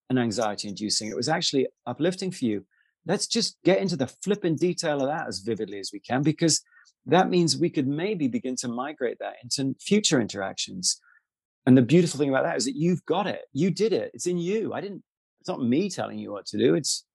and 0.10 0.18
anxiety 0.18 0.70
inducing. 0.70 1.10
It 1.10 1.16
was 1.16 1.28
actually 1.28 1.68
uplifting 1.86 2.32
for 2.32 2.46
you. 2.46 2.66
Let's 3.06 3.28
just 3.28 3.58
get 3.66 3.80
into 3.80 3.98
the 3.98 4.08
flippant 4.08 4.60
detail 4.60 5.02
of 5.02 5.08
that 5.08 5.28
as 5.28 5.40
vividly 5.40 5.80
as 5.80 5.90
we 5.92 6.00
can, 6.00 6.22
because 6.22 6.64
that 7.08 7.30
means 7.30 7.58
we 7.58 7.70
could 7.70 7.88
maybe 7.88 8.28
begin 8.28 8.56
to 8.58 8.68
migrate 8.68 9.18
that 9.20 9.36
into 9.44 9.76
future 9.80 10.22
interactions. 10.22 11.00
And 11.66 11.78
the 11.78 11.82
beautiful 11.82 12.20
thing 12.20 12.30
about 12.30 12.44
that 12.44 12.58
is 12.58 12.66
that 12.66 12.76
you've 12.76 13.06
got 13.06 13.28
it. 13.28 13.42
You 13.54 13.72
did 13.72 13.92
it. 13.94 14.12
It's 14.14 14.28
in 14.28 14.38
you. 14.38 14.74
I 14.74 14.82
didn't, 14.82 15.04
it's 15.40 15.50
not 15.50 15.62
me 15.62 15.90
telling 15.90 16.20
you 16.20 16.32
what 16.32 16.46
to 16.48 16.58
do. 16.58 16.76
It's 16.76 17.06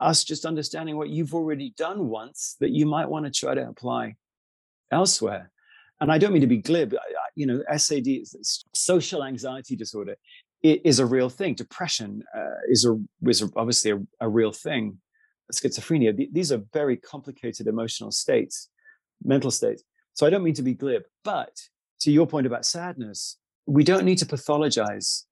us 0.00 0.24
just 0.24 0.44
understanding 0.44 0.96
what 0.96 1.10
you've 1.10 1.34
already 1.34 1.72
done 1.76 2.08
once 2.08 2.56
that 2.60 2.70
you 2.70 2.86
might 2.86 3.08
want 3.08 3.24
to 3.24 3.30
try 3.30 3.54
to 3.54 3.68
apply 3.68 4.16
elsewhere. 4.90 5.50
And 6.00 6.10
I 6.10 6.18
don't 6.18 6.32
mean 6.32 6.42
to 6.42 6.48
be 6.48 6.58
glib. 6.58 6.94
You 7.36 7.46
know, 7.46 7.62
SAD, 7.76 8.06
social 8.74 9.24
anxiety 9.24 9.76
disorder, 9.76 10.16
is 10.62 10.98
a 10.98 11.06
real 11.06 11.28
thing. 11.28 11.54
Depression 11.54 12.22
uh, 12.36 12.60
is 12.68 12.84
a 12.84 12.98
is 13.28 13.42
obviously 13.56 13.92
a, 13.92 14.00
a, 14.20 14.28
real 14.28 14.52
thing. 14.52 14.98
Schizophrenia. 15.52 16.16
Th- 16.16 16.30
these 16.32 16.50
are 16.52 16.62
very 16.72 16.96
complicated 16.96 17.66
emotional 17.66 18.10
states, 18.10 18.70
mental 19.22 19.50
states. 19.50 19.84
So 20.14 20.26
I 20.26 20.30
don't 20.30 20.42
mean 20.42 20.54
to 20.54 20.62
be 20.62 20.74
glib, 20.74 21.02
but 21.22 21.54
to 22.00 22.10
your 22.10 22.26
point 22.26 22.46
about 22.46 22.64
sadness, 22.64 23.36
we 23.66 23.84
don't 23.84 24.04
need 24.04 24.18
to 24.18 24.26
pathologize 24.26 25.24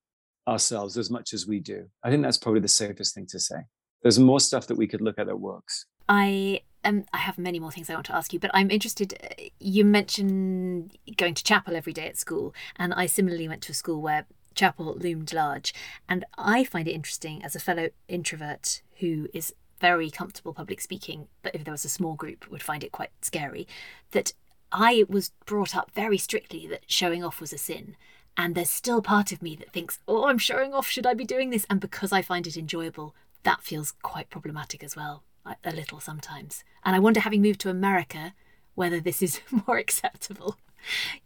ourselves 0.47 0.97
as 0.97 1.09
much 1.09 1.33
as 1.33 1.47
we 1.47 1.59
do. 1.59 1.85
I 2.03 2.09
think 2.09 2.23
that's 2.23 2.37
probably 2.37 2.61
the 2.61 2.67
safest 2.67 3.15
thing 3.15 3.27
to 3.29 3.39
say. 3.39 3.57
There's 4.01 4.19
more 4.19 4.39
stuff 4.39 4.67
that 4.67 4.75
we 4.75 4.87
could 4.87 5.01
look 5.01 5.17
at 5.17 5.27
that 5.27 5.39
works. 5.39 5.85
I 6.09 6.61
um, 6.83 7.05
I 7.13 7.17
have 7.17 7.37
many 7.37 7.59
more 7.59 7.71
things 7.71 7.89
I 7.89 7.93
want 7.93 8.07
to 8.07 8.15
ask 8.15 8.33
you, 8.33 8.39
but 8.39 8.51
I'm 8.53 8.69
interested. 8.69 9.17
You 9.59 9.85
mentioned 9.85 10.97
going 11.15 11.33
to 11.33 11.43
chapel 11.43 11.75
every 11.75 11.93
day 11.93 12.07
at 12.07 12.17
school, 12.17 12.53
and 12.75 12.93
I 12.93 13.05
similarly 13.05 13.47
went 13.47 13.61
to 13.63 13.71
a 13.71 13.75
school 13.75 14.01
where 14.01 14.25
chapel 14.53 14.93
loomed 14.93 15.33
large. 15.33 15.73
And 16.09 16.25
I 16.37 16.63
find 16.63 16.87
it 16.87 16.91
interesting 16.91 17.43
as 17.43 17.55
a 17.55 17.59
fellow 17.59 17.89
introvert 18.07 18.81
who 18.99 19.27
is 19.33 19.53
very 19.79 20.09
comfortable 20.09 20.53
public 20.53 20.81
speaking, 20.81 21.27
but 21.41 21.55
if 21.55 21.63
there 21.63 21.73
was 21.73 21.85
a 21.85 21.89
small 21.89 22.15
group, 22.15 22.49
would 22.49 22.63
find 22.63 22.83
it 22.83 22.91
quite 22.91 23.11
scary, 23.21 23.67
that 24.11 24.33
I 24.71 25.03
was 25.07 25.31
brought 25.45 25.75
up 25.75 25.91
very 25.91 26.17
strictly 26.17 26.67
that 26.67 26.83
showing 26.87 27.23
off 27.23 27.41
was 27.41 27.53
a 27.53 27.57
sin. 27.57 27.95
And 28.37 28.55
there's 28.55 28.69
still 28.69 29.01
part 29.01 29.31
of 29.31 29.41
me 29.41 29.55
that 29.57 29.71
thinks, 29.71 29.99
oh, 30.07 30.27
I'm 30.27 30.37
showing 30.37 30.73
off. 30.73 30.87
Should 30.87 31.05
I 31.05 31.13
be 31.13 31.25
doing 31.25 31.49
this? 31.49 31.65
And 31.69 31.79
because 31.79 32.11
I 32.11 32.21
find 32.21 32.47
it 32.47 32.57
enjoyable, 32.57 33.15
that 33.43 33.61
feels 33.61 33.93
quite 34.01 34.29
problematic 34.29 34.83
as 34.83 34.95
well, 34.95 35.23
a 35.63 35.71
little 35.71 35.99
sometimes. 35.99 36.63
And 36.83 36.95
I 36.95 36.99
wonder, 36.99 37.19
having 37.19 37.41
moved 37.41 37.61
to 37.61 37.69
America, 37.69 38.33
whether 38.75 38.99
this 38.99 39.21
is 39.21 39.41
more 39.67 39.77
acceptable. 39.77 40.57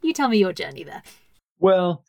You 0.01 0.13
tell 0.13 0.27
me 0.27 0.37
your 0.37 0.53
journey 0.53 0.83
there. 0.83 1.03
Well, 1.59 2.03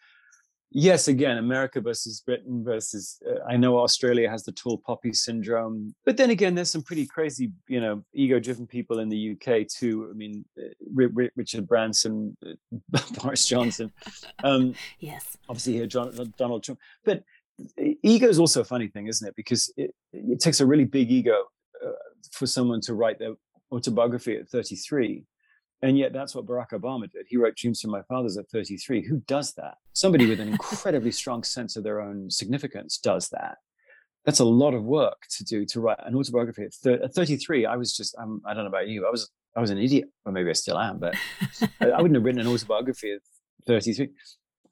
yes 0.70 1.08
again 1.08 1.38
america 1.38 1.80
versus 1.80 2.20
britain 2.20 2.62
versus 2.62 3.18
uh, 3.28 3.42
i 3.48 3.56
know 3.56 3.78
australia 3.78 4.28
has 4.28 4.44
the 4.44 4.52
tall 4.52 4.78
poppy 4.78 5.12
syndrome 5.12 5.94
but 6.04 6.16
then 6.16 6.30
again 6.30 6.54
there's 6.54 6.70
some 6.70 6.82
pretty 6.82 7.06
crazy 7.06 7.50
you 7.68 7.80
know 7.80 8.02
ego 8.12 8.38
driven 8.38 8.66
people 8.66 8.98
in 8.98 9.08
the 9.08 9.32
uk 9.32 9.66
too 9.68 10.08
i 10.10 10.14
mean 10.14 10.44
uh, 10.58 11.08
richard 11.36 11.66
branson 11.66 12.36
uh, 12.46 13.00
boris 13.22 13.46
johnson 13.46 13.90
um, 14.44 14.74
yes. 15.00 15.36
obviously 15.48 15.74
here 15.74 15.86
John, 15.86 16.12
donald 16.36 16.62
trump 16.64 16.78
but 17.04 17.22
ego 18.02 18.28
is 18.28 18.38
also 18.38 18.60
a 18.60 18.64
funny 18.64 18.88
thing 18.88 19.06
isn't 19.06 19.26
it? 19.26 19.34
Because 19.36 19.72
it, 19.76 19.94
it 20.12 20.40
takes 20.40 20.60
a 20.60 20.66
really 20.66 20.84
big 20.84 21.10
ego 21.10 21.44
uh, 21.84 21.90
for 22.32 22.46
someone 22.46 22.80
to 22.82 22.94
write 22.94 23.18
their 23.18 23.34
autobiography 23.72 24.36
at 24.36 24.48
33 24.48 25.24
And 25.82 25.96
yet 25.96 26.12
that's 26.12 26.34
what 26.34 26.46
Barack 26.46 26.70
Obama 26.72 27.10
did. 27.10 27.26
He 27.28 27.36
wrote 27.36 27.56
Dreams 27.56 27.80
from 27.80 27.92
My 27.92 28.02
Fathers 28.02 28.36
at 28.36 28.48
33. 28.50 29.06
Who 29.06 29.20
does 29.26 29.54
that? 29.54 29.76
Somebody 29.92 30.26
with 30.26 30.40
an 30.40 30.48
incredibly 30.48 31.12
strong 31.12 31.44
sense 31.44 31.76
of 31.76 31.84
their 31.84 32.00
own 32.00 32.30
significance 32.30 32.98
does 32.98 33.28
that. 33.30 33.58
That's 34.24 34.40
a 34.40 34.44
lot 34.44 34.74
of 34.74 34.82
work 34.82 35.22
to 35.36 35.44
do 35.44 35.64
to 35.66 35.80
write 35.80 35.98
an 36.04 36.16
autobiography 36.16 36.64
at, 36.64 36.74
thir- 36.74 37.00
at 37.02 37.14
33. 37.14 37.64
I 37.64 37.76
was 37.76 37.96
just, 37.96 38.16
um, 38.18 38.42
I 38.44 38.54
don't 38.54 38.64
know 38.64 38.68
about 38.68 38.88
you. 38.88 39.06
I 39.06 39.10
was, 39.10 39.30
I 39.56 39.60
was 39.60 39.70
an 39.70 39.78
idiot, 39.78 40.08
or 40.24 40.32
maybe 40.32 40.50
I 40.50 40.54
still 40.54 40.78
am, 40.78 40.98
but 40.98 41.14
I, 41.80 41.90
I 41.90 42.02
wouldn't 42.02 42.16
have 42.16 42.24
written 42.24 42.40
an 42.40 42.48
autobiography 42.48 43.12
at 43.12 43.20
33. 43.66 44.10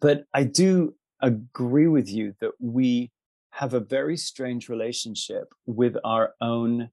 But 0.01 0.25
I 0.35 0.43
do 0.43 0.95
agree 1.23 1.87
with 1.87 2.11
you 2.11 2.35
that 2.41 2.51
we 2.61 3.13
have 3.51 3.73
a 3.73 3.81
very 3.81 4.17
strange 4.17 4.69
relationship 4.69 5.45
with 5.65 5.97
our 6.05 6.35
own 6.41 6.91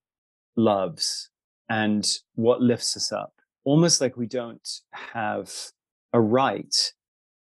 loves 0.55 1.30
and 1.70 2.09
what 2.36 2.61
lifts 2.61 2.95
us 2.95 3.11
up. 3.11 3.33
Almost 3.64 4.01
like 4.01 4.18
we 4.18 4.28
don't 4.28 4.68
have 4.91 5.51
a 6.11 6.20
right 6.20 6.76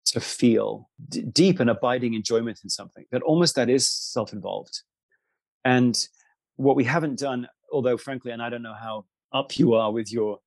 to 0.07 0.21
feel 0.21 0.89
d- 1.09 1.23
deep 1.23 1.61
and 1.61 1.71
abiding 1.71 2.15
enjoyment 2.15 2.61
in 2.63 2.71
something, 2.71 3.05
that 3.11 3.23
almost 3.23 3.55
that 3.57 3.71
is 3.71 3.89
self 3.89 4.33
involved. 4.33 4.83
And 5.65 5.97
what 6.57 6.77
we 6.77 6.85
haven't 6.85 7.19
done, 7.19 7.49
although 7.73 7.97
frankly, 7.97 8.33
and 8.33 8.43
I 8.43 8.51
don't 8.51 8.63
know 8.63 8.75
how 8.75 9.07
up 9.33 9.59
you 9.59 9.75
are 9.75 9.91
with 9.91 10.13
your 10.13 10.39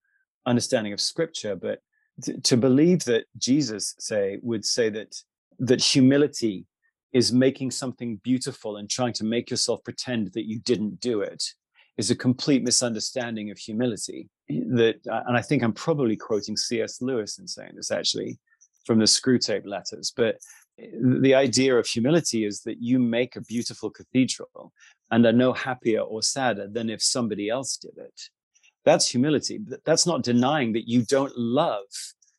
understanding 0.45 0.93
of 0.93 1.01
scripture, 1.01 1.55
but 1.55 1.80
t- 2.21 2.38
to 2.39 2.57
believe 2.57 3.03
that 3.05 3.26
Jesus, 3.38 3.95
say, 3.99 4.39
would 4.41 4.65
say 4.65 4.89
that 4.89 5.15
that 5.59 5.82
humility 5.82 6.65
is 7.13 7.32
making 7.32 7.71
something 7.71 8.17
beautiful 8.23 8.76
and 8.76 8.89
trying 8.89 9.13
to 9.13 9.23
make 9.23 9.49
yourself 9.49 9.84
pretend 9.84 10.34
that 10.34 10.47
you 10.47 10.59
didn't 10.59 10.99
do 10.99 11.21
it 11.21 11.43
is 11.98 12.12
a 12.12 12.16
complete 12.16 12.64
misunderstanding 12.64 13.52
of 13.52 13.58
humility 13.58 14.30
that 14.50 14.96
uh, 15.10 15.22
and 15.28 15.38
i 15.38 15.41
think 15.41 15.64
i'm 15.64 15.74
probably 15.74 16.16
quoting 16.16 16.58
cs 16.58 17.02
lewis 17.02 17.39
in 17.39 17.48
saying 17.48 17.72
this 17.76 17.91
actually 17.91 18.38
from 18.86 19.00
the 19.00 19.06
Screwtape 19.06 19.66
letters 19.66 20.14
but 20.16 20.38
eh, 20.80 20.88
the 21.22 21.34
idea 21.34 21.76
of 21.76 21.88
humility 21.88 22.46
is 22.46 22.62
that 22.62 22.82
you 22.82 23.00
make 23.00 23.36
a 23.36 23.41
beautiful 23.41 23.89
cathedral 23.89 24.72
and 25.12 25.26
are 25.26 25.32
no 25.32 25.54
happier 25.54 26.02
or 26.02 26.22
sadder 26.22 26.68
than 26.68 26.89
if 26.89 27.02
somebody 27.02 27.50
else 27.50 27.78
did 27.78 27.98
it. 27.98 28.22
That's 28.84 29.08
humility. 29.08 29.60
That's 29.86 30.06
not 30.06 30.24
denying 30.24 30.74
that 30.74 30.88
you 30.88 31.04
don't 31.04 31.36
love 31.38 31.86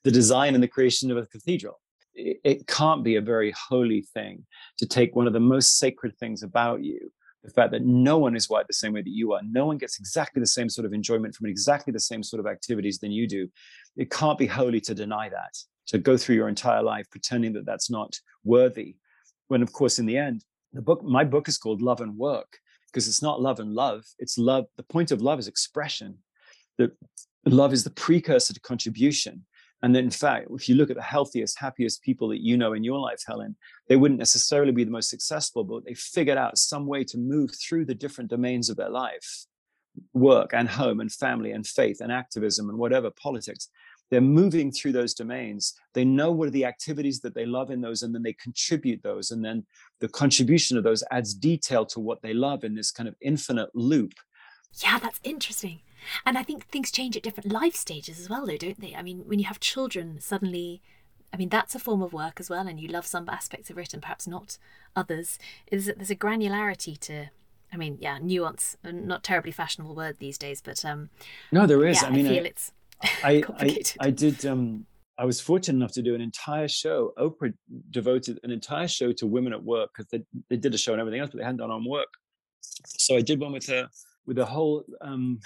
the 0.05 0.11
design 0.11 0.55
and 0.55 0.63
the 0.63 0.69
creation 0.69 1.11
of 1.11 1.17
a 1.17 1.27
cathedral. 1.27 1.81
It 2.15 2.67
can't 2.67 3.05
be 3.05 3.17
a 3.17 3.21
very 3.21 3.53
holy 3.69 4.07
thing 4.15 4.47
to 4.79 4.87
take 4.87 5.15
one 5.15 5.27
of 5.27 5.35
the 5.35 5.41
most 5.41 5.77
sacred 5.77 6.17
things 6.17 6.43
about 6.43 6.83
you 6.83 7.13
the 7.47 7.53
fact 7.53 7.71
that 7.71 7.85
no 7.85 8.19
one 8.19 8.35
is 8.35 8.51
wired 8.51 8.67
the 8.69 8.75
same 8.75 8.93
way 8.93 9.03
that 9.03 9.11
you 9.11 9.33
are. 9.33 9.41
No 9.49 9.67
one 9.67 9.79
gets 9.79 9.99
exactly 10.01 10.41
the 10.41 10.47
same 10.47 10.69
sort 10.69 10.85
of 10.85 10.93
enjoyment 10.93 11.35
from 11.35 11.47
exactly 11.47 11.93
the 11.93 12.01
same 12.01 12.23
sort 12.23 12.41
of 12.41 12.47
activities 12.47 12.99
than 12.99 13.13
you 13.13 13.29
do. 13.29 13.49
It 13.97 14.11
can't 14.11 14.37
be 14.37 14.47
holy 14.47 14.81
to 14.83 14.95
deny 14.95 15.29
that 15.29 15.57
to 15.87 15.99
go 15.99 16.17
through 16.17 16.35
your 16.35 16.49
entire 16.49 16.83
life 16.83 17.09
pretending 17.09 17.53
that 17.53 17.65
that's 17.65 17.89
not 17.89 18.19
worthy. 18.45 18.97
When 19.47 19.63
of 19.63 19.73
course 19.73 20.01
in 20.01 20.07
the 20.07 20.19
end 20.19 20.45
the 20.73 20.83
book 20.83 21.05
my 21.05 21.23
book 21.23 21.49
is 21.49 21.57
called 21.57 21.81
love 21.81 22.01
and 22.01 22.17
work 22.17 22.59
because 22.89 23.07
it's 23.07 23.23
not 23.23 23.41
love 23.41 23.61
and 23.61 23.73
love. 23.73 24.05
It's 24.19 24.37
love 24.37 24.67
the 24.77 24.83
point 24.83 25.13
of 25.13 25.23
love 25.23 25.39
is 25.39 25.47
expression. 25.47 26.19
That 26.79 26.93
love 27.45 27.73
is 27.73 27.85
the 27.85 27.91
precursor 27.91 28.55
to 28.55 28.61
contribution 28.61 29.47
and 29.87 29.97
in 29.97 30.11
fact, 30.11 30.49
if 30.51 30.69
you 30.69 30.75
look 30.75 30.91
at 30.91 30.97
the 30.97 31.03
healthiest, 31.03 31.61
happiest 31.61 32.03
people 32.03 32.27
that 32.31 32.43
you 32.43 32.57
know 32.57 32.73
in 32.73 32.83
your 32.83 32.99
life, 32.99 33.23
Helen, 33.25 33.55
they 33.89 33.95
wouldn't 33.95 34.19
necessarily 34.19 34.73
be 34.73 34.83
the 34.83 34.91
most 34.91 35.09
successful, 35.09 35.63
but 35.63 35.85
they 35.85 35.95
figured 35.95 36.37
out 36.37 36.59
some 36.59 36.87
way 36.87 37.05
to 37.05 37.17
move 37.17 37.53
through 37.55 37.85
the 37.85 37.95
different 37.95 38.29
domains 38.29 38.69
of 38.69 38.77
their 38.77 38.91
life 38.91 39.47
work 40.13 40.53
and 40.53 40.69
home 40.69 40.99
and 40.99 41.13
family 41.13 41.53
and 41.53 41.67
faith 41.67 42.01
and 42.01 42.11
activism 42.11 42.69
and 42.69 42.77
whatever, 42.77 43.11
politics. 43.13 43.69
They're 44.11 44.21
moving 44.21 44.73
through 44.73 44.93
those 44.93 45.15
domains. 45.15 45.75
They 45.95 46.05
know 46.05 46.33
what 46.33 46.49
are 46.49 46.51
the 46.51 46.65
activities 46.65 47.21
that 47.21 47.35
they 47.35 47.47
love 47.47 47.71
in 47.71 47.81
those, 47.81 48.03
and 48.03 48.13
then 48.13 48.25
they 48.25 48.33
contribute 48.33 49.05
those. 49.05 49.31
And 49.31 49.45
then 49.45 49.65
the 50.01 50.09
contribution 50.09 50.77
of 50.77 50.83
those 50.83 51.05
adds 51.13 51.33
detail 51.33 51.87
to 51.87 52.01
what 52.01 52.23
they 52.23 52.35
love 52.35 52.65
in 52.65 52.75
this 52.75 52.91
kind 52.91 53.09
of 53.09 53.15
infinite 53.21 53.71
loop. 53.75 54.15
Yeah, 54.83 54.99
that's 54.99 55.21
interesting. 55.23 55.81
And 56.25 56.37
I 56.39 56.43
think 56.43 56.67
things 56.67 56.91
change 56.91 57.17
at 57.17 57.23
different 57.23 57.51
life 57.51 57.75
stages 57.75 58.21
as 58.21 58.29
well, 58.29 58.47
though, 58.47 58.57
don't 58.57 58.81
they? 58.81 58.95
I 58.95 59.03
mean, 59.03 59.21
when 59.27 59.39
you 59.39 59.47
have 59.47 59.61
children, 59.61 60.21
suddenly, 60.21 60.83
I 61.33 61.37
mean, 61.37 61.49
that's 61.49 61.75
a 61.75 61.79
form 61.79 62.03
of 62.03 62.13
work 62.13 62.41
as 62.41 62.49
well, 62.49 62.67
and 62.67 62.81
you 62.81 62.89
love 62.89 63.07
some 63.07 63.29
aspects 63.29 63.71
of 63.71 63.79
it 63.79 63.93
and 63.93 64.03
perhaps 64.03 64.27
not 64.27 64.59
others. 64.95 65.39
Is 65.71 65.87
that 65.87 65.97
there's 65.97 66.11
a 66.11 66.17
granularity 66.17 66.99
to, 67.01 67.27
I 67.73 67.77
mean, 67.77 67.99
yeah, 68.01 68.19
nuance, 68.19 68.77
not 68.85 69.23
terribly 69.23 69.53
fashionable 69.53 69.95
word 69.95 70.19
these 70.19 70.39
days, 70.39 70.61
but 70.61 70.85
um, 70.85 71.11
no, 71.53 71.67
there 71.67 71.85
is. 71.87 72.03
Yeah, 72.03 72.09
I 72.09 72.11
mean, 72.11 72.27
I 72.27 72.31
feel 72.31 72.45
I, 72.45 72.47
it's 72.47 72.73
I, 73.23 73.43
I, 73.59 73.83
I 74.01 74.11
did. 74.11 74.47
Um, 74.47 74.87
I 75.19 75.25
was 75.25 75.41
fortunate 75.41 75.77
enough 75.77 75.93
to 75.93 76.03
do 76.03 76.15
an 76.15 76.21
entire 76.21 76.69
show. 76.69 77.13
Oprah 77.19 77.55
devoted 77.91 78.39
an 78.43 78.51
entire 78.51 78.87
show 78.87 79.13
to 79.13 79.27
women 79.27 79.55
at 79.55 79.63
work 79.63 79.91
because 79.97 80.11
they, 80.11 80.23
they 80.51 80.57
did 80.57 80.75
a 80.75 80.79
show 80.79 80.93
and 80.93 81.01
everything 81.01 81.21
else, 81.21 81.31
but 81.31 81.39
they 81.39 81.45
hadn't 81.45 81.59
done 81.59 81.71
on 81.71 81.89
work. 81.89 82.09
So 82.87 83.17
I 83.17 83.23
did 83.23 83.41
one 83.41 83.53
with 83.53 83.67
her 83.69 83.89
with 84.27 84.39
a 84.39 84.45
whole 84.45 84.85
um, 85.01 85.39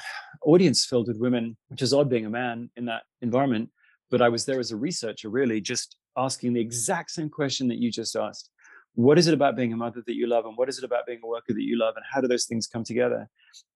audience 0.44 0.84
filled 0.84 1.08
with 1.08 1.18
women, 1.18 1.56
which 1.68 1.82
is 1.82 1.92
odd 1.92 2.08
being 2.08 2.26
a 2.26 2.30
man 2.30 2.70
in 2.76 2.86
that 2.86 3.02
environment. 3.20 3.70
But 4.10 4.22
I 4.22 4.28
was 4.28 4.44
there 4.44 4.58
as 4.58 4.72
a 4.72 4.76
researcher, 4.76 5.28
really 5.28 5.60
just 5.60 5.96
asking 6.16 6.52
the 6.52 6.60
exact 6.60 7.10
same 7.10 7.28
question 7.28 7.68
that 7.68 7.78
you 7.78 7.90
just 7.90 8.16
asked. 8.16 8.50
What 8.94 9.18
is 9.18 9.28
it 9.28 9.34
about 9.34 9.56
being 9.56 9.72
a 9.72 9.76
mother 9.76 10.02
that 10.04 10.16
you 10.16 10.26
love? 10.26 10.46
And 10.46 10.56
what 10.56 10.68
is 10.68 10.78
it 10.78 10.84
about 10.84 11.06
being 11.06 11.20
a 11.22 11.26
worker 11.26 11.52
that 11.54 11.62
you 11.62 11.78
love? 11.78 11.94
And 11.96 12.04
how 12.10 12.20
do 12.20 12.26
those 12.26 12.46
things 12.46 12.66
come 12.66 12.82
together? 12.82 13.28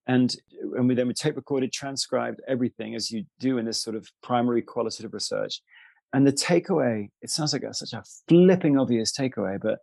And, 0.07 0.35
and 0.75 0.87
we 0.87 0.95
then 0.95 1.07
we 1.07 1.13
tape 1.13 1.37
recorded, 1.37 1.71
transcribed 1.71 2.41
everything 2.47 2.95
as 2.95 3.09
you 3.11 3.23
do 3.39 3.57
in 3.57 3.65
this 3.65 3.81
sort 3.81 3.95
of 3.95 4.07
primary 4.21 4.61
qualitative 4.61 5.13
research. 5.13 5.61
And 6.13 6.27
the 6.27 6.33
takeaway, 6.33 7.09
it 7.21 7.29
sounds 7.29 7.53
like 7.53 7.63
a, 7.63 7.73
such 7.73 7.93
a 7.93 8.03
flipping 8.27 8.77
obvious 8.77 9.13
takeaway, 9.17 9.57
but 9.61 9.79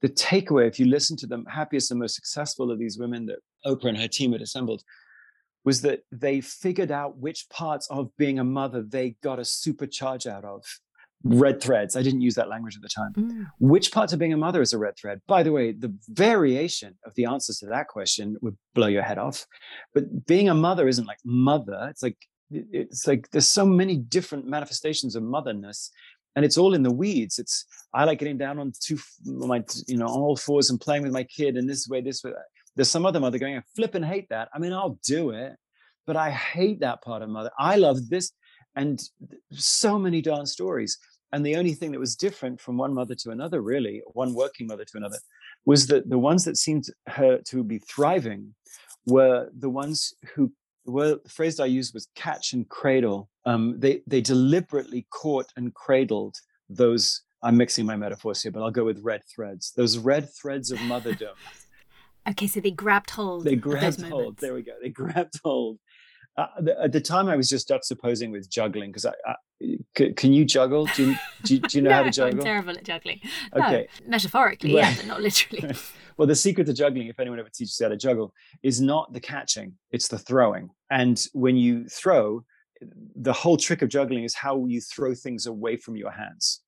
the 0.00 0.08
takeaway, 0.08 0.66
if 0.66 0.80
you 0.80 0.86
listen 0.86 1.16
to 1.18 1.26
the 1.26 1.44
happiest 1.48 1.90
and 1.90 2.00
most 2.00 2.16
successful 2.16 2.70
of 2.70 2.78
these 2.78 2.98
women 2.98 3.26
that 3.26 3.38
Oprah 3.64 3.88
and 3.88 3.98
her 3.98 4.08
team 4.08 4.32
had 4.32 4.42
assembled, 4.42 4.82
was 5.64 5.80
that 5.82 6.00
they 6.10 6.40
figured 6.40 6.90
out 6.90 7.18
which 7.18 7.48
parts 7.50 7.86
of 7.88 8.10
being 8.16 8.38
a 8.38 8.44
mother 8.44 8.82
they 8.82 9.16
got 9.22 9.38
a 9.38 9.42
supercharge 9.42 10.26
out 10.26 10.44
of. 10.44 10.64
Red 11.24 11.62
threads. 11.62 11.94
I 11.94 12.02
didn't 12.02 12.20
use 12.20 12.34
that 12.34 12.48
language 12.48 12.74
at 12.74 12.82
the 12.82 12.88
time. 12.88 13.12
Mm. 13.12 13.46
Which 13.60 13.92
parts 13.92 14.12
of 14.12 14.18
being 14.18 14.32
a 14.32 14.36
mother 14.36 14.60
is 14.60 14.72
a 14.72 14.78
red 14.78 14.94
thread? 15.00 15.20
By 15.28 15.44
the 15.44 15.52
way, 15.52 15.70
the 15.70 15.94
variation 16.08 16.96
of 17.06 17.14
the 17.14 17.26
answers 17.26 17.58
to 17.58 17.66
that 17.66 17.86
question 17.86 18.36
would 18.42 18.56
blow 18.74 18.88
your 18.88 19.04
head 19.04 19.18
off. 19.18 19.46
But 19.94 20.26
being 20.26 20.48
a 20.48 20.54
mother 20.54 20.88
isn't 20.88 21.06
like 21.06 21.18
mother. 21.24 21.86
It's 21.90 22.02
like 22.02 22.16
it's 22.50 23.06
like 23.06 23.30
there's 23.30 23.46
so 23.46 23.64
many 23.64 23.96
different 23.96 24.46
manifestations 24.46 25.14
of 25.14 25.22
motherness 25.22 25.90
and 26.36 26.44
it's 26.44 26.58
all 26.58 26.74
in 26.74 26.82
the 26.82 26.92
weeds. 26.92 27.38
It's 27.38 27.64
I 27.94 28.04
like 28.04 28.18
getting 28.18 28.38
down 28.38 28.58
on 28.58 28.72
two 28.80 28.98
my 29.24 29.62
you 29.86 29.96
know 29.96 30.06
all 30.06 30.36
fours 30.36 30.70
and 30.70 30.80
playing 30.80 31.02
with 31.02 31.12
my 31.12 31.24
kid 31.24 31.56
in 31.56 31.66
this 31.66 31.88
way, 31.88 32.00
this 32.00 32.22
way. 32.24 32.32
There's 32.74 32.90
some 32.90 33.04
other 33.04 33.20
mother 33.20 33.38
going, 33.38 33.56
I 33.56 33.62
flip 33.76 33.94
and 33.94 34.04
hate 34.04 34.28
that. 34.30 34.48
I 34.54 34.58
mean, 34.58 34.72
I'll 34.72 34.98
do 35.04 35.30
it, 35.30 35.52
but 36.06 36.16
I 36.16 36.30
hate 36.30 36.80
that 36.80 37.02
part 37.02 37.22
of 37.22 37.28
mother. 37.28 37.50
I 37.58 37.76
love 37.76 38.08
this, 38.08 38.32
and 38.76 39.02
so 39.52 39.98
many 39.98 40.22
darn 40.22 40.46
stories. 40.46 40.98
And 41.34 41.46
the 41.46 41.56
only 41.56 41.72
thing 41.72 41.92
that 41.92 41.98
was 41.98 42.14
different 42.14 42.60
from 42.60 42.76
one 42.76 42.92
mother 42.92 43.14
to 43.14 43.30
another, 43.30 43.62
really, 43.62 44.02
one 44.12 44.34
working 44.34 44.66
mother 44.66 44.84
to 44.84 44.96
another, 44.98 45.16
was 45.64 45.86
that 45.86 46.08
the 46.10 46.18
ones 46.18 46.44
that 46.44 46.58
seemed 46.58 46.84
her 47.08 47.38
to 47.46 47.64
be 47.64 47.78
thriving 47.78 48.54
were 49.06 49.48
the 49.58 49.70
ones 49.70 50.12
who 50.34 50.52
the 50.84 50.92
word 50.92 51.18
the 51.24 51.28
phrase 51.28 51.60
I 51.60 51.66
used 51.66 51.94
was 51.94 52.08
catch 52.14 52.52
and 52.52 52.68
cradle. 52.68 53.28
Um, 53.44 53.78
they 53.78 54.02
they 54.06 54.20
deliberately 54.20 55.06
caught 55.10 55.46
and 55.56 55.72
cradled 55.74 56.36
those. 56.68 57.22
I'm 57.42 57.56
mixing 57.56 57.86
my 57.86 57.96
metaphors 57.96 58.42
here, 58.42 58.52
but 58.52 58.62
I'll 58.62 58.70
go 58.70 58.84
with 58.84 59.00
red 59.02 59.22
threads. 59.34 59.72
Those 59.76 59.98
red 59.98 60.28
threads 60.32 60.70
of 60.70 60.78
motherdom. 60.78 61.34
okay, 62.28 62.46
so 62.46 62.60
they 62.60 62.70
grabbed 62.70 63.10
hold. 63.10 63.44
They 63.44 63.56
grabbed 63.56 64.02
hold. 64.02 64.38
There 64.38 64.54
we 64.54 64.62
go. 64.62 64.72
They 64.80 64.90
grabbed 64.90 65.40
hold. 65.42 65.78
Uh, 66.36 66.46
the, 66.60 66.80
at 66.80 66.92
the 66.92 67.00
time, 67.00 67.28
I 67.28 67.36
was 67.36 67.48
just 67.48 67.68
juxtaposing 67.68 68.30
with 68.30 68.48
juggling 68.48 68.90
because 68.90 69.04
I, 69.04 69.12
I 69.26 69.34
c- 69.98 70.12
can 70.14 70.32
you 70.32 70.44
juggle? 70.44 70.86
Do 70.96 71.10
you, 71.10 71.16
do 71.44 71.54
you, 71.54 71.60
do 71.60 71.78
you 71.78 71.82
know 71.82 71.90
no, 71.90 71.96
how 71.96 72.02
to 72.04 72.10
juggle? 72.10 72.40
I'm 72.40 72.44
terrible 72.44 72.70
at 72.70 72.84
juggling. 72.84 73.20
Okay, 73.54 73.86
no, 74.02 74.08
metaphorically, 74.10 74.74
yeah, 74.74 74.94
but 74.96 75.06
not 75.06 75.20
literally. 75.20 75.74
well, 76.22 76.28
the 76.28 76.36
secret 76.36 76.66
to 76.66 76.72
juggling, 76.72 77.08
if 77.08 77.18
anyone 77.18 77.40
ever 77.40 77.48
teaches 77.48 77.80
you 77.80 77.86
how 77.86 77.90
to 77.90 77.96
juggle, 77.96 78.32
is 78.62 78.80
not 78.80 79.12
the 79.12 79.18
catching; 79.18 79.74
it's 79.90 80.06
the 80.06 80.20
throwing. 80.20 80.70
And 80.88 81.20
when 81.32 81.56
you 81.56 81.88
throw, 81.88 82.44
the 83.16 83.32
whole 83.32 83.56
trick 83.56 83.82
of 83.82 83.88
juggling 83.88 84.22
is 84.22 84.32
how 84.32 84.64
you 84.66 84.80
throw 84.80 85.16
things 85.16 85.46
away 85.46 85.76
from 85.76 85.96
your 85.96 86.12
hands. 86.12 86.60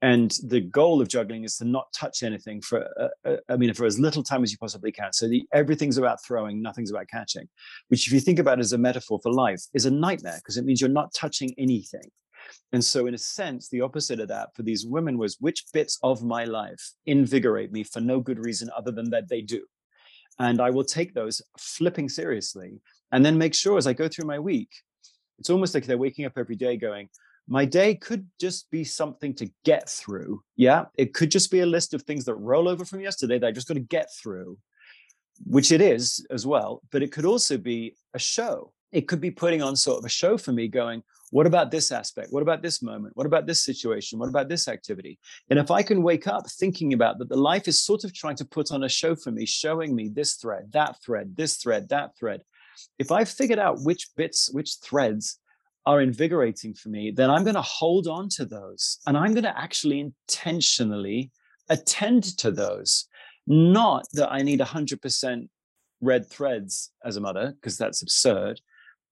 And 0.00 0.34
the 0.44 0.62
goal 0.62 1.02
of 1.02 1.08
juggling 1.08 1.44
is 1.44 1.58
to 1.58 1.66
not 1.66 1.92
touch 1.94 2.22
anything 2.22 2.62
for, 2.62 2.88
uh, 2.98 3.28
uh, 3.28 3.36
I 3.50 3.58
mean, 3.58 3.74
for 3.74 3.84
as 3.84 4.00
little 4.00 4.22
time 4.22 4.42
as 4.44 4.50
you 4.50 4.56
possibly 4.56 4.90
can. 4.90 5.12
So 5.12 5.28
the, 5.28 5.44
everything's 5.52 5.98
about 5.98 6.24
throwing, 6.24 6.62
nothing's 6.62 6.90
about 6.90 7.08
catching, 7.08 7.50
which, 7.88 8.06
if 8.06 8.14
you 8.14 8.20
think 8.20 8.38
about 8.38 8.60
it 8.60 8.62
as 8.62 8.72
a 8.72 8.78
metaphor 8.78 9.20
for 9.22 9.30
life, 9.30 9.60
is 9.74 9.84
a 9.84 9.90
nightmare 9.90 10.38
because 10.38 10.56
it 10.56 10.64
means 10.64 10.80
you're 10.80 10.88
not 10.88 11.12
touching 11.12 11.54
anything. 11.58 12.10
And 12.72 12.84
so, 12.84 13.06
in 13.06 13.14
a 13.14 13.18
sense, 13.18 13.68
the 13.68 13.82
opposite 13.82 14.20
of 14.20 14.28
that 14.28 14.54
for 14.54 14.62
these 14.62 14.86
women 14.86 15.18
was 15.18 15.36
which 15.40 15.64
bits 15.72 15.98
of 16.02 16.22
my 16.22 16.44
life 16.44 16.92
invigorate 17.06 17.72
me 17.72 17.84
for 17.84 18.00
no 18.00 18.20
good 18.20 18.44
reason 18.44 18.70
other 18.76 18.90
than 18.90 19.10
that 19.10 19.28
they 19.28 19.42
do. 19.42 19.64
And 20.38 20.60
I 20.60 20.70
will 20.70 20.84
take 20.84 21.12
those 21.14 21.42
flipping 21.58 22.08
seriously 22.08 22.80
and 23.12 23.24
then 23.24 23.36
make 23.36 23.54
sure 23.54 23.76
as 23.76 23.86
I 23.86 23.92
go 23.92 24.08
through 24.08 24.26
my 24.26 24.38
week 24.38 24.70
It's 25.38 25.50
almost 25.50 25.74
like 25.74 25.84
they're 25.84 25.98
waking 25.98 26.24
up 26.24 26.38
every 26.38 26.56
day 26.56 26.76
going, 26.76 27.08
my 27.48 27.64
day 27.64 27.94
could 27.94 28.26
just 28.40 28.70
be 28.70 28.84
something 28.84 29.34
to 29.34 29.50
get 29.64 29.88
through. 29.88 30.42
Yeah. 30.56 30.84
It 30.96 31.12
could 31.12 31.30
just 31.30 31.50
be 31.50 31.60
a 31.60 31.66
list 31.66 31.94
of 31.94 32.02
things 32.02 32.24
that 32.24 32.34
roll 32.34 32.68
over 32.68 32.84
from 32.84 33.00
yesterday 33.00 33.38
that 33.38 33.46
I 33.46 33.52
just 33.52 33.68
got 33.68 33.74
to 33.74 33.80
get 33.80 34.08
through, 34.14 34.58
which 35.44 35.72
it 35.72 35.80
is 35.80 36.24
as 36.30 36.46
well. 36.46 36.82
But 36.92 37.02
it 37.02 37.12
could 37.12 37.24
also 37.24 37.58
be 37.58 37.96
a 38.14 38.18
show. 38.18 38.72
It 38.92 39.08
could 39.08 39.20
be 39.20 39.30
putting 39.30 39.62
on 39.62 39.74
sort 39.74 39.98
of 39.98 40.04
a 40.04 40.08
show 40.08 40.38
for 40.38 40.52
me 40.52 40.68
going, 40.68 41.02
what 41.32 41.46
about 41.46 41.70
this 41.70 41.90
aspect? 41.90 42.30
What 42.30 42.42
about 42.42 42.60
this 42.60 42.82
moment? 42.82 43.16
What 43.16 43.26
about 43.26 43.46
this 43.46 43.64
situation? 43.64 44.18
What 44.18 44.28
about 44.28 44.50
this 44.50 44.68
activity? 44.68 45.18
And 45.48 45.58
if 45.58 45.70
I 45.70 45.82
can 45.82 46.02
wake 46.02 46.26
up 46.26 46.46
thinking 46.46 46.92
about 46.92 47.18
that, 47.18 47.30
the 47.30 47.36
life 47.36 47.66
is 47.66 47.80
sort 47.80 48.04
of 48.04 48.12
trying 48.12 48.36
to 48.36 48.44
put 48.44 48.70
on 48.70 48.84
a 48.84 48.88
show 48.88 49.16
for 49.16 49.30
me, 49.30 49.46
showing 49.46 49.96
me 49.96 50.10
this 50.10 50.34
thread, 50.34 50.70
that 50.72 51.02
thread, 51.02 51.34
this 51.34 51.56
thread, 51.56 51.88
that 51.88 52.10
thread. 52.18 52.42
If 52.98 53.10
I've 53.10 53.30
figured 53.30 53.58
out 53.58 53.82
which 53.82 54.10
bits, 54.14 54.50
which 54.52 54.74
threads 54.82 55.38
are 55.86 56.02
invigorating 56.02 56.74
for 56.74 56.90
me, 56.90 57.10
then 57.10 57.30
I'm 57.30 57.44
going 57.44 57.54
to 57.54 57.62
hold 57.62 58.08
on 58.08 58.28
to 58.36 58.44
those 58.44 58.98
and 59.06 59.16
I'm 59.16 59.32
going 59.32 59.44
to 59.44 59.58
actually 59.58 60.00
intentionally 60.00 61.30
attend 61.70 62.36
to 62.38 62.50
those. 62.50 63.06
Not 63.46 64.04
that 64.12 64.30
I 64.30 64.42
need 64.42 64.60
100% 64.60 65.48
red 66.02 66.28
threads 66.28 66.90
as 67.02 67.16
a 67.16 67.22
mother, 67.22 67.54
because 67.54 67.78
that's 67.78 68.02
absurd. 68.02 68.60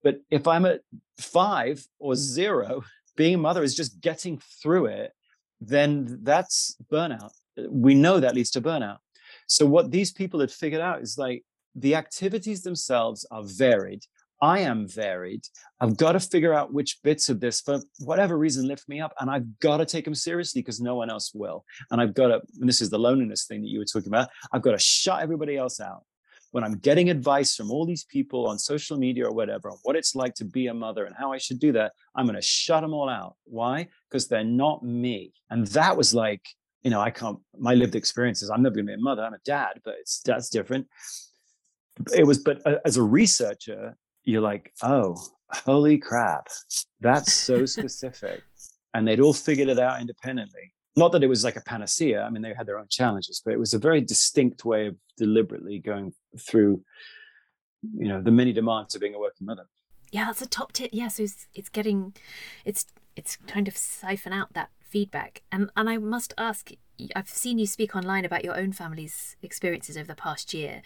But 0.02 0.20
if 0.30 0.46
I'm 0.46 0.66
at 0.66 0.80
five 1.18 1.86
or 1.98 2.14
zero, 2.14 2.82
being 3.16 3.34
a 3.34 3.38
mother 3.38 3.62
is 3.62 3.74
just 3.74 4.00
getting 4.00 4.40
through 4.62 4.86
it, 4.86 5.12
then 5.60 6.20
that's 6.22 6.76
burnout. 6.90 7.32
Uh, 7.58 7.64
we 7.68 7.94
know 7.94 8.20
that 8.20 8.34
leads 8.34 8.50
to 8.52 8.62
burnout. 8.62 8.98
So, 9.46 9.66
what 9.66 9.90
these 9.90 10.12
people 10.12 10.40
had 10.40 10.50
figured 10.50 10.80
out 10.80 11.02
is 11.02 11.18
like 11.18 11.44
the 11.74 11.94
activities 11.96 12.62
themselves 12.62 13.26
are 13.30 13.42
varied. 13.42 14.04
I 14.42 14.60
am 14.60 14.88
varied. 14.88 15.44
I've 15.80 15.96
got 15.96 16.12
to 16.12 16.20
figure 16.20 16.54
out 16.54 16.72
which 16.72 17.02
bits 17.02 17.28
of 17.28 17.40
this, 17.40 17.60
for 17.60 17.80
whatever 17.98 18.38
reason, 18.38 18.66
lift 18.66 18.88
me 18.88 19.00
up. 19.00 19.12
And 19.20 19.30
I've 19.30 19.58
got 19.60 19.78
to 19.78 19.84
take 19.84 20.06
them 20.06 20.14
seriously 20.14 20.62
because 20.62 20.80
no 20.80 20.94
one 20.94 21.10
else 21.10 21.32
will. 21.34 21.64
And 21.90 22.00
I've 22.00 22.14
got 22.14 22.28
to, 22.28 22.40
and 22.58 22.68
this 22.68 22.80
is 22.80 22.88
the 22.88 22.98
loneliness 22.98 23.44
thing 23.44 23.60
that 23.60 23.68
you 23.68 23.78
were 23.78 23.84
talking 23.84 24.08
about, 24.08 24.30
I've 24.50 24.62
got 24.62 24.72
to 24.72 24.78
shut 24.78 25.22
everybody 25.22 25.58
else 25.58 25.78
out. 25.78 26.04
When 26.52 26.64
I'm 26.64 26.78
getting 26.78 27.10
advice 27.10 27.54
from 27.54 27.70
all 27.70 27.86
these 27.86 28.04
people 28.04 28.46
on 28.48 28.58
social 28.58 28.96
media 28.96 29.26
or 29.26 29.32
whatever 29.32 29.70
on 29.70 29.78
what 29.82 29.96
it's 29.96 30.14
like 30.16 30.34
to 30.36 30.44
be 30.44 30.66
a 30.66 30.74
mother 30.74 31.04
and 31.04 31.14
how 31.16 31.32
I 31.32 31.38
should 31.38 31.60
do 31.60 31.72
that, 31.72 31.92
I'm 32.14 32.26
going 32.26 32.36
to 32.36 32.42
shut 32.42 32.82
them 32.82 32.92
all 32.92 33.08
out. 33.08 33.36
Why? 33.44 33.88
Because 34.08 34.26
they're 34.26 34.44
not 34.44 34.82
me. 34.82 35.32
And 35.50 35.66
that 35.68 35.96
was 35.96 36.12
like, 36.12 36.44
you 36.82 36.90
know, 36.90 37.00
I 37.00 37.10
can't, 37.10 37.38
my 37.58 37.74
lived 37.74 37.94
experiences, 37.94 38.50
I'm 38.50 38.62
never 38.62 38.74
going 38.74 38.86
to 38.86 38.90
be 38.90 39.00
a 39.00 39.02
mother. 39.02 39.22
I'm 39.22 39.34
a 39.34 39.38
dad, 39.44 39.80
but 39.84 39.94
it's, 40.00 40.22
that's 40.24 40.48
different. 40.48 40.88
It 42.16 42.26
was, 42.26 42.38
but 42.38 42.66
uh, 42.66 42.78
as 42.84 42.96
a 42.96 43.02
researcher, 43.02 43.96
you're 44.24 44.40
like, 44.40 44.72
oh, 44.82 45.16
holy 45.52 45.98
crap, 45.98 46.48
that's 47.00 47.32
so 47.32 47.66
specific. 47.76 48.42
and 48.94 49.06
they'd 49.06 49.20
all 49.20 49.32
figured 49.34 49.68
it 49.68 49.78
out 49.78 50.00
independently. 50.00 50.72
Not 50.96 51.12
that 51.12 51.22
it 51.22 51.28
was 51.28 51.44
like 51.44 51.56
a 51.56 51.60
panacea. 51.60 52.22
I 52.22 52.30
mean, 52.30 52.42
they 52.42 52.52
had 52.52 52.66
their 52.66 52.78
own 52.78 52.88
challenges, 52.88 53.40
but 53.44 53.54
it 53.54 53.58
was 53.58 53.74
a 53.74 53.78
very 53.78 54.00
distinct 54.00 54.64
way 54.64 54.88
of 54.88 54.96
deliberately 55.16 55.78
going 55.78 56.12
through, 56.38 56.82
you 57.94 58.08
know, 58.08 58.20
the 58.20 58.32
many 58.32 58.52
demands 58.52 58.94
of 58.94 59.00
being 59.00 59.14
a 59.14 59.18
working 59.18 59.46
mother. 59.46 59.66
Yeah, 60.10 60.24
that's 60.24 60.42
a 60.42 60.48
top 60.48 60.72
tip. 60.72 60.90
Yeah, 60.92 61.08
so 61.08 61.22
it's, 61.22 61.46
it's 61.54 61.68
getting, 61.68 62.14
it's 62.64 62.86
it's 63.16 63.36
kind 63.36 63.68
of 63.68 63.76
siphon 63.76 64.32
out 64.32 64.52
that 64.54 64.70
feedback. 64.80 65.42
And 65.52 65.70
and 65.76 65.88
I 65.88 65.98
must 65.98 66.34
ask, 66.36 66.70
I've 67.14 67.28
seen 67.28 67.58
you 67.58 67.66
speak 67.66 67.94
online 67.94 68.24
about 68.24 68.44
your 68.44 68.56
own 68.56 68.72
family's 68.72 69.36
experiences 69.42 69.96
over 69.96 70.06
the 70.06 70.14
past 70.14 70.52
year 70.52 70.82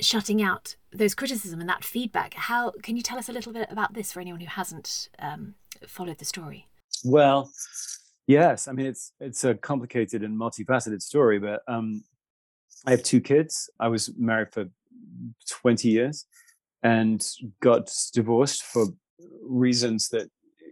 shutting 0.00 0.42
out 0.42 0.76
those 0.92 1.14
criticism 1.14 1.60
and 1.60 1.68
that 1.68 1.84
feedback. 1.84 2.34
How 2.34 2.72
can 2.82 2.96
you 2.96 3.02
tell 3.02 3.18
us 3.18 3.28
a 3.28 3.32
little 3.32 3.52
bit 3.52 3.68
about 3.70 3.94
this 3.94 4.12
for 4.12 4.20
anyone 4.20 4.40
who 4.40 4.46
hasn't 4.46 5.08
um, 5.18 5.54
followed 5.86 6.18
the 6.18 6.24
story? 6.24 6.66
Well, 7.04 7.50
yes. 8.32 8.68
I 8.68 8.72
mean, 8.72 8.86
it's 8.86 9.12
it's 9.20 9.44
a 9.44 9.54
complicated 9.54 10.22
and 10.22 10.38
multifaceted 10.38 11.02
story, 11.02 11.38
but 11.38 11.60
um, 11.68 12.02
I 12.86 12.90
have 12.90 13.02
two 13.02 13.20
kids. 13.20 13.70
I 13.78 13.88
was 13.88 14.02
married 14.18 14.52
for 14.52 14.64
twenty 15.48 15.88
years 15.88 16.26
and 16.82 17.18
got 17.60 17.84
divorced 18.12 18.62
for 18.62 18.84
reasons 19.64 20.08
that 20.08 20.26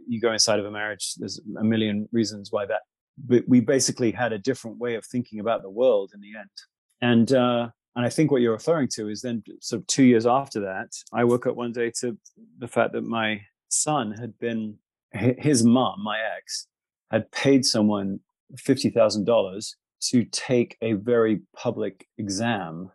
you 0.08 0.20
go 0.20 0.32
inside 0.32 0.58
of 0.58 0.66
a 0.66 0.70
marriage. 0.70 1.14
There's 1.16 1.40
a 1.58 1.64
million 1.64 2.08
reasons 2.12 2.48
why 2.50 2.66
that. 2.66 2.82
But 3.16 3.44
we 3.46 3.60
basically 3.60 4.12
had 4.12 4.32
a 4.32 4.38
different 4.38 4.78
way 4.78 4.94
of 4.96 5.04
thinking 5.04 5.38
about 5.40 5.62
the 5.62 5.70
world 5.82 6.12
in 6.14 6.20
the 6.20 6.32
end, 6.38 6.56
and. 7.00 7.32
Uh, 7.32 7.68
and 7.96 8.06
I 8.06 8.08
think 8.08 8.30
what 8.30 8.40
you're 8.40 8.52
referring 8.52 8.88
to 8.94 9.08
is 9.08 9.20
then 9.20 9.42
sort 9.60 9.80
of 9.80 9.86
two 9.88 10.04
years 10.04 10.24
after 10.24 10.60
that, 10.60 10.90
I 11.12 11.24
woke 11.24 11.46
up 11.48 11.56
one 11.56 11.72
day 11.72 11.90
to 12.00 12.16
the 12.58 12.68
fact 12.68 12.92
that 12.92 13.02
my 13.02 13.42
son 13.68 14.12
had 14.12 14.38
been, 14.38 14.78
his 15.12 15.64
mom, 15.64 16.02
my 16.02 16.18
ex, 16.36 16.68
had 17.10 17.30
paid 17.32 17.64
someone 17.64 18.20
$50,000 18.56 19.74
to 20.02 20.24
take 20.24 20.76
a 20.80 20.94
very 20.94 21.40
public 21.56 22.06
exam 22.18 22.90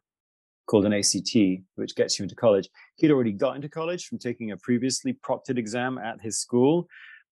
called 0.67 0.85
an 0.85 0.93
ACT, 0.93 1.35
which 1.75 1.95
gets 1.95 2.17
you 2.17 2.23
into 2.23 2.35
college. 2.35 2.69
He'd 2.95 3.11
already 3.11 3.31
got 3.31 3.55
into 3.55 3.69
college 3.69 4.07
from 4.07 4.17
taking 4.17 4.51
a 4.51 4.57
previously 4.57 5.13
proctored 5.13 5.57
exam 5.57 5.97
at 5.97 6.21
his 6.21 6.39
school. 6.39 6.87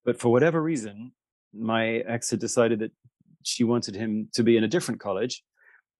But 0.05 0.19
for 0.19 0.31
whatever 0.31 0.61
reason, 0.61 1.13
my 1.53 2.03
ex 2.07 2.29
had 2.29 2.39
decided 2.39 2.79
that 2.79 2.91
she 3.43 3.63
wanted 3.63 3.95
him 3.95 4.29
to 4.33 4.43
be 4.43 4.57
in 4.57 4.63
a 4.63 4.67
different 4.67 4.99
college 4.99 5.43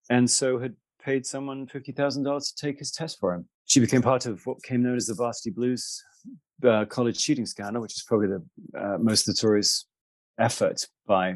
and 0.10 0.30
so 0.30 0.60
had 0.60 0.76
paid 1.04 1.26
someone 1.26 1.68
$50,000 1.68 2.24
to 2.24 2.56
take 2.56 2.80
his 2.80 2.92
test 2.92 3.20
for 3.20 3.34
him. 3.34 3.48
She 3.66 3.80
became 3.80 4.02
part 4.02 4.26
of 4.26 4.46
what 4.46 4.64
came 4.64 4.84
known 4.84 4.96
as 4.96 5.08
the 5.08 5.14
Varsity 5.14 5.50
Blues 5.50 6.02
uh, 6.64 6.86
college 6.86 7.24
cheating 7.24 7.46
scandal, 7.46 7.82
which 7.82 7.94
is 7.94 8.04
probably 8.04 8.28
the 8.28 8.44
uh, 8.80 8.98
most 9.00 9.28
notorious 9.28 9.86
effort 10.40 10.88
by 11.06 11.36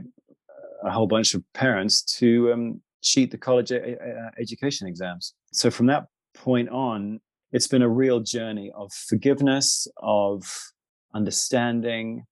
a 0.83 0.91
whole 0.91 1.07
bunch 1.07 1.33
of 1.33 1.43
parents 1.53 2.01
to 2.01 2.51
um, 2.53 2.81
cheat 3.01 3.31
the 3.31 3.37
college 3.37 3.71
a- 3.71 4.31
education 4.39 4.87
exams. 4.87 5.33
So 5.51 5.69
from 5.71 5.87
that 5.87 6.05
point 6.33 6.69
on, 6.69 7.19
it's 7.51 7.67
been 7.67 7.81
a 7.81 7.89
real 7.89 8.19
journey 8.19 8.71
of 8.75 8.91
forgiveness, 8.93 9.87
of 9.97 10.43
understanding, 11.13 12.25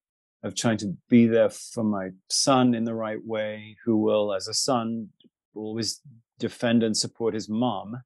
of 0.43 0.55
trying 0.55 0.77
to 0.77 0.95
be 1.09 1.25
there 1.25 1.49
for 1.49 1.83
my 1.83 2.09
son 2.29 2.75
in 2.75 2.83
the 2.83 2.93
right 2.93 3.23
way, 3.25 3.77
who 3.83 3.97
will, 3.97 4.33
as 4.33 4.47
a 4.47 4.53
son, 4.53 5.09
always 5.55 6.01
defend 6.37 6.83
and 6.83 6.95
support 6.95 7.33
his 7.33 7.49
mom, 7.49 8.01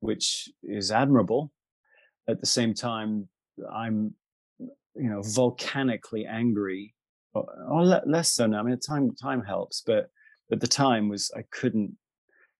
which 0.00 0.50
is 0.62 0.90
admirable. 0.90 1.52
At 2.28 2.40
the 2.40 2.46
same 2.46 2.74
time, 2.74 3.28
I'm, 3.72 4.14
you 4.58 5.08
know, 5.08 5.22
volcanically 5.22 6.26
angry, 6.26 6.94
or, 7.34 7.44
or 7.68 7.80
oh, 7.80 8.00
less 8.06 8.32
so 8.32 8.46
now. 8.46 8.60
I 8.60 8.62
mean, 8.62 8.78
time 8.78 9.14
time 9.14 9.42
helps, 9.42 9.82
but 9.84 10.10
at 10.50 10.60
the 10.60 10.68
time 10.68 11.08
was 11.08 11.30
I 11.36 11.42
couldn't 11.50 11.96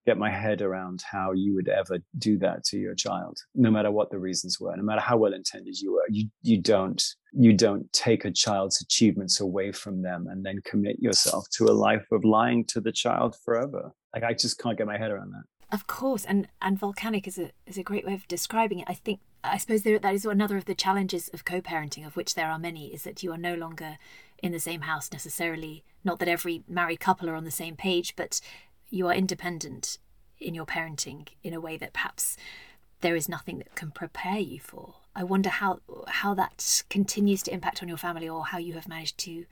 get 0.05 0.19
my 0.19 0.31
head 0.31 0.63
around 0.63 1.01
how 1.09 1.31
you 1.31 1.55
would 1.55 1.69
ever 1.69 1.99
do 2.19 2.37
that 2.37 2.65
to 2.65 2.77
your 2.77 2.93
child 2.93 3.39
no 3.55 3.71
matter 3.71 3.93
what 3.93 4.11
the 4.11 4.19
reasons 4.19 4.59
were 4.59 4.77
no 4.77 4.83
matter 4.83 5.01
how 5.01 5.17
well 5.17 5.33
intended 5.33 5.81
you 5.81 5.93
were 5.93 6.05
you 6.11 6.27
you 6.43 6.61
don't 6.61 7.15
you 7.31 7.53
don't 7.53 7.93
take 7.93 8.25
a 8.25 8.31
child's 8.33 8.81
achievements 8.81 9.39
away 9.39 9.71
from 9.71 10.03
them 10.03 10.27
and 10.29 10.45
then 10.45 10.59
commit 10.65 10.99
yourself 10.99 11.47
to 11.51 11.67
a 11.67 11.71
life 11.71 12.05
of 12.11 12.25
lying 12.25 12.65
to 12.65 12.81
the 12.81 12.91
child 12.91 13.37
forever 13.45 13.93
like 14.15 14.25
I 14.25 14.35
just 14.35 14.59
can't 14.59 14.77
get 14.77 14.87
my 14.87 14.99
head 14.99 15.11
around 15.11 15.33
that. 15.33 15.45
Of 15.75 15.87
course, 15.87 16.25
and 16.25 16.49
and 16.61 16.79
volcanic 16.79 17.27
is 17.27 17.39
a 17.39 17.51
is 17.67 17.79
a 17.79 17.83
great 17.83 18.05
way 18.05 18.15
of 18.15 18.29
describing 18.29 18.81
it. 18.81 18.89
I 18.89 18.95
think 18.95 19.21
I 19.45 19.59
suppose 19.59 19.83
there, 19.83 19.99
that 19.99 20.15
is 20.15 20.25
another 20.25 20.57
of 20.57 20.67
the 20.67 20.75
challenges 20.75 21.29
of 21.29 21.45
co-parenting, 21.45 22.07
of 22.07 22.17
which 22.17 22.35
there 22.35 22.51
are 22.51 22.59
many, 22.59 22.95
is 22.95 23.03
that 23.03 23.23
you 23.23 23.33
are 23.33 23.39
no 23.39 23.55
longer 23.55 23.99
in 24.43 24.53
the 24.53 24.61
same 24.61 24.83
house 24.83 25.11
necessarily. 25.13 25.85
Not 26.05 26.19
that 26.21 26.29
every 26.29 26.63
married 26.69 27.01
couple 27.01 27.29
are 27.29 27.35
on 27.35 27.45
the 27.45 27.51
same 27.51 27.77
page, 27.77 28.15
but 28.17 28.41
you 28.91 29.09
are 29.09 29.15
independent 29.15 29.99
in 30.39 30.55
your 30.55 30.67
parenting 30.67 31.29
in 31.43 31.55
a 31.55 31.61
way 31.61 31.77
that 31.77 31.93
perhaps 31.93 32.37
there 33.01 33.17
is 33.17 33.29
nothing 33.29 33.59
that 33.59 33.75
can 33.75 33.91
prepare 33.91 34.39
you 34.39 34.61
for. 34.61 34.95
I 35.15 35.25
wonder 35.25 35.51
how 35.51 35.81
how 36.09 36.35
that 36.35 36.85
continues 36.89 37.43
to 37.43 37.53
impact 37.53 37.83
on 37.83 37.89
your 37.89 37.99
family, 37.99 38.29
or 38.29 38.47
how 38.47 38.59
you 38.59 38.75
have 38.75 38.89
managed 38.89 39.19
to 39.19 39.45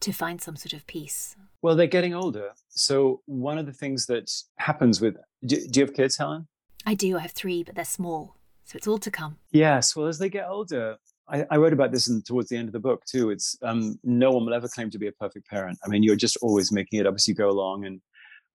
to 0.00 0.12
find 0.12 0.40
some 0.40 0.56
sort 0.56 0.72
of 0.72 0.86
peace. 0.86 1.36
Well, 1.62 1.76
they're 1.76 1.86
getting 1.86 2.12
older. 2.14 2.50
So 2.68 3.22
one 3.26 3.56
of 3.56 3.66
the 3.66 3.72
things 3.72 4.06
that 4.06 4.32
happens 4.56 5.00
with 5.00 5.16
do, 5.46 5.56
do 5.68 5.80
you 5.80 5.86
have 5.86 5.94
kids, 5.94 6.16
Helen? 6.16 6.48
I 6.84 6.94
do. 6.94 7.16
I 7.16 7.20
have 7.20 7.32
three, 7.32 7.62
but 7.62 7.76
they're 7.76 7.84
small, 7.84 8.36
so 8.64 8.76
it's 8.76 8.86
all 8.86 8.98
to 8.98 9.10
come. 9.10 9.36
Yes. 9.50 9.94
Well, 9.96 10.06
as 10.06 10.18
they 10.18 10.28
get 10.28 10.46
older, 10.48 10.96
I, 11.28 11.44
I 11.50 11.56
wrote 11.56 11.72
about 11.72 11.92
this 11.92 12.08
in, 12.08 12.22
towards 12.22 12.48
the 12.48 12.56
end 12.56 12.68
of 12.68 12.72
the 12.72 12.80
book 12.80 13.04
too. 13.04 13.30
It's 13.30 13.56
um, 13.62 13.98
no 14.02 14.30
one 14.32 14.44
will 14.46 14.54
ever 14.54 14.68
claim 14.68 14.90
to 14.90 14.98
be 14.98 15.08
a 15.08 15.12
perfect 15.12 15.48
parent. 15.48 15.78
I 15.84 15.88
mean, 15.88 16.02
you're 16.02 16.16
just 16.16 16.36
always 16.42 16.72
making 16.72 17.00
it 17.00 17.06
up 17.06 17.14
as 17.14 17.26
you 17.26 17.34
go 17.34 17.48
along, 17.48 17.84
and 17.84 18.00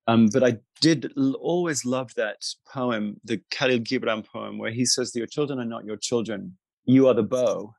um, 0.07 0.29
but 0.31 0.43
I 0.43 0.57
did 0.79 1.11
l- 1.17 1.37
always 1.41 1.85
love 1.85 2.13
that 2.15 2.37
poem, 2.71 3.19
the 3.23 3.41
Kahlil 3.51 3.83
Gibran 3.83 4.25
poem, 4.25 4.57
where 4.57 4.71
he 4.71 4.85
says 4.85 5.11
your 5.15 5.27
children 5.27 5.59
are 5.59 5.65
not 5.65 5.85
your 5.85 5.97
children. 5.97 6.57
You 6.85 7.07
are 7.07 7.13
the 7.13 7.23
bow, 7.23 7.73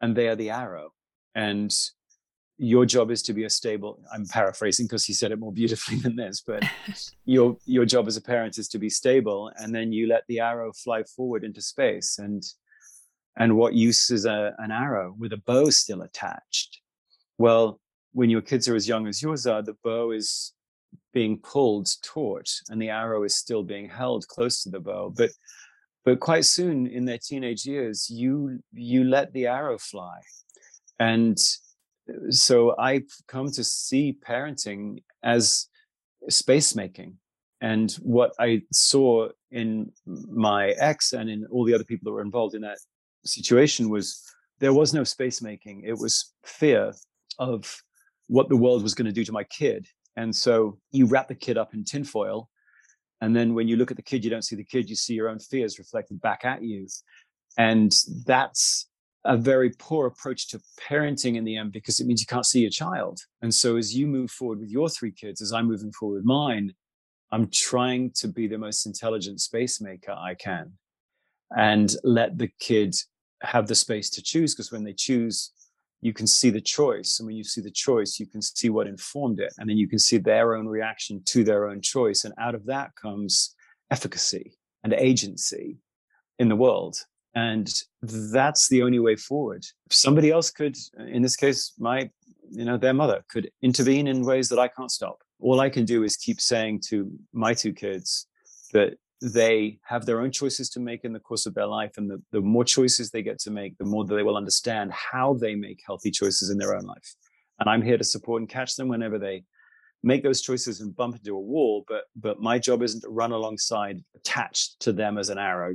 and 0.00 0.16
they 0.16 0.28
are 0.28 0.36
the 0.36 0.50
arrow. 0.50 0.90
And 1.34 1.74
your 2.58 2.86
job 2.86 3.10
is 3.10 3.22
to 3.22 3.32
be 3.34 3.44
a 3.44 3.50
stable 3.50 4.00
i'm 4.12 4.26
paraphrasing 4.26 4.86
because 4.86 5.04
he 5.04 5.12
said 5.12 5.30
it 5.30 5.38
more 5.38 5.52
beautifully 5.52 5.96
than 6.04 6.16
this 6.16 6.42
but 6.46 6.62
your 7.24 7.56
your 7.66 7.84
job 7.84 8.06
as 8.06 8.16
a 8.16 8.22
parent 8.22 8.56
is 8.58 8.68
to 8.68 8.78
be 8.78 8.88
stable 8.88 9.50
and 9.56 9.74
then 9.74 9.92
you 9.92 10.06
let 10.06 10.24
the 10.28 10.40
arrow 10.40 10.72
fly 10.72 11.02
forward 11.04 11.44
into 11.44 11.60
space 11.60 12.18
and 12.18 12.42
And 13.36 13.56
what 13.56 13.74
use 13.74 14.10
is 14.10 14.24
a, 14.24 14.54
an 14.58 14.70
arrow 14.70 15.14
with 15.18 15.32
a 15.32 15.36
bow 15.36 15.70
still 15.70 16.02
attached? 16.02 16.80
Well, 17.38 17.80
when 18.12 18.30
your 18.30 18.40
kids 18.40 18.66
are 18.68 18.74
as 18.74 18.88
young 18.88 19.06
as 19.06 19.20
yours 19.20 19.46
are, 19.46 19.62
the 19.62 19.76
bow 19.84 20.12
is 20.12 20.54
being 21.12 21.38
pulled 21.38 21.88
taut 22.02 22.50
and 22.70 22.80
the 22.80 22.88
arrow 22.88 23.24
is 23.24 23.36
still 23.36 23.62
being 23.62 23.88
held 23.88 24.26
close 24.26 24.62
to 24.62 24.70
the 24.70 24.80
bow. 24.80 25.12
But 25.14 25.30
but 26.04 26.20
quite 26.20 26.44
soon 26.44 26.86
in 26.86 27.04
their 27.04 27.18
teenage 27.18 27.66
years, 27.66 28.08
you 28.08 28.60
you 28.72 29.04
let 29.04 29.32
the 29.32 29.46
arrow 29.46 29.76
fly. 29.76 30.20
And 30.98 31.36
so 32.30 32.76
I've 32.78 33.08
come 33.26 33.50
to 33.52 33.64
see 33.64 34.16
parenting 34.26 35.02
as 35.22 35.68
space 36.28 36.74
making. 36.74 37.16
And 37.60 37.92
what 38.02 38.32
I 38.38 38.62
saw 38.72 39.28
in 39.50 39.92
my 40.06 40.70
ex 40.70 41.12
and 41.12 41.30
in 41.30 41.46
all 41.50 41.64
the 41.64 41.74
other 41.74 41.84
people 41.84 42.04
that 42.04 42.12
were 42.12 42.22
involved 42.22 42.54
in 42.54 42.62
that 42.62 42.78
situation 43.24 43.88
was 43.88 44.22
there 44.58 44.72
was 44.72 44.92
no 44.92 45.04
space 45.04 45.42
making. 45.42 45.82
It 45.84 45.98
was 45.98 46.34
fear 46.44 46.92
of 47.38 47.82
what 48.28 48.48
the 48.48 48.56
world 48.56 48.82
was 48.82 48.94
going 48.94 49.06
to 49.06 49.12
do 49.12 49.24
to 49.24 49.32
my 49.32 49.44
kid. 49.44 49.86
And 50.16 50.34
so 50.34 50.78
you 50.90 51.06
wrap 51.06 51.28
the 51.28 51.34
kid 51.34 51.58
up 51.58 51.74
in 51.74 51.84
tinfoil. 51.84 52.48
And 53.20 53.34
then 53.34 53.54
when 53.54 53.68
you 53.68 53.76
look 53.76 53.90
at 53.90 53.96
the 53.96 54.02
kid, 54.02 54.24
you 54.24 54.30
don't 54.30 54.44
see 54.44 54.56
the 54.56 54.64
kid, 54.64 54.90
you 54.90 54.96
see 54.96 55.14
your 55.14 55.28
own 55.28 55.38
fears 55.38 55.78
reflected 55.78 56.20
back 56.20 56.44
at 56.44 56.62
you. 56.62 56.86
And 57.58 57.94
that's 58.26 58.88
a 59.26 59.36
very 59.36 59.70
poor 59.78 60.06
approach 60.06 60.48
to 60.48 60.60
parenting 60.80 61.36
in 61.36 61.44
the 61.44 61.56
end 61.56 61.72
because 61.72 62.00
it 62.00 62.06
means 62.06 62.20
you 62.20 62.26
can't 62.26 62.46
see 62.46 62.60
your 62.60 62.70
child. 62.70 63.20
And 63.42 63.54
so 63.54 63.76
as 63.76 63.94
you 63.94 64.06
move 64.06 64.30
forward 64.30 64.60
with 64.60 64.70
your 64.70 64.88
three 64.88 65.12
kids, 65.12 65.42
as 65.42 65.52
I'm 65.52 65.66
moving 65.66 65.92
forward 65.92 66.16
with 66.16 66.24
mine, 66.24 66.72
I'm 67.32 67.50
trying 67.50 68.12
to 68.16 68.28
be 68.28 68.46
the 68.46 68.58
most 68.58 68.86
intelligent 68.86 69.40
space 69.40 69.80
maker 69.80 70.12
I 70.12 70.34
can 70.34 70.72
and 71.56 71.94
let 72.04 72.38
the 72.38 72.48
kid 72.60 72.94
have 73.42 73.66
the 73.66 73.74
space 73.74 74.10
to 74.10 74.22
choose 74.22 74.54
because 74.54 74.72
when 74.72 74.84
they 74.84 74.92
choose, 74.92 75.52
you 76.00 76.12
can 76.12 76.26
see 76.26 76.50
the 76.50 76.60
choice. 76.60 77.18
And 77.18 77.26
when 77.26 77.36
you 77.36 77.44
see 77.44 77.60
the 77.60 77.70
choice, 77.70 78.20
you 78.20 78.26
can 78.26 78.42
see 78.42 78.70
what 78.70 78.86
informed 78.86 79.40
it. 79.40 79.52
And 79.58 79.68
then 79.68 79.76
you 79.76 79.88
can 79.88 79.98
see 79.98 80.18
their 80.18 80.54
own 80.54 80.66
reaction 80.66 81.22
to 81.26 81.42
their 81.42 81.68
own 81.68 81.80
choice. 81.80 82.24
And 82.24 82.34
out 82.38 82.54
of 82.54 82.66
that 82.66 82.94
comes 82.94 83.54
efficacy 83.90 84.56
and 84.84 84.92
agency 84.92 85.78
in 86.38 86.48
the 86.48 86.56
world. 86.56 86.96
And 87.36 87.70
that's 88.00 88.68
the 88.68 88.82
only 88.82 88.98
way 88.98 89.14
forward. 89.14 89.62
If 89.86 89.94
somebody 89.94 90.30
else 90.30 90.50
could, 90.50 90.74
in 90.98 91.20
this 91.20 91.36
case, 91.36 91.74
my, 91.78 92.10
you 92.50 92.64
know, 92.64 92.78
their 92.78 92.94
mother 92.94 93.22
could 93.28 93.50
intervene 93.60 94.08
in 94.08 94.24
ways 94.24 94.48
that 94.48 94.58
I 94.58 94.68
can't 94.68 94.90
stop. 94.90 95.18
All 95.38 95.60
I 95.60 95.68
can 95.68 95.84
do 95.84 96.02
is 96.02 96.16
keep 96.16 96.40
saying 96.40 96.80
to 96.88 97.12
my 97.34 97.52
two 97.52 97.74
kids 97.74 98.26
that 98.72 98.94
they 99.20 99.78
have 99.84 100.06
their 100.06 100.22
own 100.22 100.30
choices 100.30 100.70
to 100.70 100.80
make 100.80 101.04
in 101.04 101.12
the 101.12 101.20
course 101.20 101.44
of 101.44 101.54
their 101.54 101.66
life. 101.66 101.98
And 101.98 102.10
the, 102.10 102.22
the 102.32 102.40
more 102.40 102.64
choices 102.64 103.10
they 103.10 103.22
get 103.22 103.38
to 103.40 103.50
make, 103.50 103.76
the 103.76 103.84
more 103.84 104.06
they 104.06 104.22
will 104.22 104.36
understand 104.38 104.92
how 104.92 105.34
they 105.34 105.54
make 105.54 105.82
healthy 105.86 106.10
choices 106.10 106.48
in 106.48 106.56
their 106.56 106.74
own 106.74 106.84
life. 106.84 107.14
And 107.60 107.68
I'm 107.68 107.82
here 107.82 107.98
to 107.98 108.04
support 108.04 108.40
and 108.40 108.48
catch 108.48 108.76
them 108.76 108.88
whenever 108.88 109.18
they 109.18 109.44
make 110.02 110.22
those 110.22 110.40
choices 110.40 110.80
and 110.80 110.96
bump 110.96 111.16
into 111.16 111.36
a 111.36 111.40
wall. 111.40 111.84
But 111.86 112.04
but 112.16 112.40
my 112.40 112.58
job 112.58 112.82
isn't 112.82 113.02
to 113.02 113.10
run 113.10 113.32
alongside, 113.32 114.02
attached 114.14 114.80
to 114.80 114.92
them 114.92 115.18
as 115.18 115.28
an 115.28 115.38
arrow, 115.38 115.74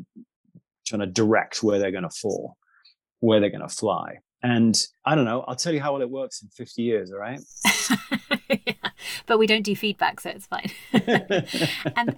trying 0.92 1.08
to 1.08 1.08
direct 1.08 1.64
where 1.64 1.80
they're 1.80 1.92
going 1.92 2.04
to 2.04 2.10
fall, 2.10 2.58
where 3.20 3.40
they're 3.40 3.50
going 3.50 3.68
to 3.68 3.76
fly. 3.76 4.18
And 4.44 4.76
I 5.06 5.16
don't 5.16 5.26
know, 5.26 5.44
I'll 5.48 5.56
tell 5.56 5.74
you 5.74 5.82
how 5.82 5.94
well 5.94 6.02
it 6.02 6.10
works 6.10 6.42
in 6.42 6.50
50 6.50 6.82
years, 6.82 7.12
all 7.12 7.20
right? 7.20 7.40
yeah, 8.50 8.90
but 9.28 9.38
we 9.38 9.46
don't 9.46 9.62
do 9.62 9.76
feedback, 9.76 10.20
so 10.20 10.32
it's 10.32 10.48
fine. 10.48 10.72
and 11.96 12.16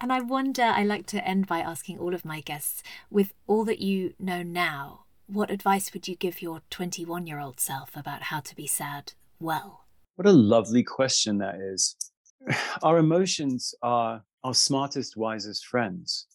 and 0.00 0.12
I 0.12 0.20
wonder, 0.20 0.62
I 0.62 0.84
like 0.84 1.06
to 1.06 1.26
end 1.26 1.46
by 1.46 1.60
asking 1.60 1.98
all 1.98 2.14
of 2.14 2.24
my 2.24 2.40
guests, 2.40 2.82
with 3.10 3.32
all 3.46 3.64
that 3.64 3.80
you 3.80 4.14
know 4.20 4.42
now, 4.42 5.04
what 5.26 5.50
advice 5.50 5.92
would 5.92 6.06
you 6.06 6.14
give 6.14 6.42
your 6.42 6.62
21 6.70 7.26
year 7.26 7.40
old 7.40 7.58
self 7.58 7.96
about 7.96 8.24
how 8.24 8.40
to 8.40 8.54
be 8.54 8.66
sad 8.66 9.14
well? 9.40 9.86
What 10.16 10.28
a 10.28 10.32
lovely 10.32 10.84
question 10.84 11.38
that 11.38 11.56
is. 11.56 11.96
Our 12.82 12.98
emotions 12.98 13.74
are 13.82 14.22
our 14.44 14.54
smartest, 14.54 15.16
wisest 15.16 15.66
friends. 15.66 16.26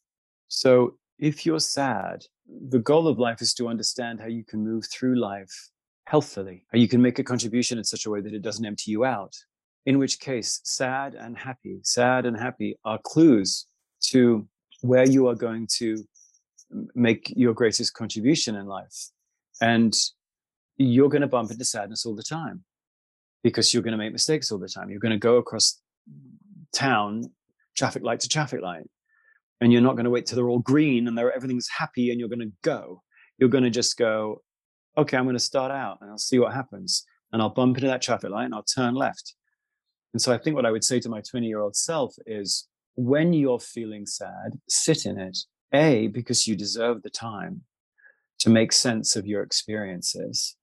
So 0.47 0.95
if 1.19 1.45
you're 1.45 1.59
sad, 1.59 2.25
the 2.47 2.79
goal 2.79 3.07
of 3.07 3.19
life 3.19 3.41
is 3.41 3.53
to 3.55 3.67
understand 3.67 4.19
how 4.19 4.27
you 4.27 4.43
can 4.43 4.63
move 4.63 4.85
through 4.91 5.19
life 5.19 5.69
healthfully, 6.05 6.65
how 6.71 6.79
you 6.79 6.87
can 6.87 7.01
make 7.01 7.19
a 7.19 7.23
contribution 7.23 7.77
in 7.77 7.83
such 7.83 8.05
a 8.05 8.09
way 8.09 8.21
that 8.21 8.33
it 8.33 8.41
doesn't 8.41 8.65
empty 8.65 8.91
you 8.91 9.05
out, 9.05 9.35
in 9.85 9.99
which 9.99 10.19
case 10.19 10.61
sad 10.63 11.13
and 11.13 11.37
happy, 11.37 11.79
sad 11.83 12.25
and 12.25 12.39
happy 12.39 12.77
are 12.85 12.99
clues 13.03 13.67
to 14.01 14.47
where 14.81 15.07
you 15.07 15.27
are 15.27 15.35
going 15.35 15.67
to 15.77 15.97
make 16.95 17.31
your 17.35 17.53
greatest 17.53 17.93
contribution 17.93 18.55
in 18.55 18.65
life. 18.65 19.09
And 19.61 19.93
you're 20.77 21.09
going 21.09 21.21
to 21.21 21.27
bump 21.27 21.51
into 21.51 21.65
sadness 21.65 22.05
all 22.05 22.15
the 22.15 22.23
time 22.23 22.63
because 23.43 23.73
you're 23.73 23.83
going 23.83 23.91
to 23.91 23.97
make 23.97 24.13
mistakes 24.13 24.51
all 24.51 24.57
the 24.57 24.69
time. 24.69 24.89
You're 24.89 24.99
going 24.99 25.11
to 25.11 25.17
go 25.17 25.35
across 25.35 25.81
town, 26.73 27.23
traffic 27.75 28.03
light 28.03 28.21
to 28.21 28.29
traffic 28.29 28.61
light, 28.61 28.89
and 29.61 29.71
you're 29.71 29.81
not 29.81 29.95
going 29.95 30.05
to 30.05 30.09
wait 30.09 30.25
till 30.25 30.35
they're 30.35 30.49
all 30.49 30.59
green 30.59 31.07
and 31.07 31.17
they're, 31.17 31.33
everything's 31.33 31.67
happy 31.69 32.11
and 32.11 32.19
you're 32.19 32.29
going 32.29 32.39
to 32.39 32.51
go. 32.61 33.01
You're 33.37 33.49
going 33.49 33.63
to 33.63 33.69
just 33.69 33.97
go, 33.97 34.41
okay, 34.97 35.17
I'm 35.17 35.25
going 35.25 35.35
to 35.35 35.39
start 35.39 35.71
out 35.71 35.99
and 36.01 36.09
I'll 36.09 36.17
see 36.17 36.39
what 36.39 36.53
happens. 36.53 37.05
And 37.31 37.41
I'll 37.41 37.49
bump 37.49 37.77
into 37.77 37.87
that 37.87 38.01
traffic 38.01 38.31
light 38.31 38.45
and 38.45 38.55
I'll 38.55 38.63
turn 38.63 38.95
left. 38.95 39.35
And 40.13 40.21
so 40.21 40.33
I 40.33 40.37
think 40.37 40.55
what 40.55 40.65
I 40.65 40.71
would 40.71 40.83
say 40.83 40.99
to 40.99 41.09
my 41.09 41.21
20 41.21 41.45
year 41.45 41.61
old 41.61 41.75
self 41.75 42.15
is 42.25 42.67
when 42.95 43.33
you're 43.33 43.59
feeling 43.59 44.05
sad, 44.05 44.59
sit 44.67 45.05
in 45.05 45.19
it. 45.19 45.37
A, 45.71 46.07
because 46.07 46.47
you 46.47 46.55
deserve 46.55 47.03
the 47.03 47.11
time 47.11 47.61
to 48.39 48.49
make 48.49 48.71
sense 48.71 49.15
of 49.15 49.27
your 49.27 49.43
experiences. 49.43 50.55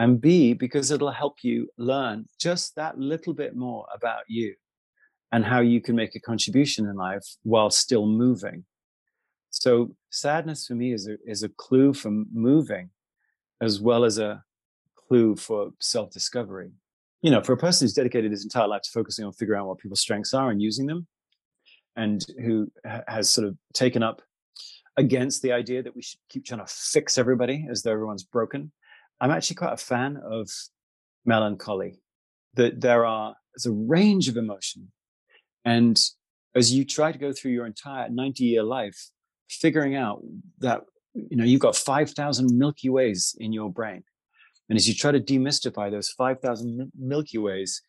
And 0.00 0.20
B, 0.20 0.52
because 0.52 0.90
it'll 0.90 1.12
help 1.12 1.38
you 1.42 1.68
learn 1.76 2.26
just 2.40 2.74
that 2.74 2.98
little 2.98 3.34
bit 3.34 3.54
more 3.54 3.86
about 3.94 4.22
you 4.26 4.54
and 5.32 5.44
how 5.44 5.60
you 5.60 5.80
can 5.80 5.94
make 5.94 6.14
a 6.14 6.20
contribution 6.20 6.86
in 6.86 6.96
life 6.96 7.36
while 7.42 7.70
still 7.70 8.06
moving. 8.06 8.64
So 9.50 9.94
sadness 10.10 10.66
for 10.66 10.74
me 10.74 10.92
is 10.92 11.06
a, 11.08 11.16
is 11.26 11.42
a 11.42 11.48
clue 11.48 11.92
for 11.92 12.10
moving 12.32 12.90
as 13.60 13.80
well 13.80 14.04
as 14.04 14.18
a 14.18 14.42
clue 15.08 15.36
for 15.36 15.70
self 15.80 16.10
discovery 16.10 16.70
you 17.22 17.30
know, 17.30 17.42
for 17.42 17.52
a 17.52 17.56
person 17.56 17.84
who's 17.84 17.94
dedicated 17.94 18.30
his 18.30 18.44
entire 18.44 18.68
life 18.68 18.82
to 18.82 18.90
focusing 18.90 19.24
on 19.24 19.32
figuring 19.32 19.60
out 19.60 19.66
what 19.66 19.78
people's 19.78 20.00
strengths 20.00 20.34
are 20.34 20.50
and 20.50 20.62
using 20.62 20.86
them, 20.86 21.06
and 21.96 22.24
who 22.42 22.70
has 23.08 23.30
sort 23.30 23.46
of 23.46 23.56
taken 23.74 24.02
up 24.02 24.22
against 24.96 25.42
the 25.42 25.52
idea 25.52 25.82
that 25.82 25.94
we 25.94 26.02
should 26.02 26.20
keep 26.28 26.44
trying 26.44 26.64
to 26.64 26.72
fix 26.72 27.18
everybody 27.18 27.66
as 27.70 27.82
though 27.82 27.92
everyone's 27.92 28.22
broken, 28.22 28.70
I'm 29.20 29.30
actually 29.30 29.56
quite 29.56 29.72
a 29.72 29.78
fan 29.78 30.16
of 30.24 30.48
melancholy. 31.24 32.00
That 32.54 32.80
there 32.80 33.04
are 33.04 33.34
there's 33.54 33.66
a 33.66 33.72
range 33.72 34.28
of 34.28 34.36
emotion, 34.36 34.90
and 35.72 35.96
as 36.54 36.72
you 36.74 36.84
try 36.84 37.12
to 37.12 37.18
go 37.18 37.32
through 37.32 37.52
your 37.52 37.66
entire 37.66 38.08
90 38.08 38.44
year 38.44 38.62
life, 38.62 38.98
figuring 39.48 39.94
out 39.94 40.22
that 40.58 40.80
you 41.14 41.36
know 41.36 41.44
you've 41.44 41.66
got 41.68 41.76
5,000 41.76 42.58
Milky 42.58 42.88
Ways 42.88 43.36
in 43.38 43.52
your 43.52 43.70
brain 43.70 44.02
and 44.68 44.76
as 44.76 44.86
you 44.86 44.94
try 44.94 45.12
to 45.12 45.20
demystify 45.20 45.90
those 45.90 46.10
5,000 46.10 46.92
Milky 46.98 47.38
Ways, 47.38 47.82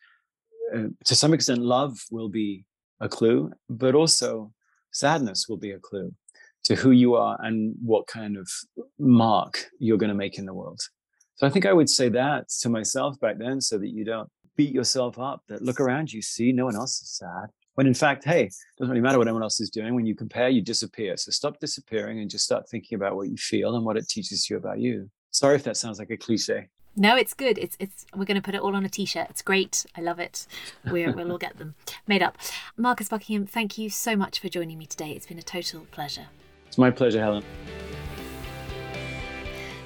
uh, 0.74 0.88
to 1.04 1.14
some 1.14 1.34
extent, 1.34 1.60
love 1.60 1.98
will 2.10 2.28
be 2.28 2.64
a 3.00 3.08
clue, 3.08 3.52
but 3.68 3.94
also 3.94 4.52
sadness 4.92 5.46
will 5.48 5.58
be 5.58 5.72
a 5.72 5.78
clue 5.78 6.12
to 6.64 6.74
who 6.74 6.90
you 6.90 7.14
are 7.14 7.38
and 7.42 7.74
what 7.82 8.06
kind 8.06 8.36
of 8.36 8.48
mark 8.98 9.66
you're 9.78 9.98
going 9.98 10.08
to 10.08 10.14
make 10.14 10.38
in 10.38 10.46
the 10.46 10.54
world. 10.54 10.80
So 11.36 11.46
I 11.46 11.50
think 11.50 11.66
I 11.66 11.72
would 11.72 11.88
say 11.88 12.08
that 12.10 12.48
to 12.60 12.68
myself 12.68 13.18
back 13.20 13.38
then 13.38 13.60
so 13.60 13.78
that 13.78 13.88
you 13.88 14.04
don't 14.04 14.28
beat 14.56 14.74
yourself 14.74 15.18
up, 15.18 15.42
that 15.48 15.62
look 15.62 15.80
around 15.80 16.12
you, 16.12 16.20
see 16.20 16.52
no 16.52 16.66
one 16.66 16.76
else 16.76 17.00
is 17.00 17.16
sad. 17.16 17.48
When 17.80 17.86
in 17.86 17.94
fact, 17.94 18.24
hey, 18.24 18.42
it 18.42 18.52
doesn't 18.76 18.90
really 18.90 19.00
matter 19.00 19.16
what 19.16 19.26
anyone 19.26 19.42
else 19.42 19.58
is 19.58 19.70
doing. 19.70 19.94
When 19.94 20.04
you 20.04 20.14
compare, 20.14 20.50
you 20.50 20.60
disappear. 20.60 21.16
So 21.16 21.30
stop 21.30 21.58
disappearing 21.60 22.20
and 22.20 22.28
just 22.28 22.44
start 22.44 22.68
thinking 22.68 22.94
about 22.94 23.16
what 23.16 23.30
you 23.30 23.38
feel 23.38 23.74
and 23.74 23.86
what 23.86 23.96
it 23.96 24.06
teaches 24.06 24.50
you 24.50 24.58
about 24.58 24.80
you. 24.80 25.08
Sorry 25.30 25.56
if 25.56 25.62
that 25.62 25.78
sounds 25.78 25.98
like 25.98 26.10
a 26.10 26.18
cliche. 26.18 26.68
No, 26.94 27.16
it's 27.16 27.32
good. 27.32 27.56
It's 27.56 27.78
it's 27.80 28.04
we're 28.14 28.26
going 28.26 28.34
to 28.34 28.42
put 28.42 28.54
it 28.54 28.60
all 28.60 28.76
on 28.76 28.84
a 28.84 28.90
t-shirt. 28.90 29.28
It's 29.30 29.40
great. 29.40 29.86
I 29.96 30.02
love 30.02 30.18
it. 30.18 30.46
We're, 30.90 31.10
we'll 31.16 31.32
all 31.32 31.38
get 31.38 31.56
them 31.56 31.74
made 32.06 32.22
up. 32.22 32.36
Marcus 32.76 33.08
Buckingham, 33.08 33.46
thank 33.46 33.78
you 33.78 33.88
so 33.88 34.14
much 34.14 34.40
for 34.40 34.50
joining 34.50 34.76
me 34.76 34.84
today. 34.84 35.12
It's 35.12 35.24
been 35.24 35.38
a 35.38 35.42
total 35.42 35.86
pleasure. 35.90 36.26
It's 36.66 36.76
my 36.76 36.90
pleasure, 36.90 37.20
Helen. 37.20 37.42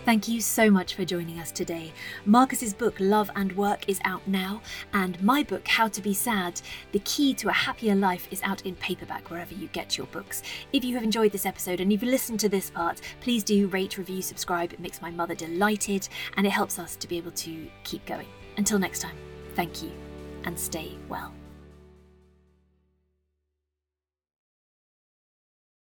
Thank 0.05 0.29
you 0.29 0.43
so 0.43 0.71
much 0.71 0.95
for 0.95 1.05
joining 1.07 1.39
us 1.39 1.51
today. 1.51 1.91
Marcus's 2.27 2.75
book 2.75 2.95
Love 3.01 3.31
and 3.37 3.57
Work 3.57 3.89
is 3.89 4.01
out 4.05 4.21
now, 4.29 4.61
and 4.93 5.21
my 5.23 5.43
book 5.43 5.67
How 5.67 5.89
to 5.89 6.03
Be 6.03 6.13
Sad: 6.13 6.61
The 6.93 6.99
Key 7.01 7.33
to 7.35 7.49
a 7.49 7.53
Happier 7.53 7.95
Life 7.95 8.29
is 8.31 8.43
out 8.43 8.67
in 8.67 8.77
paperback 8.77 9.31
wherever 9.31 9.55
you 9.55 9.69
get 9.69 9.97
your 9.97 10.07
books. 10.09 10.43
If 10.75 10.85
you 10.85 10.93
have 10.95 11.05
enjoyed 11.05 11.33
this 11.33 11.47
episode 11.47 11.81
and 11.81 11.91
you've 11.91 12.03
listened 12.03 12.39
to 12.41 12.51
this 12.51 12.69
part, 12.69 13.01
please 13.23 13.43
do 13.43 13.67
rate, 13.69 13.97
review, 13.97 14.21
subscribe. 14.21 14.75
It 14.75 14.81
makes 14.81 15.01
my 15.01 15.11
mother 15.11 15.35
delighted 15.35 16.07
and 16.37 16.47
it 16.47 16.51
helps 16.51 16.79
us 16.79 16.97
to 16.97 17.09
be 17.09 17.17
able 17.17 17.33
to 17.33 17.67
keep 17.85 18.05
going. 18.05 18.29
Until 18.59 18.79
next 18.79 19.01
time, 19.01 19.17
thank 19.55 19.83
you 19.83 19.91
and 20.45 20.61
stay 20.61 20.99
well. 21.09 21.33